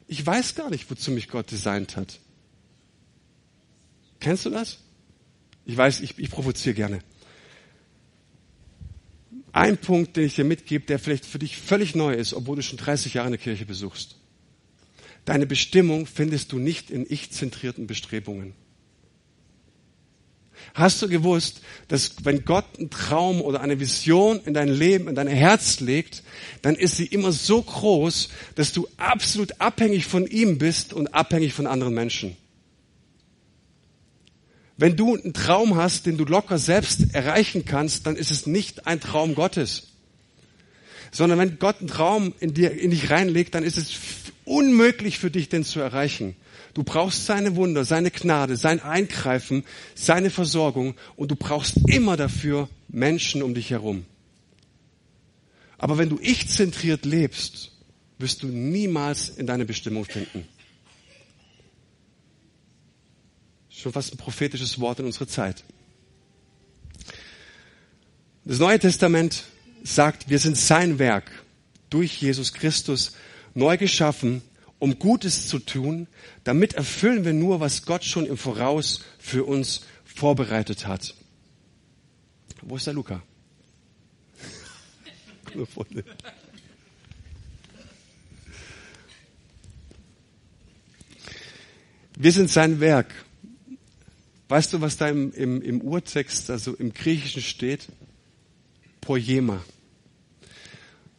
Ich 0.07 0.25
weiß 0.25 0.55
gar 0.55 0.71
nicht, 0.71 0.89
wozu 0.89 1.11
mich 1.11 1.27
Gott 1.27 1.51
designt 1.51 1.95
hat. 1.95 2.19
Kennst 4.19 4.47
du 4.47 4.49
das? 4.49 4.79
Ich 5.65 5.77
weiß, 5.77 6.01
ich, 6.01 6.17
ich 6.17 6.31
provoziere 6.31 6.73
gerne. 6.73 7.01
Ein 9.51 9.77
Punkt, 9.77 10.15
den 10.15 10.25
ich 10.25 10.35
dir 10.35 10.43
mitgebe, 10.43 10.85
der 10.85 10.99
vielleicht 10.99 11.25
für 11.25 11.39
dich 11.39 11.57
völlig 11.57 11.95
neu 11.95 12.13
ist, 12.13 12.33
obwohl 12.33 12.57
du 12.57 12.61
schon 12.61 12.77
30 12.77 13.15
Jahre 13.15 13.27
eine 13.27 13.37
Kirche 13.37 13.65
besuchst. 13.65 14.15
Deine 15.25 15.45
Bestimmung 15.45 16.05
findest 16.05 16.51
du 16.51 16.59
nicht 16.59 16.89
in 16.91 17.05
ich-zentrierten 17.07 17.87
Bestrebungen. 17.87 18.53
Hast 20.73 21.01
du 21.01 21.07
gewusst, 21.07 21.61
dass 21.87 22.25
wenn 22.25 22.45
Gott 22.45 22.65
einen 22.77 22.89
Traum 22.89 23.41
oder 23.41 23.61
eine 23.61 23.79
Vision 23.79 24.39
in 24.45 24.53
dein 24.53 24.67
Leben, 24.67 25.07
in 25.07 25.15
dein 25.15 25.27
Herz 25.27 25.79
legt, 25.79 26.23
dann 26.61 26.75
ist 26.75 26.97
sie 26.97 27.05
immer 27.05 27.31
so 27.31 27.61
groß, 27.61 28.29
dass 28.55 28.73
du 28.73 28.87
absolut 28.97 29.59
abhängig 29.59 30.05
von 30.05 30.27
ihm 30.27 30.57
bist 30.57 30.93
und 30.93 31.13
abhängig 31.13 31.53
von 31.53 31.65
anderen 31.65 31.93
Menschen. 31.93 32.35
Wenn 34.79 34.95
du 34.95 35.17
einen 35.17 35.33
Traum 35.33 35.75
hast, 35.75 36.05
den 36.05 36.15
du 36.15 36.23
locker 36.23 36.57
selbst 36.57 37.13
erreichen 37.13 37.65
kannst, 37.65 38.07
dann 38.07 38.15
ist 38.15 38.31
es 38.31 38.47
nicht 38.47 38.87
ein 38.87 39.01
Traum 39.01 39.35
Gottes. 39.35 39.89
Sondern 41.11 41.37
wenn 41.37 41.59
Gott 41.59 41.79
einen 41.79 41.89
Traum 41.89 42.33
in, 42.39 42.53
dir, 42.53 42.71
in 42.71 42.91
dich 42.91 43.09
reinlegt, 43.09 43.55
dann 43.55 43.65
ist 43.65 43.77
es 43.77 43.91
unmöglich 44.45 45.19
für 45.19 45.29
dich, 45.29 45.49
den 45.49 45.65
zu 45.65 45.81
erreichen. 45.81 46.37
Du 46.73 46.83
brauchst 46.83 47.25
seine 47.25 47.57
Wunder, 47.57 47.83
seine 47.83 48.09
Gnade, 48.09 48.55
sein 48.55 48.79
Eingreifen, 48.81 49.65
seine 49.95 50.29
Versorgung 50.29 50.95
und 51.17 51.29
du 51.29 51.35
brauchst 51.35 51.75
immer 51.89 52.15
dafür 52.15 52.69
Menschen 52.87 53.43
um 53.43 53.53
dich 53.53 53.71
herum. 53.71 54.05
Aber 55.77 55.97
wenn 55.97 56.07
du 56.07 56.19
ich-zentriert 56.21 57.03
lebst, 57.03 57.73
wirst 58.17 58.43
du 58.43 58.47
niemals 58.47 59.27
in 59.27 59.45
deine 59.45 59.65
Bestimmung 59.65 60.05
finden. 60.05 60.47
Schon 63.79 63.93
fast 63.93 64.13
ein 64.13 64.17
prophetisches 64.17 64.79
Wort 64.79 64.99
in 64.99 65.05
unserer 65.05 65.27
Zeit. 65.27 65.63
Das 68.43 68.59
Neue 68.59 68.79
Testament 68.79 69.45
sagt, 69.83 70.29
wir 70.29 70.39
sind 70.39 70.57
sein 70.57 70.99
Werk 70.99 71.31
durch 71.89 72.21
Jesus 72.21 72.53
Christus 72.53 73.13
neu 73.53 73.77
geschaffen 73.77 74.41
um 74.79 74.97
Gutes 74.97 75.47
zu 75.47 75.59
tun, 75.59 76.07
damit 76.45 76.73
erfüllen 76.73 77.25
wir 77.25 77.33
nur, 77.33 77.59
was 77.59 77.85
Gott 77.85 78.05
schon 78.05 78.25
im 78.25 78.37
Voraus 78.37 79.03
für 79.19 79.43
uns 79.43 79.81
vorbereitet 80.05 80.87
hat. 80.87 81.13
Wo 82.61 82.77
ist 82.77 82.87
der 82.87 82.93
Luca? 82.93 83.21
Wir 92.21 92.33
sind 92.33 92.49
sein 92.49 92.81
Werk. 92.81 93.13
Weißt 94.49 94.73
du, 94.73 94.81
was 94.81 94.97
da 94.97 95.07
im, 95.07 95.31
im, 95.33 95.61
im 95.61 95.81
Urtext, 95.81 96.49
also 96.49 96.73
im 96.73 96.91
Griechischen 96.93 97.43
steht? 97.43 97.87
Poema. 98.99 99.63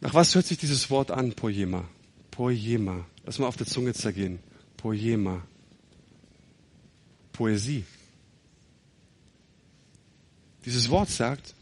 Nach 0.01 0.13
was 0.13 0.35
hört 0.35 0.45
sich 0.45 0.57
dieses 0.57 0.89
Wort 0.89 1.11
an, 1.11 1.33
Poema? 1.33 1.87
Poema. 2.29 3.05
Lass 3.25 3.39
mal 3.39 3.47
auf 3.47 3.55
der 3.55 3.67
Zunge 3.67 3.93
zergehen. 3.93 4.39
Poema. 4.75 5.41
Poesie. 7.31 7.85
Dieses 10.65 10.89
Wort 10.89 11.09
sagt, 11.09 11.55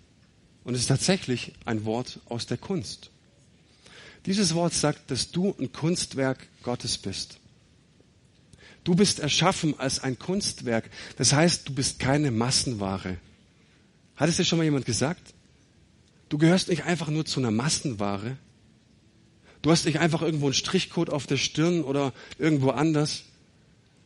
und 0.63 0.74
es 0.74 0.82
ist 0.82 0.88
tatsächlich 0.88 1.53
ein 1.65 1.86
Wort 1.86 2.20
aus 2.26 2.47
der 2.47 2.57
Kunst. 2.57 3.11
Dieses 4.26 4.55
Wort 4.55 4.74
sagt, 4.74 5.11
dass 5.11 5.32
du 5.32 5.55
ein 5.59 5.72
Kunstwerk 5.72 6.47
Gottes 6.63 6.97
bist. 6.97 7.39
Du 8.84 8.95
bist 8.95 9.19
erschaffen 9.19 9.80
als 9.80 9.99
ein 9.99 10.17
Kunstwerk. 10.17 10.89
Das 11.17 11.34
heißt, 11.34 11.69
du 11.69 11.73
bist 11.73 11.99
keine 11.99 12.32
Massenware. 12.32 13.17
Hat 14.15 14.30
es 14.30 14.38
dir 14.38 14.45
schon 14.45 14.57
mal 14.57 14.63
jemand 14.63 14.86
gesagt? 14.86 15.34
Du 16.30 16.38
gehörst 16.38 16.69
nicht 16.69 16.84
einfach 16.84 17.09
nur 17.09 17.25
zu 17.25 17.39
einer 17.39 17.51
Massenware, 17.51 18.38
Du 19.61 19.71
hast 19.71 19.86
nicht 19.86 19.99
einfach 19.99 20.21
irgendwo 20.21 20.45
einen 20.45 20.53
Strichcode 20.53 21.09
auf 21.09 21.27
der 21.27 21.38
Stirn 21.38 21.84
oder 21.84 22.13
irgendwo 22.38 22.69
anders, 22.69 23.23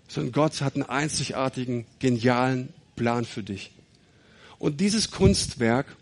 sondern 0.08 0.32
Gott 0.32 0.62
hat 0.62 0.76
einen 0.76 0.84
einzigartigen, 0.84 1.86
genialen 2.00 2.70
Plan 2.96 3.26
für 3.26 3.44
dich. 3.44 3.72
Und 4.58 4.80
dieses 4.80 5.12
Kunstwerk, 5.12 5.96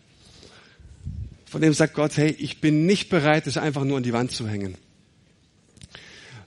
von 1.45 1.61
dem 1.61 1.74
sagt 1.74 1.95
Gott, 1.95 2.15
hey, 2.15 2.32
ich 2.39 2.61
bin 2.61 2.86
nicht 2.86 3.09
bereit, 3.09 3.45
es 3.45 3.57
einfach 3.57 3.84
nur 3.84 3.97
an 3.97 4.03
die 4.03 4.13
Wand 4.13 4.32
zu 4.32 4.47
hängen. 4.47 4.78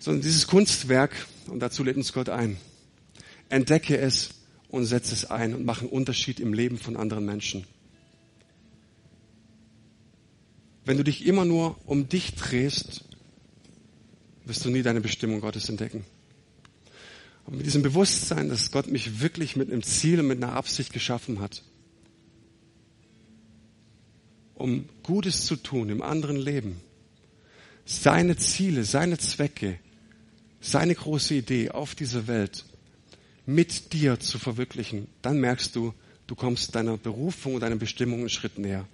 Sondern 0.05 0.21
dieses 0.21 0.47
Kunstwerk, 0.47 1.13
und 1.47 1.61
dazu 1.61 1.83
lädt 1.83 1.97
uns 1.97 2.13
Gott 2.13 2.29
ein, 2.29 2.59
entdecke 3.49 3.97
es 3.97 4.35
und 4.69 4.85
setze 4.85 5.15
es 5.15 5.31
ein 5.31 5.55
und 5.55 5.65
mache 5.65 5.81
einen 5.81 5.89
Unterschied 5.89 6.41
im 6.41 6.53
Leben 6.53 6.77
von 6.77 6.99
anderen 6.99 7.25
Menschen. 7.25 7.65
Wenn 10.85 10.99
du 10.99 11.05
dich 11.05 11.25
immer 11.25 11.47
nur 11.47 11.79
um 11.87 12.07
dich 12.07 12.35
drehst, 12.35 13.05
wirst 14.45 14.63
du 14.67 14.69
nie 14.69 14.83
deine 14.83 15.01
Bestimmung 15.01 15.41
Gottes 15.41 15.71
entdecken. 15.71 16.05
Und 17.47 17.57
mit 17.57 17.65
diesem 17.65 17.81
Bewusstsein, 17.81 18.51
dass 18.51 18.73
Gott 18.73 18.89
mich 18.89 19.23
wirklich 19.23 19.57
mit 19.57 19.73
einem 19.73 19.83
Ziel 19.83 20.21
und 20.21 20.27
mit 20.27 20.45
einer 20.45 20.53
Absicht 20.53 20.93
geschaffen 20.93 21.41
hat, 21.41 21.63
um 24.53 24.87
Gutes 25.03 25.47
zu 25.47 25.57
tun 25.57 25.89
im 25.89 26.03
anderen 26.03 26.37
Leben, 26.37 26.79
seine 27.87 28.37
Ziele, 28.37 28.85
seine 28.85 29.17
Zwecke, 29.17 29.79
seine 30.65 30.95
große 30.95 31.35
Idee 31.35 31.71
auf 31.71 31.95
dieser 31.95 32.27
Welt 32.27 32.65
mit 33.45 33.93
dir 33.93 34.19
zu 34.19 34.39
verwirklichen, 34.39 35.09
dann 35.21 35.39
merkst 35.39 35.77
du, 35.77 35.93
du 36.27 36.35
kommst 36.35 36.75
deiner 36.75 36.97
Berufung 36.97 37.55
und 37.55 37.61
deiner 37.61 37.77
Bestimmung 37.77 38.21
einen 38.21 38.31
Schritt 38.31 38.59
näher. 38.59 38.89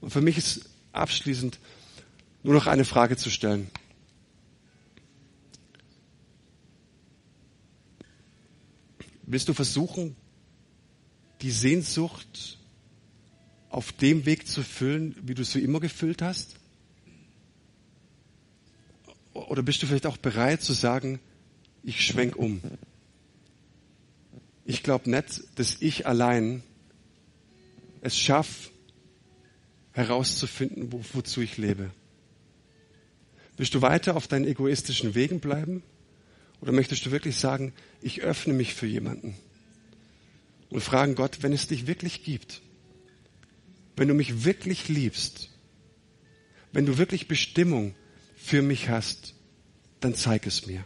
Und 0.00 0.10
für 0.10 0.22
mich 0.22 0.38
ist 0.38 0.70
abschließend 0.92 1.58
nur 2.42 2.54
noch 2.54 2.66
eine 2.66 2.86
Frage 2.86 3.18
zu 3.18 3.28
stellen. 3.30 3.70
Willst 9.26 9.48
du 9.48 9.52
versuchen, 9.52 10.16
die 11.42 11.50
Sehnsucht 11.50 12.58
auf 13.68 13.92
dem 13.92 14.24
Weg 14.24 14.46
zu 14.46 14.62
füllen, 14.62 15.16
wie 15.22 15.34
du 15.34 15.44
sie 15.44 15.60
immer 15.60 15.80
gefüllt 15.80 16.22
hast? 16.22 16.56
Oder 19.34 19.62
bist 19.62 19.82
du 19.82 19.86
vielleicht 19.86 20.06
auch 20.06 20.16
bereit 20.16 20.62
zu 20.62 20.72
sagen, 20.72 21.20
ich 21.82 22.06
schwenk 22.06 22.36
um? 22.36 22.62
Ich 24.64 24.82
glaube 24.82 25.10
nicht, 25.10 25.42
dass 25.56 25.76
ich 25.80 26.06
allein 26.06 26.62
es 28.00 28.18
schaffe, 28.18 28.70
herauszufinden, 29.92 30.92
wo, 30.92 31.04
wozu 31.12 31.40
ich 31.40 31.58
lebe. 31.58 31.90
Willst 33.56 33.74
du 33.74 33.82
weiter 33.82 34.16
auf 34.16 34.26
deinen 34.26 34.46
egoistischen 34.46 35.14
Wegen 35.14 35.40
bleiben? 35.40 35.82
Oder 36.60 36.72
möchtest 36.72 37.04
du 37.06 37.10
wirklich 37.10 37.36
sagen, 37.36 37.72
ich 38.00 38.22
öffne 38.22 38.54
mich 38.54 38.74
für 38.74 38.86
jemanden? 38.86 39.36
Und 40.70 40.80
fragen 40.80 41.14
Gott, 41.14 41.42
wenn 41.42 41.52
es 41.52 41.66
dich 41.66 41.86
wirklich 41.86 42.24
gibt, 42.24 42.62
wenn 43.96 44.08
du 44.08 44.14
mich 44.14 44.44
wirklich 44.44 44.88
liebst, 44.88 45.50
wenn 46.72 46.86
du 46.86 46.98
wirklich 46.98 47.28
Bestimmung 47.28 47.94
für 48.44 48.60
mich 48.60 48.90
hast, 48.90 49.34
dann 50.00 50.14
zeig 50.14 50.46
es 50.46 50.66
mir. 50.66 50.84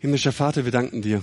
Himmlischer 0.00 0.32
Vater, 0.32 0.64
wir 0.64 0.72
danken 0.72 1.02
dir 1.02 1.22